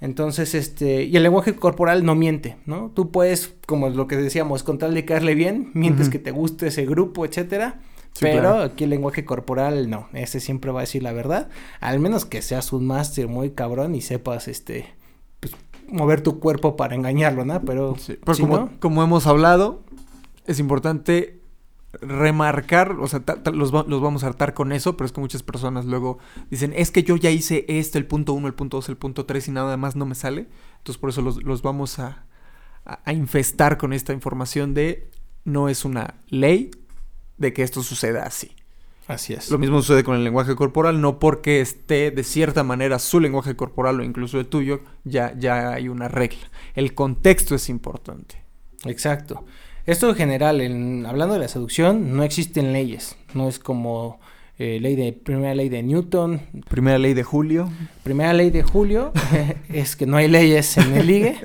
Entonces, 0.00 0.54
este, 0.54 1.04
y 1.04 1.16
el 1.16 1.22
lenguaje 1.22 1.54
corporal 1.54 2.04
no 2.04 2.14
miente, 2.14 2.56
¿no? 2.66 2.90
Tú 2.94 3.10
puedes, 3.10 3.54
como 3.66 3.88
lo 3.88 4.06
que 4.06 4.16
decíamos, 4.16 4.62
con 4.62 4.78
tal 4.78 4.94
de 4.94 5.04
caerle 5.04 5.34
bien, 5.34 5.70
mientes 5.72 6.10
que 6.10 6.18
te 6.18 6.30
guste 6.30 6.66
ese 6.66 6.84
grupo, 6.84 7.24
etcétera. 7.24 7.80
Sí, 8.12 8.20
pero 8.24 8.40
claro. 8.40 8.62
aquí 8.62 8.84
el 8.84 8.90
lenguaje 8.90 9.24
corporal 9.26 9.90
no, 9.90 10.08
ese 10.14 10.40
siempre 10.40 10.70
va 10.70 10.80
a 10.80 10.84
decir 10.84 11.02
la 11.02 11.12
verdad, 11.12 11.50
al 11.80 12.00
menos 12.00 12.24
que 12.24 12.40
seas 12.40 12.72
un 12.72 12.86
máster 12.86 13.28
muy 13.28 13.50
cabrón 13.50 13.94
y 13.94 14.00
sepas, 14.00 14.48
este, 14.48 14.86
pues, 15.40 15.54
mover 15.88 16.22
tu 16.22 16.40
cuerpo 16.40 16.76
para 16.76 16.94
engañarlo, 16.94 17.44
¿no? 17.44 17.60
Pero, 17.62 17.94
Sí, 17.98 18.18
pero 18.22 18.34
si 18.34 18.42
como, 18.42 18.56
no, 18.56 18.70
como 18.80 19.02
hemos 19.02 19.26
hablado, 19.26 19.82
es 20.46 20.58
importante 20.58 21.40
remarcar, 22.02 22.92
o 23.00 23.06
sea, 23.06 23.22
los, 23.52 23.74
va- 23.74 23.84
los 23.88 24.00
vamos 24.00 24.24
a 24.24 24.28
hartar 24.28 24.54
con 24.54 24.72
eso, 24.72 24.96
pero 24.96 25.06
es 25.06 25.12
que 25.12 25.20
muchas 25.20 25.42
personas 25.42 25.84
luego 25.84 26.18
dicen, 26.50 26.72
es 26.76 26.90
que 26.90 27.02
yo 27.02 27.16
ya 27.16 27.30
hice 27.30 27.64
esto, 27.68 27.98
el 27.98 28.06
punto 28.06 28.32
1, 28.32 28.46
el 28.48 28.54
punto 28.54 28.76
2, 28.78 28.88
el 28.88 28.96
punto 28.96 29.26
3 29.26 29.48
y 29.48 29.50
nada 29.52 29.76
más 29.76 29.96
no 29.96 30.06
me 30.06 30.14
sale. 30.14 30.48
Entonces 30.78 30.98
por 30.98 31.10
eso 31.10 31.22
los, 31.22 31.42
los 31.42 31.62
vamos 31.62 31.98
a, 31.98 32.26
a- 32.84 33.00
a 33.04 33.12
infestar 33.12 33.78
con 33.78 33.92
esta 33.92 34.12
información 34.12 34.74
de 34.74 35.10
no 35.44 35.68
es 35.68 35.84
una 35.84 36.14
ley 36.28 36.70
de 37.38 37.52
que 37.52 37.62
esto 37.62 37.82
suceda 37.82 38.24
así. 38.24 38.52
así 39.06 39.32
es. 39.34 39.50
Lo 39.50 39.58
mismo 39.58 39.80
sucede 39.82 40.02
con 40.04 40.16
el 40.16 40.24
lenguaje 40.24 40.56
corporal, 40.56 41.00
no 41.00 41.18
porque 41.18 41.60
esté 41.60 42.10
de 42.10 42.24
cierta 42.24 42.64
manera 42.64 42.98
su 42.98 43.20
lenguaje 43.20 43.54
corporal 43.54 44.00
o 44.00 44.02
incluso 44.04 44.40
el 44.40 44.46
tuyo, 44.46 44.80
ya, 45.04 45.34
ya 45.38 45.70
hay 45.72 45.88
una 45.88 46.08
regla. 46.08 46.50
El 46.74 46.94
contexto 46.94 47.54
es 47.54 47.68
importante. 47.68 48.42
Exacto. 48.84 49.44
Esto 49.86 50.08
en 50.10 50.16
general, 50.16 50.60
en, 50.60 51.06
hablando 51.06 51.34
de 51.34 51.40
la 51.40 51.48
seducción, 51.48 52.16
no 52.16 52.22
existen 52.24 52.72
leyes. 52.72 53.16
No 53.34 53.48
es 53.48 53.58
como 53.60 54.18
eh, 54.58 54.78
ley 54.80 54.96
de 54.96 55.12
primera 55.12 55.54
ley 55.54 55.68
de 55.68 55.82
Newton, 55.82 56.40
Primera 56.68 56.98
ley 56.98 57.14
de 57.14 57.22
Julio. 57.22 57.70
primera 58.02 58.32
ley 58.32 58.50
de 58.50 58.62
Julio, 58.62 59.12
es 59.68 59.94
que 59.96 60.06
no 60.06 60.16
hay 60.16 60.28
leyes 60.28 60.76
en 60.78 60.94
el 60.94 61.06
ligue. 61.06 61.36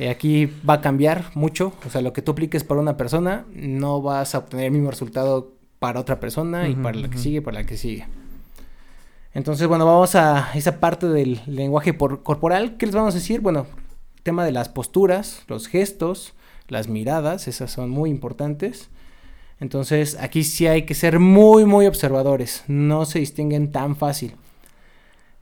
Eh, 0.00 0.08
aquí 0.10 0.46
va 0.68 0.74
a 0.74 0.80
cambiar 0.80 1.26
mucho. 1.34 1.72
O 1.86 1.90
sea, 1.90 2.00
lo 2.00 2.12
que 2.12 2.22
tú 2.22 2.32
apliques 2.32 2.64
para 2.64 2.80
una 2.80 2.96
persona, 2.96 3.44
no 3.54 4.02
vas 4.02 4.34
a 4.34 4.38
obtener 4.38 4.66
el 4.66 4.72
mismo 4.72 4.90
resultado 4.90 5.52
para 5.78 6.00
otra 6.00 6.18
persona 6.20 6.68
y 6.68 6.74
para 6.74 6.98
la 6.98 7.08
que 7.08 7.18
sigue, 7.18 7.40
para 7.42 7.60
la 7.60 7.64
que 7.66 7.76
sigue. 7.76 8.06
Entonces, 9.32 9.66
bueno, 9.68 9.86
vamos 9.86 10.14
a 10.16 10.50
esa 10.54 10.80
parte 10.80 11.06
del 11.08 11.40
lenguaje 11.46 11.94
por- 11.94 12.22
corporal. 12.22 12.76
¿Qué 12.78 12.86
les 12.86 12.94
vamos 12.94 13.14
a 13.14 13.18
decir? 13.18 13.40
Bueno, 13.40 13.66
tema 14.24 14.44
de 14.44 14.52
las 14.52 14.68
posturas, 14.68 15.44
los 15.46 15.68
gestos, 15.68 16.34
las 16.70 16.88
miradas, 16.88 17.48
esas 17.48 17.70
son 17.70 17.90
muy 17.90 18.10
importantes. 18.10 18.90
Entonces, 19.58 20.16
aquí 20.18 20.42
sí 20.42 20.66
hay 20.66 20.86
que 20.86 20.94
ser 20.94 21.18
muy, 21.18 21.66
muy 21.66 21.86
observadores. 21.86 22.64
No 22.66 23.04
se 23.04 23.18
distinguen 23.18 23.72
tan 23.72 23.96
fácil. 23.96 24.36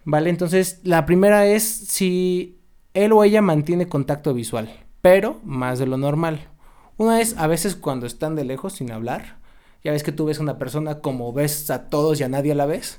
Vale, 0.05 0.31
entonces 0.31 0.81
la 0.85 1.07
primera 1.07 1.47
es 1.47 1.63
si 1.65 2.59
él 2.95 3.13
o 3.13 3.23
ella 3.23 3.43
mantiene 3.43 3.89
contacto 3.89 4.35
visual, 4.35 4.71
pero 5.03 5.39
más 5.45 5.79
de 5.79 5.87
lo 5.87 5.99
normal. 5.99 6.49
Una 6.97 7.21
es 7.21 7.37
a 7.37 7.47
veces 7.47 7.77
cuando 7.77 8.07
están 8.07 8.35
de 8.35 8.45
lejos 8.45 8.73
sin 8.73 8.91
hablar. 8.91 9.39
Ya 9.85 9.93
ves 9.93 10.03
que 10.03 10.11
tú 10.11 10.25
ves 10.25 10.41
a 10.41 10.43
una 10.43 10.59
persona 10.59 10.99
como 10.99 11.33
ves 11.33 11.71
a 11.71 11.89
todos 11.89 12.19
y 12.19 12.25
a 12.25 12.29
nadie 12.29 12.53
a 12.53 12.57
la 12.57 12.67
vez. 12.67 12.97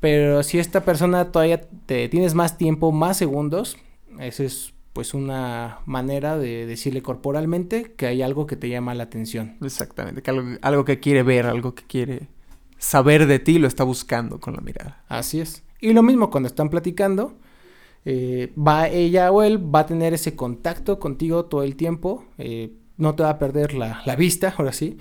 Pero 0.00 0.42
si 0.42 0.58
esta 0.58 0.84
persona 0.84 1.32
todavía 1.32 1.62
te 1.86 2.08
tienes 2.08 2.34
más 2.34 2.58
tiempo, 2.58 2.92
más 2.92 3.16
segundos, 3.16 3.78
esa 4.18 4.44
es 4.44 4.74
pues 4.92 5.14
una 5.14 5.78
manera 5.86 6.38
de 6.38 6.66
decirle 6.66 7.02
corporalmente 7.02 7.92
que 7.96 8.06
hay 8.06 8.22
algo 8.22 8.46
que 8.46 8.56
te 8.56 8.68
llama 8.68 8.94
la 8.94 9.04
atención. 9.04 9.56
Exactamente, 9.62 10.22
que 10.22 10.30
algo, 10.30 10.58
algo 10.62 10.84
que 10.84 11.00
quiere 11.00 11.22
ver, 11.22 11.46
algo 11.46 11.74
que 11.74 11.84
quiere 11.84 12.28
saber 12.78 13.26
de 13.26 13.38
ti, 13.38 13.58
lo 13.58 13.68
está 13.68 13.84
buscando 13.84 14.40
con 14.40 14.54
la 14.54 14.60
mirada. 14.60 15.04
Así 15.08 15.40
es. 15.40 15.62
Y 15.80 15.92
lo 15.92 16.02
mismo 16.02 16.30
cuando 16.30 16.48
están 16.48 16.70
platicando, 16.70 17.36
eh, 18.04 18.52
va 18.56 18.88
ella 18.88 19.30
o 19.30 19.42
él 19.42 19.58
va 19.74 19.80
a 19.80 19.86
tener 19.86 20.14
ese 20.14 20.34
contacto 20.34 20.98
contigo 20.98 21.44
todo 21.44 21.62
el 21.62 21.76
tiempo, 21.76 22.24
eh, 22.38 22.72
no 22.96 23.14
te 23.14 23.22
va 23.22 23.30
a 23.30 23.38
perder 23.38 23.74
la, 23.74 24.02
la 24.04 24.16
vista, 24.16 24.54
ahora 24.56 24.72
sí. 24.72 24.98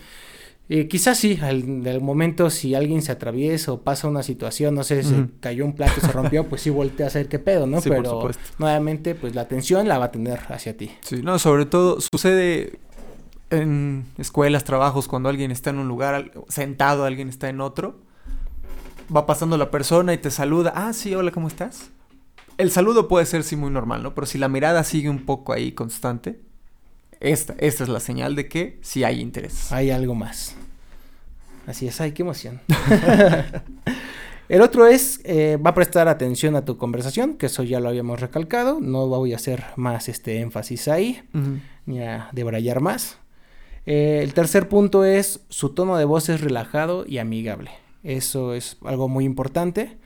Eh, 0.70 0.88
quizás 0.89 1.18
sí, 1.18 1.39
al, 1.41 1.82
del 1.82 2.01
momento 2.01 2.49
si 2.49 2.76
alguien 2.76 3.01
se 3.01 3.13
atraviesa 3.13 3.72
o 3.72 3.82
pasa 3.84 4.07
una 4.09 4.22
situación, 4.22 4.76
no 4.76 4.84
sé, 4.84 5.01
se 5.03 5.26
cayó 5.39 5.63
un 5.63 5.74
plato, 5.74 6.01
se 6.01 6.11
rompió, 6.11 6.43
pues 6.49 6.61
sí 6.61 6.70
voltea 6.70 7.07
a 7.07 7.09
saber 7.09 7.30
qué 7.30 7.39
pedo, 7.39 7.65
¿no? 7.68 7.80
Sí, 7.82 7.89
por 7.89 7.97
Pero 8.03 8.11
supuesto. 8.11 8.43
nuevamente, 8.59 9.15
pues 9.15 9.34
la 9.34 9.41
atención 9.41 9.88
la 9.88 9.97
va 9.97 10.05
a 10.05 10.11
tener 10.11 10.39
hacia 10.49 10.76
ti. 10.76 10.91
Sí, 11.01 11.22
no, 11.24 11.39
sobre 11.39 11.65
todo 11.65 12.01
sucede 12.01 12.80
en 13.49 14.05
escuelas, 14.18 14.65
trabajos, 14.65 15.07
cuando 15.07 15.30
alguien 15.30 15.51
está 15.51 15.70
en 15.70 15.80
un 15.80 15.88
lugar 15.88 16.13
al- 16.15 16.32
sentado, 16.49 17.05
alguien 17.05 17.30
está 17.30 17.47
en 17.47 17.61
otro, 17.61 18.01
va 19.15 19.26
pasando 19.26 19.57
la 19.57 19.72
persona 19.72 20.13
y 20.13 20.18
te 20.18 20.32
saluda, 20.32 20.74
ah, 20.76 20.93
sí, 20.93 21.15
hola, 21.15 21.32
¿cómo 21.32 21.47
estás? 21.47 21.91
El 22.57 22.72
saludo 22.72 23.07
puede 23.07 23.26
ser 23.26 23.43
sí 23.43 23.55
muy 23.55 23.70
normal, 23.70 24.03
¿no? 24.03 24.15
Pero 24.15 24.28
si 24.28 24.38
la 24.38 24.49
mirada 24.49 24.84
sigue 24.84 25.09
un 25.09 25.26
poco 25.26 25.53
ahí 25.53 25.72
constante, 25.74 26.41
esta, 27.20 27.55
esta 27.57 27.84
es 27.84 27.89
la 27.89 27.99
señal 27.99 28.36
de 28.36 28.47
que 28.47 28.80
sí 28.82 29.03
hay 29.03 29.22
interés. 29.22 29.72
Hay 29.72 29.91
algo 29.91 30.15
más. 30.15 30.55
Así 31.65 31.88
es, 31.88 31.99
ay, 31.99 32.13
qué 32.13 32.22
emoción. 32.22 32.61
El 34.49 34.61
otro 34.61 34.88
es, 34.88 35.20
eh, 35.26 35.57
va 35.57 35.72
a 35.72 35.74
prestar 35.74 36.07
atención 36.07 36.55
a 36.55 36.63
tu 36.63 36.78
conversación, 36.78 37.34
que 37.34 37.47
eso 37.47 37.63
ya 37.63 37.82
lo 37.82 37.89
habíamos 37.89 38.22
recalcado. 38.22 38.80
No 38.80 39.07
voy 39.07 39.34
a 39.34 39.36
hacer 39.36 39.65
más 39.76 40.07
este 40.07 40.39
énfasis 40.39 40.88
ahí, 40.88 41.22
ni 41.86 42.01
a 42.01 42.30
debrayar 42.32 42.80
más. 42.80 43.18
Eh, 43.86 44.22
el 44.24 44.34
tercer 44.34 44.70
punto 44.70 45.03
es, 45.03 45.41
su 45.49 45.70
tono 45.70 45.97
de 45.97 46.05
voz 46.05 46.30
es 46.30 46.39
relajado 46.39 47.05
y 47.05 47.18
amigable. 47.18 47.72
Eso 48.03 48.53
es 48.53 48.78
algo 48.86 49.09
muy 49.09 49.26
importante. 49.26 49.97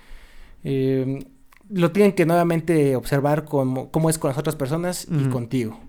Eh, 0.63 1.23
lo 1.69 1.91
tienen 1.91 2.13
que 2.13 2.25
nuevamente 2.25 2.95
observar 2.95 3.45
cómo, 3.45 3.91
cómo 3.91 4.09
es 4.09 4.17
con 4.17 4.29
las 4.29 4.39
otras 4.39 4.55
personas 4.55 5.07
y 5.07 5.29
contigo. 5.29 5.79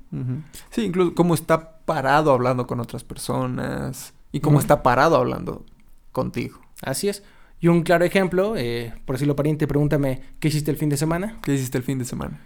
Sí, 0.71 0.83
incluso 0.83 1.15
cómo 1.15 1.35
está 1.35 1.79
parado 1.85 2.33
hablando 2.33 2.67
con 2.67 2.81
otras 2.81 3.03
personas 3.05 4.13
y 4.31 4.41
cómo 4.41 4.61
está 4.61 4.83
parado 4.83 5.17
hablando 5.17 5.65
contigo. 6.13 6.61
Así 6.83 7.09
es. 7.09 7.23
Y 7.61 7.69
un 7.69 7.83
claro 7.83 8.05
ejemplo, 8.05 8.55
eh, 8.57 8.93
por 9.07 9.15
decirlo 9.15 9.37
pariente, 9.37 9.67
pregúntame, 9.67 10.21
¿qué 10.41 10.49
hiciste 10.49 10.71
el 10.71 10.77
fin 10.77 10.89
de 10.89 10.97
semana? 10.97 11.39
¿Qué 11.43 11.55
hiciste 11.55 11.79
el 11.79 11.85
fin 11.85 11.99
de 11.99 12.05
semana? 12.05 12.41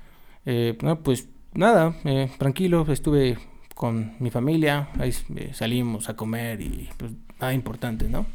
Eh, 0.44 0.76
no, 0.82 1.00
pues 1.00 1.28
nada, 1.54 1.96
eh, 2.04 2.30
tranquilo, 2.38 2.86
estuve 2.88 3.38
con 3.74 4.14
mi 4.20 4.30
familia, 4.30 4.88
ahí 4.98 5.12
eh, 5.34 5.50
salimos 5.52 6.08
a 6.08 6.16
comer 6.16 6.60
y 6.60 6.88
pues 6.96 7.12
nada 7.40 7.52
importante, 7.52 8.08
¿no? 8.08 8.26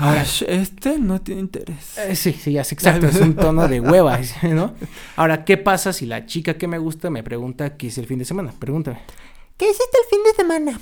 Ahora, 0.00 0.22
este 0.22 0.98
no 0.98 1.20
tiene 1.20 1.40
interés. 1.40 1.98
Eh, 1.98 2.14
sí, 2.14 2.32
sí, 2.32 2.56
es 2.56 2.70
exacto, 2.70 3.08
es 3.08 3.20
un 3.20 3.34
tono 3.34 3.66
de 3.66 3.80
hueva, 3.80 4.20
¿no? 4.44 4.74
Ahora, 5.16 5.44
¿qué 5.44 5.56
pasa 5.56 5.92
si 5.92 6.06
la 6.06 6.24
chica 6.24 6.54
que 6.54 6.68
me 6.68 6.78
gusta 6.78 7.10
me 7.10 7.24
pregunta 7.24 7.76
qué 7.76 7.88
hice 7.88 8.00
el 8.00 8.06
fin 8.06 8.20
de 8.20 8.24
semana? 8.24 8.52
Pregúntame. 8.56 9.00
¿Qué 9.56 9.66
hiciste 9.66 9.98
el 10.04 10.08
fin 10.08 10.20
de 10.24 10.32
semana? 10.36 10.80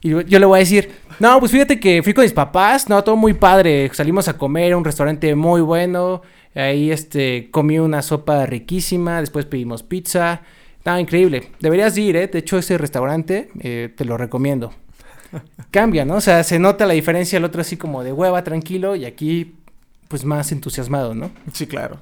Y 0.00 0.10
yo, 0.10 0.20
yo 0.20 0.38
le 0.38 0.46
voy 0.46 0.58
a 0.58 0.60
decir, 0.60 0.92
no, 1.18 1.40
pues 1.40 1.50
fíjate 1.50 1.80
que 1.80 2.00
fui 2.04 2.14
con 2.14 2.22
mis 2.22 2.32
papás, 2.32 2.88
no, 2.88 3.02
todo 3.02 3.16
muy 3.16 3.34
padre. 3.34 3.90
Salimos 3.92 4.28
a 4.28 4.38
comer 4.38 4.72
a 4.72 4.76
un 4.76 4.84
restaurante 4.84 5.34
muy 5.34 5.60
bueno. 5.60 6.22
Ahí 6.54 6.92
este 6.92 7.50
comí 7.50 7.80
una 7.80 8.02
sopa 8.02 8.46
riquísima, 8.46 9.20
después 9.20 9.44
pedimos 9.44 9.82
pizza. 9.82 10.42
Nada, 10.84 11.00
increíble. 11.00 11.50
Deberías 11.58 11.98
ir, 11.98 12.14
¿eh? 12.14 12.28
De 12.28 12.38
hecho, 12.38 12.58
ese 12.58 12.78
restaurante 12.78 13.50
eh, 13.58 13.92
te 13.96 14.04
lo 14.04 14.16
recomiendo. 14.16 14.72
Cambia, 15.70 16.04
¿no? 16.04 16.16
O 16.16 16.20
sea, 16.20 16.42
se 16.44 16.58
nota 16.58 16.86
la 16.86 16.94
diferencia, 16.94 17.36
el 17.36 17.44
otro 17.44 17.60
así 17.60 17.76
como 17.76 18.02
de 18.02 18.12
hueva, 18.12 18.42
tranquilo, 18.44 18.96
y 18.96 19.04
aquí, 19.04 19.54
pues 20.08 20.24
más 20.24 20.50
entusiasmado, 20.52 21.14
¿no? 21.14 21.30
Sí, 21.52 21.66
claro. 21.66 21.98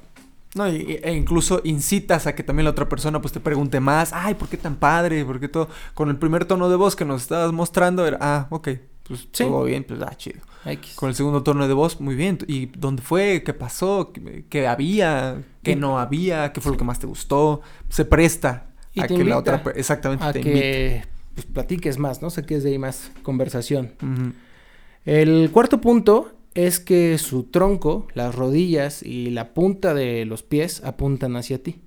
No, 0.54 0.68
y- 0.68 0.98
e 1.02 1.12
incluso 1.12 1.60
incitas 1.64 2.26
a 2.26 2.34
que 2.34 2.42
también 2.42 2.64
la 2.64 2.70
otra 2.70 2.88
persona 2.88 3.20
pues 3.20 3.32
te 3.32 3.40
pregunte 3.40 3.78
más, 3.80 4.12
ay, 4.14 4.34
¿por 4.34 4.48
qué 4.48 4.56
tan 4.56 4.76
padre? 4.76 5.24
¿Por 5.24 5.38
qué 5.40 5.48
todo? 5.48 5.68
Con 5.94 6.08
el 6.08 6.16
primer 6.16 6.44
tono 6.46 6.68
de 6.70 6.76
voz 6.76 6.96
que 6.96 7.04
nos 7.04 7.22
estabas 7.22 7.52
mostrando 7.52 8.06
era, 8.06 8.16
ah, 8.20 8.46
ok, 8.50 8.68
pues 9.06 9.20
Sí. 9.32 9.44
todo 9.44 9.64
bien, 9.64 9.84
pues 9.84 10.00
ah, 10.02 10.14
chido. 10.16 10.40
X. 10.64 10.94
Con 10.96 11.10
el 11.10 11.14
segundo 11.14 11.42
tono 11.42 11.68
de 11.68 11.74
voz, 11.74 12.00
muy 12.00 12.14
bien. 12.16 12.38
¿Y 12.48 12.66
dónde 12.66 13.02
fue? 13.02 13.42
¿Qué 13.44 13.52
pasó? 13.54 14.12
¿Qué, 14.12 14.46
qué 14.48 14.66
había? 14.66 15.42
¿Qué 15.62 15.72
Y- 15.72 15.76
no 15.76 15.98
había? 15.98 16.52
¿Qué 16.52 16.60
fue 16.60 16.72
lo 16.72 16.78
que 16.78 16.84
más 16.84 16.98
te 16.98 17.06
gustó? 17.06 17.60
Se 17.88 18.04
presta 18.04 18.66
Y 18.94 19.00
a 19.02 19.06
que 19.06 19.22
la 19.24 19.36
otra 19.38 19.62
exactamente 19.76 20.24
A 20.24 20.32
te 20.32 20.38
invite. 20.40 21.04
Pues, 21.36 21.46
platiques 21.46 21.98
más, 21.98 22.22
¿no? 22.22 22.30
Saques 22.30 22.64
de 22.64 22.70
ahí 22.70 22.78
más 22.78 23.12
conversación. 23.22 23.92
El 25.04 25.50
cuarto 25.52 25.80
punto 25.80 26.32
es 26.54 26.80
que 26.80 27.18
su 27.18 27.44
tronco, 27.44 28.08
las 28.14 28.34
rodillas 28.34 29.02
y 29.02 29.30
la 29.30 29.52
punta 29.52 29.92
de 29.94 30.24
los 30.24 30.42
pies 30.42 30.82
apuntan 30.82 31.36
hacia 31.36 31.62
ti. 31.62 31.82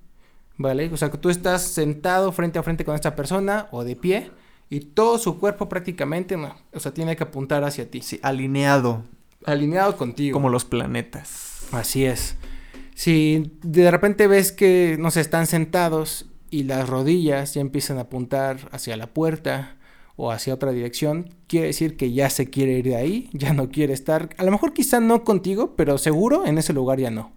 ¿Vale? 0.56 0.88
O 0.92 0.96
sea, 0.96 1.10
que 1.10 1.18
tú 1.18 1.30
estás 1.30 1.62
sentado 1.62 2.32
frente 2.32 2.58
a 2.58 2.62
frente 2.62 2.84
con 2.84 2.94
esta 2.94 3.16
persona 3.16 3.66
o 3.72 3.82
de 3.82 3.96
pie 3.96 4.30
y 4.68 4.80
todo 4.80 5.18
su 5.18 5.38
cuerpo 5.40 5.68
prácticamente, 5.68 6.36
no, 6.36 6.54
o 6.72 6.78
sea, 6.78 6.92
tiene 6.94 7.16
que 7.16 7.24
apuntar 7.24 7.64
hacia 7.64 7.90
ti. 7.90 8.02
Sí, 8.02 8.20
alineado, 8.22 9.02
Alineado 9.46 9.96
contigo. 9.96 10.34
como 10.34 10.48
los 10.48 10.64
planetas. 10.64 11.66
Así 11.72 12.04
es. 12.04 12.36
Si 12.94 13.52
de 13.62 13.90
repente 13.90 14.26
ves 14.26 14.52
que, 14.52 14.96
no 15.00 15.10
sé, 15.10 15.22
están 15.22 15.46
sentados 15.46 16.29
y 16.50 16.64
las 16.64 16.88
rodillas 16.88 17.54
ya 17.54 17.60
empiezan 17.60 17.98
a 17.98 18.02
apuntar 18.02 18.68
hacia 18.72 18.96
la 18.96 19.06
puerta 19.06 19.76
o 20.16 20.30
hacia 20.32 20.52
otra 20.52 20.72
dirección, 20.72 21.30
quiere 21.46 21.68
decir 21.68 21.96
que 21.96 22.12
ya 22.12 22.28
se 22.28 22.50
quiere 22.50 22.72
ir 22.78 22.84
de 22.84 22.96
ahí, 22.96 23.30
ya 23.32 23.52
no 23.54 23.70
quiere 23.70 23.94
estar, 23.94 24.28
a 24.36 24.44
lo 24.44 24.50
mejor 24.50 24.72
quizá 24.74 25.00
no 25.00 25.24
contigo, 25.24 25.74
pero 25.76 25.96
seguro 25.96 26.44
en 26.44 26.58
ese 26.58 26.72
lugar 26.74 26.98
ya 27.00 27.10
no. 27.10 27.32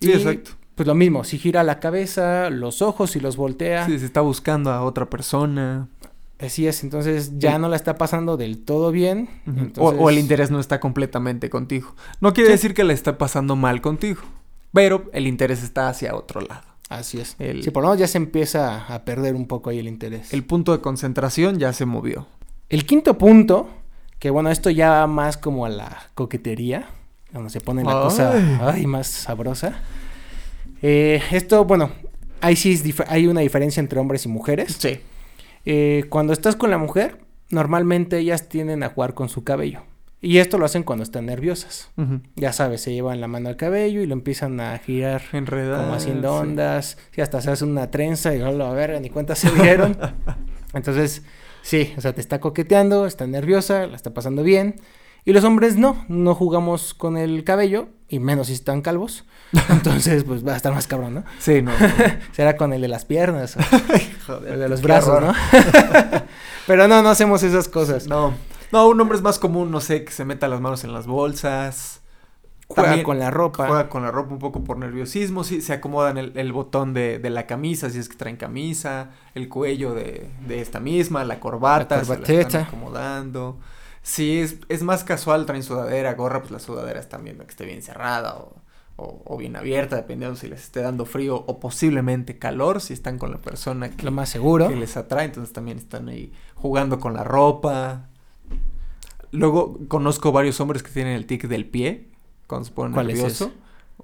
Sí, 0.00 0.08
Y, 0.08 0.12
exacto. 0.12 0.52
Pues 0.76 0.86
lo 0.86 0.94
mismo, 0.94 1.24
si 1.24 1.36
gira 1.38 1.62
la 1.62 1.78
cabeza, 1.78 2.48
los 2.48 2.80
ojos 2.80 3.14
y 3.16 3.20
los 3.20 3.36
voltea, 3.36 3.84
Sí, 3.84 3.98
se 3.98 4.06
está 4.06 4.22
buscando 4.22 4.70
a 4.72 4.82
otra 4.82 5.10
persona. 5.10 5.88
así 6.38 6.66
es, 6.66 6.82
entonces 6.84 7.32
ya 7.38 7.58
no 7.58 7.68
la 7.68 7.76
está 7.76 7.98
pasando 7.98 8.38
del 8.38 8.62
todo 8.64 8.90
bien. 8.92 9.28
O- 9.46 9.50
entonces- 9.50 10.00
O, 10.00 10.08
el 10.08 10.18
interés 10.18 10.50
no 10.50 10.58
está 10.58 10.80
completamente 10.80 11.50
contigo. 11.50 11.94
No 12.22 12.32
quiere 12.32 12.48
Sí. 12.48 12.52
decir 12.52 12.72
que 12.72 12.84
le 12.84 12.94
está 12.94 13.18
pasando 13.18 13.56
mal 13.56 13.82
contigo, 13.82 14.22
pero 14.72 15.10
el 15.12 15.26
interés 15.26 15.62
está 15.62 15.90
hacia 15.90 16.14
otro 16.14 16.40
lado. 16.40 16.62
Así 16.90 17.18
es. 17.20 17.36
El- 17.38 17.62
Sí, 17.62 17.70
por 17.70 17.82
lo 17.82 17.88
menos 17.88 18.00
ya 18.00 18.06
se 18.06 18.18
empieza 18.18 18.84
a 18.92 19.04
perder 19.06 19.34
un 19.34 19.46
poco 19.46 19.70
ahí 19.70 19.78
el 19.78 19.88
interés. 19.88 20.34
El 20.34 20.44
punto 20.44 20.72
de 20.72 20.80
concentración 20.82 21.58
ya 21.58 21.72
se 21.72 21.86
movió. 21.86 22.26
El 22.68 22.84
quinto 22.84 23.16
punto, 23.16 23.70
que 24.18 24.28
bueno, 24.28 24.50
esto 24.50 24.68
ya 24.70 24.90
va 24.90 25.06
más 25.06 25.38
como 25.38 25.64
a 25.64 25.68
la 25.70 25.96
coquetería, 26.14 26.88
donde 27.32 27.48
se 27.50 27.60
pone 27.60 27.82
la 27.84 27.92
Ay. 27.92 28.02
cosa 28.02 28.32
ay, 28.72 28.86
más 28.86 29.06
sabrosa. 29.06 29.80
Eh, 30.82 31.22
esto, 31.30 31.64
bueno, 31.64 31.90
ahí 32.40 32.56
sí 32.56 32.72
es 32.72 32.84
hay 33.08 33.26
una 33.26 33.40
diferencia 33.40 33.80
entre 33.80 33.98
hombres 34.00 34.24
y 34.26 34.28
mujeres. 34.28 34.76
Sí. 34.78 35.00
Eh, 35.66 36.04
cuando 36.08 36.32
estás 36.32 36.56
con 36.56 36.70
la 36.70 36.78
mujer, 36.78 37.18
normalmente 37.50 38.18
ellas 38.18 38.48
tienden 38.48 38.82
a 38.82 38.88
jugar 38.88 39.14
con 39.14 39.28
su 39.28 39.44
cabello. 39.44 39.82
Y 40.22 40.38
esto 40.38 40.58
lo 40.58 40.66
hacen 40.66 40.82
cuando 40.82 41.02
están 41.02 41.26
nerviosas. 41.26 41.90
Ya 42.36 42.52
sabes, 42.52 42.82
se 42.82 42.92
llevan 42.92 43.20
la 43.22 43.26
mano 43.26 43.48
al 43.48 43.56
cabello 43.56 44.02
y 44.02 44.06
lo 44.06 44.12
empiezan 44.12 44.60
a 44.60 44.78
girar 44.78 45.22
Enredar. 45.32 45.80
como 45.80 45.94
haciendo 45.94 46.32
sí. 46.32 46.42
ondas. 46.42 46.98
Y 47.16 47.22
hasta 47.22 47.40
se 47.40 47.50
hace 47.50 47.64
una 47.64 47.90
trenza 47.90 48.34
y 48.34 48.38
no 48.38 48.64
a 48.64 48.74
ver, 48.74 49.00
ni 49.00 49.08
cuenta 49.08 49.34
se 49.34 49.50
dieron. 49.50 49.96
Entonces, 50.74 51.22
sí, 51.62 51.94
o 51.96 52.02
sea, 52.02 52.12
te 52.12 52.20
está 52.20 52.38
coqueteando, 52.38 53.06
está 53.06 53.26
nerviosa, 53.26 53.86
la 53.86 53.96
está 53.96 54.12
pasando 54.12 54.42
bien. 54.42 54.76
Y 55.24 55.32
los 55.32 55.44
hombres 55.44 55.76
no, 55.76 56.04
no 56.08 56.34
jugamos 56.34 56.92
con 56.92 57.16
el 57.16 57.44
cabello, 57.44 57.88
y 58.08 58.18
menos 58.18 58.48
si 58.48 58.54
están 58.54 58.82
calvos. 58.82 59.24
Entonces, 59.70 60.24
pues 60.24 60.46
va 60.46 60.52
a 60.52 60.56
estar 60.56 60.72
más 60.74 60.86
cabrón, 60.86 61.14
¿no? 61.14 61.24
Sí, 61.38 61.62
no. 61.62 61.72
Será 62.32 62.56
con 62.56 62.74
el 62.74 62.82
de 62.82 62.88
las 62.88 63.06
piernas 63.06 63.56
o 63.56 63.60
Joder, 64.26 64.52
el 64.52 64.60
de 64.60 64.68
los 64.68 64.82
brazos, 64.82 65.14
horror. 65.14 65.34
¿no? 65.34 66.22
Pero 66.66 66.88
no, 66.88 67.02
no 67.02 67.08
hacemos 67.08 67.42
esas 67.42 67.68
cosas. 67.68 68.06
No. 68.06 68.34
No, 68.72 68.88
un 68.88 69.00
hombre 69.00 69.16
es 69.16 69.22
más 69.22 69.38
común, 69.38 69.70
no 69.70 69.80
sé, 69.80 70.04
que 70.04 70.12
se 70.12 70.24
meta 70.24 70.46
las 70.48 70.60
manos 70.60 70.84
en 70.84 70.92
las 70.92 71.06
bolsas. 71.06 72.02
Juega 72.68 72.82
También 72.90 73.04
con 73.04 73.18
la 73.18 73.30
ropa. 73.32 73.66
Juega 73.66 73.88
con 73.88 74.02
la 74.04 74.12
ropa 74.12 74.32
un 74.32 74.38
poco 74.38 74.62
por 74.62 74.78
nerviosismo, 74.78 75.42
sí, 75.42 75.60
se 75.60 75.72
acomodan 75.72 76.18
el, 76.18 76.32
el 76.38 76.52
botón 76.52 76.94
de, 76.94 77.18
de 77.18 77.30
la 77.30 77.46
camisa, 77.46 77.90
si 77.90 77.98
es 77.98 78.08
que 78.08 78.16
traen 78.16 78.36
camisa, 78.36 79.10
el 79.34 79.48
cuello 79.48 79.92
de, 79.94 80.30
de 80.46 80.60
esta 80.60 80.78
misma, 80.78 81.24
la 81.24 81.40
corbata, 81.40 81.96
La 81.96 82.04
se 82.04 82.10
la 82.12 82.16
corbateta. 82.18 82.40
están 82.42 82.62
acomodando. 82.62 83.58
Si 84.02 84.38
es, 84.38 84.58
es 84.68 84.82
más 84.84 85.02
casual, 85.02 85.46
traen 85.46 85.64
sudadera, 85.64 86.14
gorra, 86.14 86.40
pues 86.40 86.52
la 86.52 86.60
sudadera 86.60 87.00
están 87.00 87.24
viendo 87.24 87.44
que 87.44 87.50
esté 87.50 87.64
bien 87.66 87.82
cerrada 87.82 88.36
o, 88.36 88.54
o- 88.96 89.22
o 89.26 89.36
bien 89.36 89.56
abierta, 89.56 89.96
dependiendo 89.96 90.36
si 90.36 90.46
les 90.48 90.62
esté 90.62 90.80
dando 90.80 91.06
frío 91.06 91.36
o 91.36 91.58
posiblemente 91.58 92.38
calor, 92.38 92.80
si 92.80 92.92
están 92.94 93.18
con 93.18 93.32
la 93.32 93.38
persona 93.38 93.90
que, 93.90 94.04
Lo 94.04 94.12
más 94.12 94.28
seguro. 94.28 94.68
que 94.68 94.76
les 94.76 94.96
atrae, 94.96 95.24
entonces 95.24 95.52
también 95.52 95.78
están 95.78 96.08
ahí 96.08 96.32
jugando 96.54 97.00
con 97.00 97.14
la 97.14 97.24
ropa. 97.24 98.09
Luego 99.32 99.78
conozco 99.88 100.32
varios 100.32 100.60
hombres 100.60 100.82
que 100.82 100.90
tienen 100.90 101.14
el 101.14 101.26
tic 101.26 101.46
del 101.46 101.66
pie, 101.66 102.08
cuando 102.46 102.66
se 102.66 102.72
ponen 102.72 102.92
¿Cuál 102.92 103.10
es 103.10 103.16
nervioso. 103.16 103.52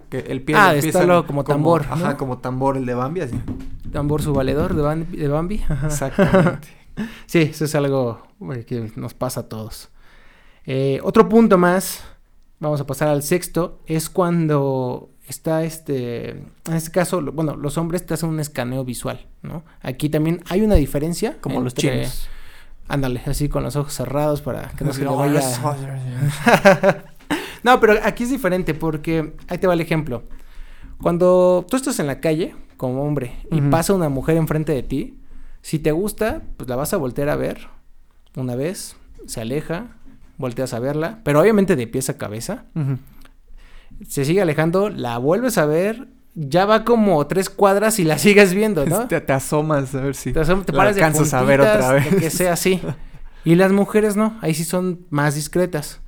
Que 0.09 0.19
el 0.21 0.43
pie 0.43 0.55
Ah, 0.57 0.73
de 0.73 0.79
estarlo 0.81 1.27
como 1.27 1.43
tambor, 1.43 1.83
Ajá, 1.91 2.11
¿no? 2.11 2.17
como 2.17 2.39
tambor 2.39 2.77
el 2.77 2.87
de 2.87 2.95
Bambi, 2.95 3.21
así. 3.23 3.35
Tambor 3.93 4.23
su 4.23 4.33
valedor 4.33 4.75
de 4.75 4.83
Bambi. 4.83 5.17
De 5.17 5.29
Bambi. 5.29 5.65
Ajá. 5.69 5.87
Exactamente. 5.89 6.69
Sí, 7.27 7.41
eso 7.41 7.65
es 7.65 7.75
algo 7.75 8.23
eh, 8.55 8.65
que 8.65 8.93
nos 8.97 9.15
pasa 9.15 9.41
a 9.41 9.49
todos. 9.49 9.89
Eh, 10.65 11.01
otro 11.03 11.29
punto 11.29 11.59
más, 11.59 12.05
vamos 12.61 12.81
a 12.81 12.87
pasar 12.87 13.09
al 13.09 13.23
sexto, 13.23 13.81
es 13.87 14.09
cuando 14.11 15.11
está 15.29 15.65
este, 15.65 16.31
en 16.31 16.75
este 16.75 16.91
caso, 16.91 17.21
bueno, 17.33 17.57
los 17.57 17.77
hombres 17.79 18.07
te 18.07 18.15
hacen 18.15 18.29
un 18.29 18.39
escaneo 18.39 18.85
visual, 18.85 19.27
¿no? 19.43 19.65
Aquí 19.81 20.09
también 20.09 20.43
hay 20.49 20.63
una 20.63 20.77
diferencia. 20.77 21.37
Como 21.41 21.61
los 21.61 21.75
chinos. 21.75 22.29
Ándale, 22.89 23.21
así 23.27 23.49
con 23.49 23.63
los 23.63 23.75
ojos 23.77 23.93
cerrados 23.95 24.43
para 24.43 24.69
que 24.71 24.85
no 24.85 24.93
se 24.93 25.01
le 25.01 25.07
vaya... 25.17 25.41
ojos- 25.63 25.77
no, 27.63 27.81
pero 27.81 27.95
aquí 28.05 28.25
es 28.25 28.31
diferente 28.31 28.75
porque 28.75 29.35
ahí 29.49 29.59
te 29.59 29.67
va 29.67 29.75
el 29.75 29.81
ejemplo. 29.81 30.23
Cuando 31.03 31.67
tú 31.69 31.77
estás 31.77 31.99
en 31.99 32.07
la 32.07 32.21
calle 32.21 32.55
como 32.77 33.03
hombre 33.03 33.33
y 33.51 33.61
pasa 33.71 33.93
una 33.95 34.09
mujer 34.09 34.37
enfrente 34.37 34.73
de 34.73 34.83
ti, 34.83 35.19
si 35.63 35.79
te 35.79 35.93
gusta, 35.93 36.43
pues 36.57 36.69
la 36.69 36.77
vas 36.77 36.93
a 36.95 36.97
voltear 36.97 37.29
a 37.29 37.37
ver 37.37 37.69
una 38.37 38.55
vez, 38.55 38.97
se 39.27 39.41
aleja, 39.41 39.89
volteas 40.39 40.73
a 40.75 40.79
verla, 40.79 41.21
pero 41.25 41.41
obviamente 41.41 41.75
de 41.77 41.87
pies 41.87 42.09
a 42.09 42.17
cabeza. 42.19 42.65
Se 44.07 44.25
sigue 44.25 44.43
alejando, 44.43 44.91
la 44.91 45.19
vuelves 45.19 45.59
a 45.59 45.67
ver, 45.67 46.09
ya 46.37 46.67
va 46.67 46.85
como 46.85 47.27
tres 47.27 47.51
cuadras 47.51 47.99
y 47.99 48.05
la 48.05 48.19
sigues 48.27 48.55
viendo, 48.55 48.87
¿no? 48.87 49.09
Te, 49.09 49.21
te 49.21 49.33
asomas 49.33 49.93
a 49.95 50.01
ver 50.03 50.15
si 50.15 50.33
Te, 50.33 50.41
asom- 50.41 50.65
te 50.65 50.73
la 50.73 50.79
paras 50.79 50.95
de 50.97 51.03
a 51.37 51.43
ver 51.43 51.61
otra 51.63 51.93
vez. 51.93 52.15
que 52.15 52.31
sea 52.31 52.53
así. 52.53 52.81
Y 53.45 53.55
las 53.55 53.71
mujeres 53.71 54.17
no, 54.17 54.37
ahí 54.43 54.55
sí 54.55 54.65
son 54.65 55.07
más 55.09 55.37
discretas. 55.37 56.01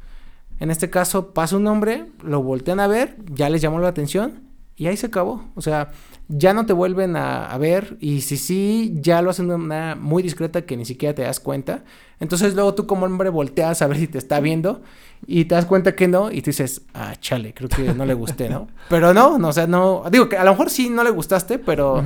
En 0.59 0.73
este 0.73 0.91
caso, 0.91 1.33
pasa 1.35 1.57
un 1.57 1.69
hombre, 1.69 2.07
lo 2.25 2.43
voltean 2.43 2.81
a 2.81 2.89
ver, 2.89 3.15
ya 3.33 3.49
les 3.49 3.63
llamó 3.63 3.79
la 3.79 3.87
atención 3.87 4.43
y 4.79 4.87
ahí 4.87 4.97
se 4.97 5.07
acabó. 5.07 5.45
O 5.57 5.61
sea, 5.61 5.91
ya 6.29 6.55
no 6.55 6.65
te 6.65 6.73
vuelven 6.73 7.17
a, 7.17 7.47
a 7.47 7.59
ver 7.59 7.97
y 8.01 8.21
si 8.21 8.37
sí, 8.37 8.95
ya 8.95 9.21
lo 9.21 9.31
hacen 9.31 9.49
de 9.49 9.57
una 9.57 9.65
manera 9.65 9.95
muy 9.97 10.23
discreta 10.23 10.63
que 10.63 10.77
ni 10.77 10.85
siquiera 10.85 11.15
te 11.15 11.23
das 11.23 11.41
cuenta. 11.41 11.83
Entonces 12.21 12.55
luego 12.55 12.75
tú 12.75 12.87
como 12.87 13.05
hombre 13.05 13.29
volteas 13.29 13.83
a 13.83 13.89
ver 13.89 13.99
si 13.99 14.07
te 14.07 14.19
está 14.19 14.39
viendo 14.39 14.81
y 15.27 15.47
te 15.47 15.57
das 15.57 15.67
cuenta 15.67 15.97
que 15.97 16.07
no 16.07 16.31
y 16.31 16.43
te 16.43 16.51
dices, 16.51 16.83
ah, 16.95 17.15
chale, 17.21 17.55
creo 17.55 17.69
que 17.69 17.93
no 17.93 18.07
le 18.07 18.15
gusté, 18.15 18.49
¿no? 18.49 18.69
Pero 18.89 19.13
no, 19.13 19.37
no, 19.37 19.49
o 19.49 19.53
sea, 19.53 19.67
no, 19.67 20.05
digo 20.13 20.29
que 20.29 20.37
a 20.37 20.45
lo 20.45 20.53
mejor 20.53 20.71
sí 20.71 20.89
no 20.91 21.03
le 21.03 21.11
gustaste, 21.11 21.59
pero 21.59 22.05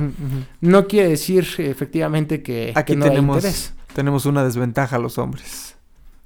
no 0.61 0.87
quiere 0.87 1.09
decir 1.09 1.47
efectivamente 1.59 2.41
que, 2.41 2.73
Aquí 2.75 2.93
que 2.93 2.97
no 2.97 3.05
hay 3.05 3.11
tenemos, 3.11 3.37
interés. 3.37 3.73
tenemos 3.93 4.25
una 4.25 4.43
desventaja 4.43 4.95
a 4.95 4.99
los 4.99 5.19
hombres. 5.19 5.75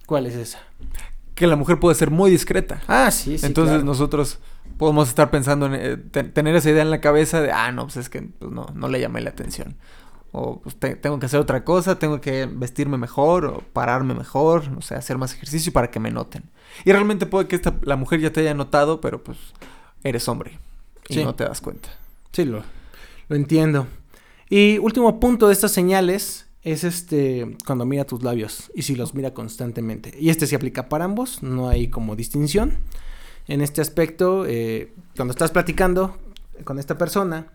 ¿Cuál 0.06 0.28
es 0.28 0.36
esa? 0.36 0.60
Que 1.36 1.46
la 1.46 1.58
mujer 1.58 1.80
puede 1.80 1.96
ser 1.96 2.10
muy 2.10 2.32
discreta. 2.32 2.82
Ah, 2.88 3.12
sí, 3.12 3.38
sí. 3.38 3.46
Entonces 3.46 3.74
claro. 3.76 3.86
nosotros 3.86 4.40
podemos 4.78 5.10
estar 5.10 5.30
pensando 5.32 5.66
en 5.68 5.74
eh, 5.76 5.98
te- 5.98 6.24
tener 6.24 6.56
esa 6.56 6.70
idea 6.70 6.82
en 6.82 6.92
la 6.92 7.02
cabeza 7.02 7.42
de, 7.42 7.52
ah, 7.52 7.72
no, 7.72 7.84
pues 7.86 7.98
es 7.98 8.10
que 8.10 8.22
pues, 8.22 8.52
no, 8.52 8.68
no 8.74 8.88
le 8.90 9.00
llamé 9.00 9.22
la 9.22 9.30
atención. 9.32 9.76
O 10.32 10.60
pues, 10.62 10.76
te- 10.76 10.96
tengo 10.96 11.20
que 11.20 11.26
hacer 11.26 11.40
otra 11.40 11.64
cosa, 11.64 12.00
tengo 12.00 12.22
que 12.22 12.46
vestirme 12.46 12.98
mejor 12.98 13.46
o 13.46 13.64
pararme 13.74 14.14
mejor, 14.14 14.70
no 14.72 14.82
sé, 14.82 14.96
hacer 14.96 15.18
más 15.18 15.34
ejercicio 15.34 15.72
para 15.74 15.90
que 15.90 16.00
me 16.00 16.12
noten. 16.12 16.44
Y 16.86 16.92
realmente 16.92 17.26
puede 17.26 17.48
que 17.48 17.56
esta, 17.56 17.76
la 17.82 17.96
mujer 17.96 18.20
ya 18.20 18.32
te 18.32 18.42
haya 18.42 18.54
notado, 18.54 19.02
pero 19.02 19.24
pues 19.24 19.38
eres 20.04 20.28
hombre 20.28 20.60
y 21.10 21.16
Sí. 21.16 21.24
no 21.24 21.34
te 21.36 21.44
das 21.46 21.62
cuenta. 21.62 21.90
Sí, 22.34 22.46
lo, 22.46 22.62
lo 23.30 23.36
entiendo. 23.36 23.88
Y 24.50 24.78
último 24.78 25.20
punto 25.20 25.48
de 25.48 25.54
estas 25.54 25.72
señales 25.72 26.46
es 26.64 26.84
este 26.84 27.56
cuando 27.66 27.86
mira 27.86 28.04
tus 28.06 28.22
labios 28.24 28.72
y 28.76 28.82
si 28.84 28.96
los 28.96 29.14
mira 29.16 29.34
constantemente. 29.34 30.14
Y 30.20 30.30
este 30.30 30.46
se 30.48 30.56
aplica 30.56 30.90
para 30.90 31.06
ambos, 31.06 31.42
no 31.42 31.70
hay 31.70 31.88
como 31.88 32.16
distinción. 32.16 32.78
En 33.48 33.62
este 33.62 33.82
aspecto, 33.82 34.46
eh, 34.48 34.94
cuando 35.16 35.32
estás 35.32 35.52
platicando 35.52 36.18
con 36.64 36.80
esta 36.80 36.98
persona 36.98 37.48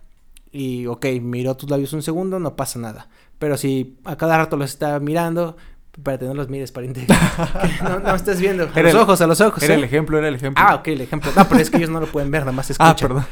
y, 0.50 0.86
ok, 0.86 1.06
miró 1.20 1.56
tus 1.56 1.68
labios 1.70 1.92
un 1.92 2.02
segundo, 2.02 2.38
no 2.38 2.56
pasa 2.56 2.78
nada. 2.78 3.08
Pero 3.38 3.56
si 3.56 3.98
a 4.04 4.16
cada 4.16 4.36
rato 4.38 4.56
los 4.56 4.70
está 4.70 4.98
mirando, 5.00 5.56
espérate, 5.96 6.24
no 6.26 6.34
los 6.34 6.48
mires, 6.48 6.72
pariente. 6.72 7.06
no, 7.82 7.98
no 8.00 8.14
estés 8.14 8.40
viendo. 8.40 8.64
A 8.64 8.70
Era 8.74 8.82
los 8.84 8.94
el- 8.94 8.98
ojos, 9.00 9.20
a 9.20 9.26
los 9.26 9.40
ojos. 9.40 9.62
Era 9.62 9.74
¿eh? 9.74 9.78
el 9.78 9.84
ejemplo, 9.84 10.18
era 10.18 10.28
el 10.28 10.34
ejemplo. 10.36 10.64
Ah, 10.66 10.76
ok, 10.76 10.88
el 10.88 11.00
ejemplo. 11.02 11.30
No, 11.36 11.48
pero 11.48 11.60
es 11.60 11.68
que 11.70 11.76
ellos 11.78 11.90
no 11.90 12.00
lo 12.00 12.06
pueden 12.06 12.30
ver, 12.30 12.42
nada 12.42 12.52
más 12.52 12.70
escuchan. 12.70 12.90
Ah, 12.90 12.96
perdón. 12.96 13.26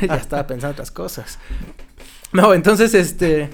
ya 0.08 0.14
estaba 0.16 0.46
pensando 0.46 0.72
otras 0.72 0.90
cosas. 0.90 1.38
No, 2.32 2.54
entonces, 2.54 2.94
este. 2.94 3.50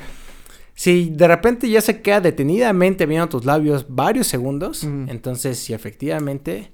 Si 0.75 1.11
de 1.11 1.29
repente 1.29 1.69
ya 1.69 1.81
se 1.83 2.01
queda 2.01 2.21
detenidamente 2.23 3.05
viendo 3.05 3.29
tus 3.29 3.45
labios 3.45 3.87
varios 3.89 4.27
segundos, 4.29 4.85
Mm. 4.85 5.11
entonces 5.11 5.59
si 5.59 5.75
efectivamente, 5.75 6.73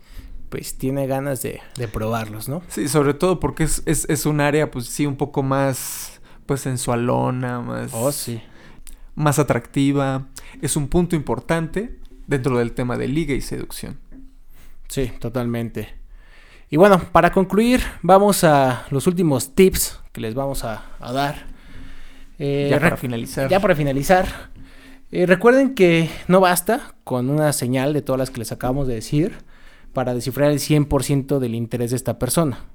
pues 0.48 0.78
tiene 0.78 1.06
ganas 1.06 1.42
de, 1.42 1.60
de 1.76 1.88
probarlos, 1.88 2.48
¿no? 2.48 2.62
Sí, 2.68 2.88
sobre 2.88 3.14
todo 3.14 3.40
porque 3.40 3.64
es, 3.64 3.82
es, 3.86 4.06
es 4.08 4.26
un 4.26 4.40
área, 4.40 4.70
pues 4.70 4.86
sí, 4.86 5.06
un 5.06 5.16
poco 5.16 5.42
más, 5.42 6.20
pues 6.46 6.60
sensualona, 6.60 7.60
más... 7.60 7.90
Oh, 7.92 8.12
sí. 8.12 8.40
más 9.14 9.38
atractiva. 9.38 10.26
Es 10.62 10.76
un 10.76 10.88
punto 10.88 11.16
importante 11.16 11.98
dentro 12.26 12.58
del 12.58 12.72
tema 12.72 12.96
de 12.96 13.08
liga 13.08 13.34
y 13.34 13.40
seducción. 13.40 13.98
Sí, 14.88 15.12
totalmente. 15.18 15.94
Y 16.70 16.76
bueno, 16.76 17.00
para 17.12 17.32
concluir, 17.32 17.82
vamos 18.02 18.44
a 18.44 18.86
los 18.90 19.06
últimos 19.06 19.54
tips 19.54 20.00
que 20.12 20.20
les 20.20 20.34
vamos 20.34 20.64
a, 20.64 20.84
a 21.00 21.12
dar. 21.12 21.46
Eh, 22.38 22.68
ya 22.70 22.80
para 22.80 22.96
finalizar. 22.96 23.48
Ya 23.48 23.60
para 23.60 23.74
finalizar, 23.74 24.50
eh, 25.10 25.26
recuerden 25.26 25.74
que 25.74 26.10
no 26.28 26.40
basta 26.40 26.94
con 27.04 27.30
una 27.30 27.52
señal 27.52 27.92
de 27.92 28.02
todas 28.02 28.18
las 28.18 28.30
que 28.30 28.38
les 28.38 28.52
acabamos 28.52 28.88
de 28.88 28.94
decir 28.94 29.38
para 29.96 30.12
descifrar 30.12 30.50
el 30.50 30.58
100% 30.58 31.38
del 31.38 31.54
interés 31.54 31.88
de 31.88 31.96
esta 31.96 32.18
persona. 32.18 32.66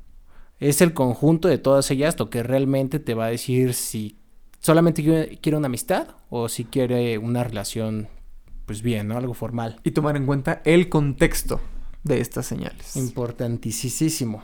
Es 0.60 0.82
el 0.82 0.96
conjunto 0.96 1.48
de 1.48 1.60
todas 1.60 1.92
ellas 1.92 2.18
lo 2.18 2.32
que 2.32 2.42
realmente 2.42 2.98
te 2.98 3.14
va 3.14 3.26
a 3.26 3.30
decir 3.30 3.76
si 3.76 4.18
solamente 4.60 5.04
quiere 5.40 5.56
una 5.56 5.68
amistad 5.68 6.08
o 6.32 6.50
si 6.50 6.66
quiere 6.66 7.20
una 7.20 7.44
relación, 7.44 8.08
pues 8.66 8.82
bien, 8.82 9.08
¿no? 9.08 9.18
Algo 9.18 9.36
formal. 9.36 9.80
Y 9.84 9.92
tomar 9.92 10.18
en 10.18 10.26
cuenta 10.26 10.64
el 10.66 10.90
contexto 10.90 11.62
de 12.04 12.22
estas 12.22 12.48
señales. 12.48 12.96
Importantísimo. 12.96 14.42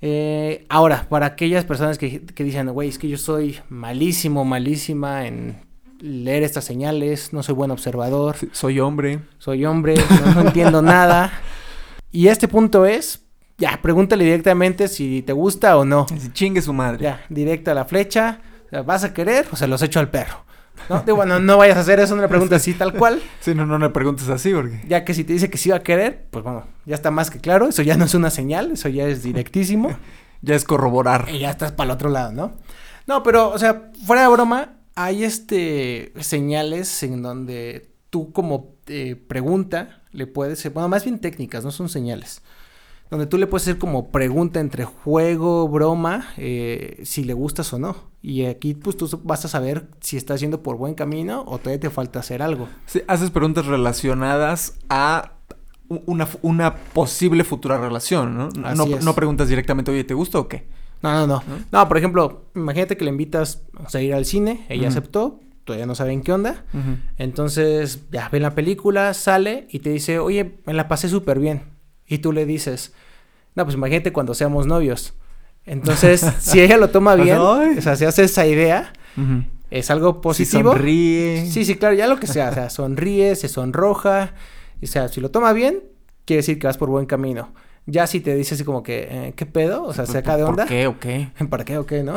Eh, 0.00 0.66
ahora, 0.68 1.06
para 1.08 1.26
aquellas 1.26 1.64
personas 1.64 1.98
que, 1.98 2.24
que 2.24 2.42
dicen, 2.42 2.68
güey, 2.72 2.88
es 2.88 2.98
que 2.98 3.08
yo 3.08 3.16
soy 3.16 3.60
malísimo, 3.68 4.44
malísima 4.44 5.24
en 5.28 5.70
leer 6.00 6.42
estas 6.42 6.64
señales, 6.64 7.32
no 7.32 7.44
soy 7.44 7.54
buen 7.54 7.70
observador, 7.70 8.36
Sí, 8.36 8.48
soy 8.50 8.80
hombre. 8.80 9.20
soy 9.38 9.64
hombre, 9.66 9.94
no, 10.24 10.34
no 10.34 10.40
entiendo 10.48 10.82
nada. 10.82 11.32
Y 12.12 12.28
este 12.28 12.48
punto 12.48 12.86
es, 12.86 13.22
ya, 13.58 13.80
pregúntale 13.82 14.24
directamente 14.24 14.88
si 14.88 15.22
te 15.22 15.32
gusta 15.32 15.76
o 15.78 15.84
no. 15.84 16.06
Así, 16.12 16.32
Chingue 16.32 16.62
su 16.62 16.72
madre. 16.72 17.02
Ya, 17.02 17.24
directa 17.28 17.72
a 17.72 17.74
la 17.74 17.84
flecha, 17.84 18.40
¿vas 18.84 19.04
a 19.04 19.14
querer 19.14 19.46
o 19.52 19.56
se 19.56 19.68
los 19.68 19.82
echo 19.82 20.00
al 20.00 20.10
perro? 20.10 20.44
¿No? 20.88 21.02
Digo, 21.02 21.16
bueno, 21.16 21.38
no 21.38 21.58
vayas 21.58 21.76
a 21.76 21.80
hacer 21.80 22.00
eso, 22.00 22.16
no 22.16 22.22
le 22.22 22.28
preguntes 22.28 22.56
así 22.56 22.72
tal 22.72 22.94
cual. 22.94 23.20
Si 23.40 23.54
no, 23.54 23.66
no 23.66 23.78
le 23.78 23.90
preguntes 23.90 24.28
así 24.28 24.52
porque... 24.52 24.80
Ya 24.88 25.04
que 25.04 25.14
si 25.14 25.24
te 25.24 25.32
dice 25.34 25.50
que 25.50 25.58
sí 25.58 25.70
va 25.70 25.76
a 25.76 25.82
querer, 25.82 26.26
pues 26.30 26.42
bueno, 26.42 26.66
ya 26.86 26.94
está 26.94 27.10
más 27.10 27.30
que 27.30 27.38
claro. 27.38 27.68
Eso 27.68 27.82
ya 27.82 27.96
no 27.96 28.06
es 28.06 28.14
una 28.14 28.30
señal, 28.30 28.72
eso 28.72 28.88
ya 28.88 29.06
es 29.06 29.22
directísimo. 29.22 29.96
Ya 30.42 30.54
es 30.54 30.64
corroborar. 30.64 31.28
y 31.30 31.40
ya 31.40 31.50
estás 31.50 31.72
para 31.72 31.90
el 31.90 31.94
otro 31.96 32.08
lado, 32.08 32.32
¿no? 32.32 32.54
No, 33.06 33.22
pero, 33.22 33.50
o 33.50 33.58
sea, 33.58 33.90
fuera 34.06 34.22
de 34.22 34.28
broma, 34.28 34.78
hay 34.94 35.22
este 35.22 36.14
señales 36.18 37.02
en 37.02 37.20
donde 37.20 37.90
tú 38.08 38.32
como 38.32 38.76
eh, 38.86 39.16
pregunta 39.16 39.99
le 40.12 40.26
puedes, 40.26 40.72
bueno, 40.72 40.88
más 40.88 41.04
bien 41.04 41.18
técnicas, 41.18 41.64
no 41.64 41.70
son 41.70 41.88
señales. 41.88 42.42
Donde 43.10 43.26
tú 43.26 43.38
le 43.38 43.48
puedes 43.48 43.64
hacer 43.64 43.78
como 43.78 44.10
pregunta 44.10 44.60
entre 44.60 44.84
juego, 44.84 45.68
broma, 45.68 46.28
eh, 46.36 47.00
si 47.04 47.24
le 47.24 47.32
gustas 47.32 47.72
o 47.72 47.78
no. 47.78 47.96
Y 48.22 48.44
aquí 48.44 48.74
pues 48.74 48.96
tú 48.96 49.08
vas 49.24 49.44
a 49.44 49.48
saber 49.48 49.88
si 50.00 50.16
estás 50.16 50.40
yendo 50.40 50.62
por 50.62 50.76
buen 50.76 50.94
camino 50.94 51.42
o 51.46 51.58
todavía 51.58 51.80
te 51.80 51.90
falta 51.90 52.20
hacer 52.20 52.40
algo. 52.40 52.68
Sí, 52.86 53.02
haces 53.08 53.30
preguntas 53.30 53.66
relacionadas 53.66 54.74
a 54.88 55.32
una, 55.88 56.28
una 56.42 56.76
posible 56.76 57.42
futura 57.42 57.78
relación, 57.78 58.36
¿no? 58.36 58.48
No, 58.50 59.14
preguntas 59.14 59.48
directamente, 59.48 59.90
oye, 59.90 60.04
¿te 60.04 60.14
gusta 60.14 60.38
o 60.38 60.46
qué? 60.46 60.68
No, 61.02 61.12
no, 61.12 61.26
no. 61.26 61.42
No, 61.72 61.88
por 61.88 61.98
ejemplo, 61.98 62.44
imagínate 62.54 62.96
que 62.96 63.04
le 63.04 63.10
invitas 63.10 63.62
a 63.92 64.00
ir 64.00 64.14
al 64.14 64.24
cine, 64.24 64.66
ella 64.68 64.86
aceptó, 64.86 65.40
todavía 65.64 65.86
no 65.86 65.94
saben 65.94 66.22
qué 66.22 66.32
onda. 66.32 66.64
Entonces, 67.18 68.00
ya 68.10 68.28
ven 68.28 68.42
la 68.42 68.54
película, 68.54 69.14
sale 69.14 69.66
y 69.70 69.80
te 69.80 69.90
dice, 69.90 70.18
oye, 70.18 70.58
me 70.66 70.72
la 70.74 70.88
pasé 70.88 71.08
súper 71.08 71.38
bien. 71.38 71.62
Y 72.06 72.18
tú 72.18 72.32
le 72.32 72.46
dices, 72.46 72.92
no, 73.54 73.64
pues 73.64 73.76
imagínate 73.76 74.12
cuando 74.12 74.34
seamos 74.34 74.66
novios. 74.66 75.14
Entonces, 75.64 76.20
si 76.40 76.60
ella 76.60 76.76
lo 76.76 76.88
toma 76.90 77.14
bien, 77.14 77.38
o 77.38 77.80
sea, 77.80 77.96
se 77.96 78.06
hace 78.06 78.24
esa 78.24 78.46
idea, 78.46 78.92
es 79.70 79.90
algo 79.90 80.14
Si 80.14 80.20
positivo. 80.20 80.72
sonríe. 80.72 81.46
Sí, 81.50 81.64
sí, 81.64 81.76
claro, 81.76 81.94
ya 81.94 82.06
lo 82.06 82.18
que 82.18 82.26
sea, 82.26 82.50
o 82.50 82.54
sea, 82.54 82.70
sonríe, 82.70 83.36
se 83.36 83.48
sonroja, 83.48 84.34
o 84.82 84.86
sea, 84.86 85.08
si 85.08 85.20
lo 85.20 85.30
toma 85.30 85.52
bien, 85.52 85.84
quiere 86.24 86.38
decir 86.38 86.58
que 86.58 86.66
vas 86.66 86.78
por 86.78 86.88
buen 86.88 87.06
camino. 87.06 87.52
Ya 87.90 88.06
si 88.06 88.20
te 88.20 88.34
dice 88.34 88.54
así 88.54 88.64
como 88.64 88.82
que, 88.82 89.08
eh, 89.10 89.32
¿qué 89.36 89.46
pedo? 89.46 89.84
O 89.84 89.92
sea, 89.92 90.06
se 90.06 90.12
saca 90.12 90.36
de 90.36 90.44
onda. 90.44 90.64
¿Por 90.64 90.68
qué 90.68 90.86
o 90.86 90.98
qué? 90.98 91.28
¿Para 91.50 91.64
qué 91.64 91.78
o 91.78 91.86
qué, 91.86 92.02
no? 92.02 92.16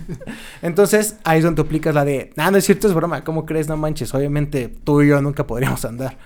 Entonces, 0.62 1.18
ahí 1.24 1.38
es 1.38 1.44
donde 1.44 1.62
aplicas 1.62 1.94
la 1.94 2.04
de, 2.04 2.30
ah, 2.36 2.50
no 2.50 2.58
es 2.58 2.64
cierto, 2.64 2.88
es 2.88 2.94
broma, 2.94 3.22
¿cómo 3.24 3.46
crees? 3.46 3.68
No 3.68 3.76
manches, 3.76 4.14
obviamente 4.14 4.68
tú 4.68 5.02
y 5.02 5.08
yo 5.08 5.20
nunca 5.20 5.46
podríamos 5.46 5.84
andar. 5.84 6.16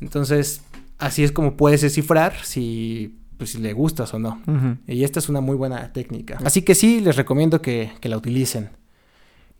Entonces, 0.00 0.62
así 0.98 1.24
es 1.24 1.32
como 1.32 1.56
puedes 1.56 1.82
descifrar 1.82 2.34
si, 2.42 3.18
pues, 3.36 3.50
si 3.50 3.58
le 3.58 3.72
gustas 3.72 4.14
o 4.14 4.18
no. 4.18 4.40
Y 4.86 5.04
esta 5.04 5.18
es 5.18 5.28
una 5.28 5.40
muy 5.40 5.56
buena 5.56 5.92
técnica. 5.92 6.38
Así 6.44 6.62
que 6.62 6.74
sí, 6.74 7.00
les 7.00 7.16
recomiendo 7.16 7.60
que, 7.60 7.92
que 8.00 8.08
la 8.08 8.16
utilicen. 8.16 8.70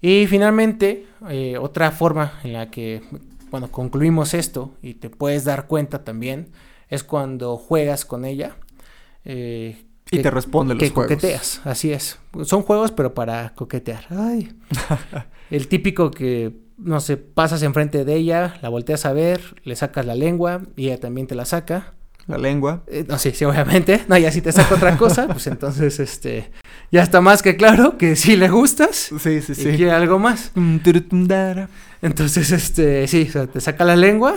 Y 0.01 0.27
finalmente, 0.27 1.07
eh, 1.31 1.57
otra 1.59 1.91
forma 1.91 2.35
en 2.45 2.53
la 2.53 2.71
que, 2.71 3.03
bueno, 3.51 3.71
concluimos 3.71 4.35
esto 4.35 4.75
y 4.83 4.95
te 4.95 5.09
puedes 5.09 5.45
dar 5.45 5.67
cuenta 5.67 6.05
también, 6.05 6.49
es 6.89 7.05
cuando 7.05 7.57
juegas 7.57 8.05
con 8.05 8.25
ella. 8.25 8.57
eh, 9.25 9.85
Y 10.11 10.17
que- 10.19 10.23
te 10.23 10.31
responde 10.31 10.75
los 10.75 10.83
que 10.83 10.91
juegos. 10.91 11.11
coqueteas, 11.13 11.61
así 11.65 11.93
es. 11.93 12.19
Son 12.45 12.63
juegos, 12.63 12.93
pero 12.93 13.15
para 13.15 13.55
coquetear. 13.55 14.05
Ay. 14.11 14.53
El 15.51 15.69
típico 15.69 16.11
que, 16.11 16.53
no 16.77 17.01
sé, 17.01 17.17
pasas 17.17 17.63
enfrente 17.63 18.05
de 18.05 18.15
ella, 18.15 18.59
la 18.63 18.69
volteas 18.69 19.07
a 19.07 19.13
ver, 19.13 19.41
le 19.65 19.77
sacas 19.77 20.05
la 20.07 20.15
lengua 20.15 20.63
y 20.77 20.87
ella 20.89 21.01
también 21.01 21.27
te 21.27 21.35
la 21.35 21.45
saca. 21.47 21.95
La 22.27 22.39
lengua. 22.39 22.83
Eh, 22.87 23.05
no, 23.09 23.19
sí, 23.19 23.33
sí, 23.33 23.45
obviamente. 23.45 24.03
No, 24.09 24.17
ya 24.17 24.31
si 24.33 24.41
te 24.41 24.51
saca 24.53 24.75
otra 24.75 24.97
cosa, 24.97 25.27
pues 25.29 25.47
entonces, 25.47 26.01
este, 26.01 26.51
ya 26.91 27.03
está 27.03 27.21
más 27.21 27.43
que 27.43 27.57
claro 27.57 27.99
que 27.99 28.17
sí 28.17 28.37
le 28.37 28.49
gustas 28.49 29.11
Sí, 29.19 29.41
sí, 29.43 29.53
y 29.53 29.55
sí. 29.55 29.63
quiere 29.77 29.93
algo 29.93 30.19
más. 30.19 30.51
Mm. 30.55 30.79
Entonces, 32.03 32.51
este, 32.53 33.07
sí, 33.09 33.27
o 33.29 33.33
sea, 33.33 33.47
te 33.47 33.61
saca 33.61 33.85
la 33.85 33.97
lengua, 33.97 34.35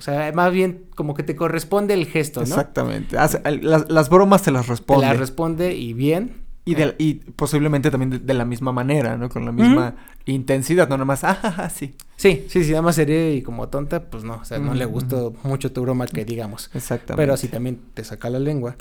o 0.00 0.02
sea, 0.02 0.32
más 0.32 0.50
bien 0.50 0.86
como 0.96 1.12
que 1.12 1.22
te 1.22 1.36
corresponde 1.36 1.92
el 1.92 2.06
gesto, 2.06 2.40
¿no? 2.40 2.46
Exactamente. 2.46 3.18
Hace- 3.18 3.42
las, 3.60 3.90
las 3.90 4.08
bromas 4.08 4.42
te 4.42 4.50
las 4.50 4.64
Te 4.64 4.70
responde. 4.72 5.06
la 5.06 5.12
responde 5.12 5.74
y 5.76 5.92
bien. 5.92 6.48
Y, 6.64 6.74
de- 6.74 6.94
y 6.98 7.14
posiblemente 7.14 7.90
también 7.90 8.08
de, 8.08 8.18
de 8.18 8.32
la 8.34 8.46
misma 8.46 8.72
manera, 8.72 9.18
¿no? 9.18 9.28
Con 9.28 9.44
la 9.44 9.52
misma 9.52 9.96
intensidad, 10.24 10.88
no 10.88 10.96
nomás, 10.96 11.22
ah, 11.24 11.34
ja, 11.34 11.52
ja, 11.52 11.68
sí. 11.68 11.94
Sí, 12.16 12.46
sí, 12.48 12.64
sí, 12.64 12.70
nada 12.70 12.80
más 12.82 12.94
sería 12.96 13.30
y 13.34 13.42
como 13.42 13.68
tonta, 13.68 14.08
pues 14.08 14.24
no, 14.24 14.36
o 14.40 14.44
sea, 14.46 14.58
no 14.58 14.72
le 14.74 14.86
gustó 14.86 15.34
mucho 15.42 15.70
tu 15.70 15.82
broma 15.82 16.06
que 16.06 16.24
digamos. 16.24 16.70
Exactamente. 16.72 17.22
Pero 17.22 17.36
si 17.36 17.48
también 17.48 17.78
te 17.92 18.04
saca 18.04 18.30
la 18.30 18.38
lengua. 18.38 18.76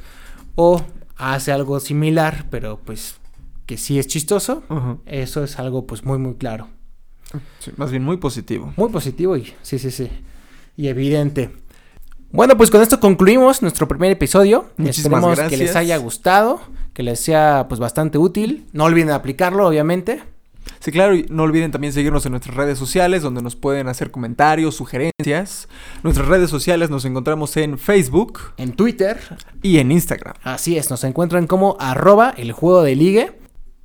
O 0.56 0.82
hace 1.18 1.52
algo 1.52 1.82
similar, 1.82 2.46
pero 2.50 2.80
pues 2.80 3.16
que 3.66 3.76
sí 3.76 4.00
es 4.00 4.08
chistoso. 4.08 4.64
Eso 5.06 5.44
es 5.44 5.60
algo 5.60 5.86
pues 5.86 6.06
muy 6.06 6.18
muy 6.18 6.36
claro. 6.36 6.68
Sí, 7.60 7.72
más 7.78 7.92
bien 7.92 8.04
muy 8.04 8.18
positivo. 8.18 8.74
Muy 8.76 8.90
positivo 8.90 9.38
y 9.38 9.54
sí, 9.62 9.78
sí, 9.80 9.92
sí. 9.92 10.10
Y 10.80 10.88
evidente. 10.88 11.50
Bueno, 12.32 12.56
pues 12.56 12.72
con 12.72 12.82
esto 12.82 13.02
concluimos 13.02 13.62
nuestro 13.62 13.86
primer 13.86 14.12
episodio. 14.12 14.70
Muchísimas 14.78 15.20
Esperemos 15.20 15.50
que 15.50 15.58
les 15.58 15.60
gracias. 15.60 15.76
haya 15.76 15.98
gustado, 15.98 16.62
que 16.94 17.04
les 17.04 17.20
sea 17.20 17.66
pues 17.68 17.82
bastante 17.82 18.18
útil. 18.18 18.66
No 18.72 18.86
olviden 18.86 19.10
aplicarlo, 19.10 19.68
obviamente. 19.68 20.24
Sí, 20.80 20.94
claro, 20.94 21.16
y 21.16 21.26
no 21.30 21.44
olviden 21.44 21.72
también 21.72 21.92
seguirnos 21.92 22.26
en 22.26 22.32
nuestras 22.32 22.56
redes 22.56 22.80
sociales, 22.80 23.24
donde 23.24 23.42
nos 23.42 23.58
pueden 23.58 23.90
hacer 23.90 24.10
comentarios, 24.10 24.76
sugerencias. 24.76 25.68
Nuestras 26.02 26.30
redes 26.30 26.50
sociales 26.50 26.90
nos 26.90 27.04
encontramos 27.04 27.58
en 27.58 27.78
Facebook 27.78 28.40
En 28.56 28.72
Twitter, 28.72 29.20
y 29.62 29.80
en 29.80 29.92
Instagram. 29.92 30.36
Así 30.44 30.78
es, 30.78 30.90
nos 30.90 31.04
encuentran 31.04 31.46
como 31.46 31.76
arroba 31.82 32.34
el 32.38 32.54
juego 32.54 32.84
de 32.84 32.96
ligue. 32.96 33.39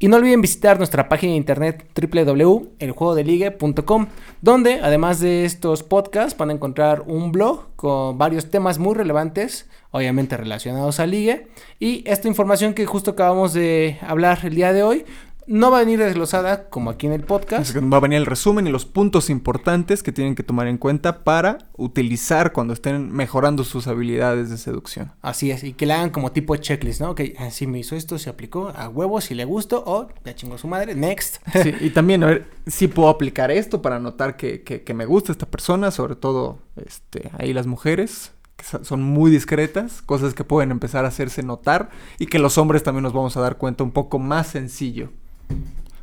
Y 0.05 0.09
no 0.09 0.19
olviden 0.19 0.43
visitar 0.43 0.77
nuestra 0.77 1.09
página 1.09 1.31
de 1.31 1.39
internet 1.39 1.87
www.eljuegodeligue.com, 1.99 4.09
donde 4.43 4.81
además 4.83 5.19
de 5.19 5.47
estos 5.47 5.83
podcasts 5.83 6.37
van 6.37 6.51
a 6.51 6.53
encontrar 6.53 7.05
un 7.07 7.33
blog 7.33 7.69
con 7.75 8.19
varios 8.19 8.51
temas 8.51 8.79
muy 8.79 8.95
relevantes, 8.95 9.67
obviamente 9.93 10.37
relacionados 10.37 11.01
a 11.01 11.07
ligue. 11.07 11.49
Y 11.81 12.05
esta 12.07 12.29
información 12.29 12.75
que 12.75 12.85
justo 12.85 13.13
acabamos 13.13 13.55
de 13.55 13.97
hablar 14.03 14.41
el 14.43 14.55
día 14.55 14.75
de 14.75 14.83
hoy 14.83 15.07
no 15.47 15.71
va 15.71 15.79
a 15.79 15.81
venir 15.81 15.99
desglosada 15.99 16.69
como 16.69 16.91
aquí 16.91 17.07
en 17.07 17.13
el 17.13 17.23
podcast. 17.23 17.77
Va 17.77 17.97
a 17.97 18.01
venir 18.01 18.19
el 18.19 18.27
resumen 18.27 18.67
y 18.67 18.71
los 18.71 18.85
puntos 18.87 19.29
importantes 19.31 20.03
que 20.03 20.13
tienen 20.13 20.35
que 20.35 20.43
tomar 20.43 20.67
en 20.69 20.79
cuenta 20.79 21.23
para 21.25 21.59
utilizar 21.77 22.53
cuando 22.53 22.73
estén 22.73 23.13
mejorando 23.13 23.65
sus 23.65 23.87
habilidades 23.87 24.51
de 24.51 24.57
seducción. 24.59 25.13
Así 25.23 25.51
es, 25.51 25.63
y 25.65 25.73
que 25.75 25.87
le 25.87 25.93
hagan 25.95 26.11
como 26.11 26.33
tipo 26.33 26.57
checklist, 26.57 27.01
¿no? 27.01 27.15
Que 27.15 27.35
así 27.39 27.67
me 27.67 27.79
hizo 27.79 27.95
esto, 27.97 28.19
se 28.19 28.31
aplicó 28.31 28.73
a 28.75 28.89
huevo, 28.89 29.21
si 29.21 29.35
le 29.35 29.45
gustó, 29.45 29.83
o 29.87 30.09
ya 30.25 30.35
chingó 30.35 30.57
su 30.59 30.69
madre, 30.69 30.95
next. 30.95 31.37
Sí, 31.63 31.73
y 31.81 31.91
también 31.91 32.23
a 32.25 32.27
ver 32.27 32.47
si 32.67 32.89
puedo 32.89 33.09
aplicar 33.09 33.51
esto 33.51 33.83
para 33.83 33.99
notar 33.99 34.37
que, 34.37 34.63
que- 34.63 34.83
que 34.83 34.95
me 34.95 35.07
gusta 35.07 35.33
esta 35.33 35.47
persona, 35.47 35.91
sobre 35.91 36.17
todo 36.17 36.59
este, 36.77 37.31
ahí 37.39 37.53
las 37.53 37.67
mujeres, 37.67 38.33
que 38.57 38.65
so- 38.65 38.85
son 38.85 39.03
muy 39.03 39.31
discretas, 39.31 40.01
cosas 40.03 40.33
que 40.35 40.45
pueden 40.45 40.71
empezar 40.71 41.05
a 41.05 41.09
hacerse 41.09 41.43
notar 41.43 41.91
y 42.19 42.27
que 42.27 42.39
los 42.39 42.57
hombres 42.59 42.83
también 42.83 43.03
nos 43.03 43.13
vamos 43.13 43.37
a 43.37 43.41
dar 43.41 43.57
cuenta 43.59 43.85
un 43.85 43.91
poco 43.93 44.19
más 44.19 44.47
sencillo. 44.49 45.11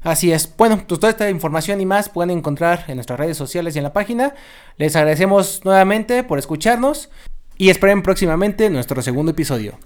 Así 0.03 0.31
es. 0.31 0.51
Bueno, 0.57 0.77
pues 0.77 0.99
toda 0.99 1.11
esta 1.11 1.29
información 1.29 1.79
y 1.79 1.85
más 1.85 2.09
pueden 2.09 2.31
encontrar 2.37 2.85
en 2.87 2.95
nuestras 2.95 3.19
redes 3.19 3.37
sociales 3.37 3.75
y 3.75 3.79
en 3.79 3.83
la 3.83 3.93
página. 3.93 4.33
Les 4.77 4.95
agradecemos 4.95 5.63
nuevamente 5.63 6.23
por 6.23 6.39
escucharnos 6.39 7.09
y 7.57 7.69
esperen 7.69 8.01
próximamente 8.01 8.69
nuestro 8.69 9.01
segundo 9.01 9.31
episodio. 9.31 9.77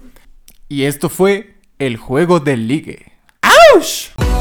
Y 0.68 0.84
esto 0.84 1.08
fue 1.08 1.56
el 1.78 1.98
juego 1.98 2.40
del 2.40 2.66
ligue. 2.66 3.12
¡Auch! 3.42 4.35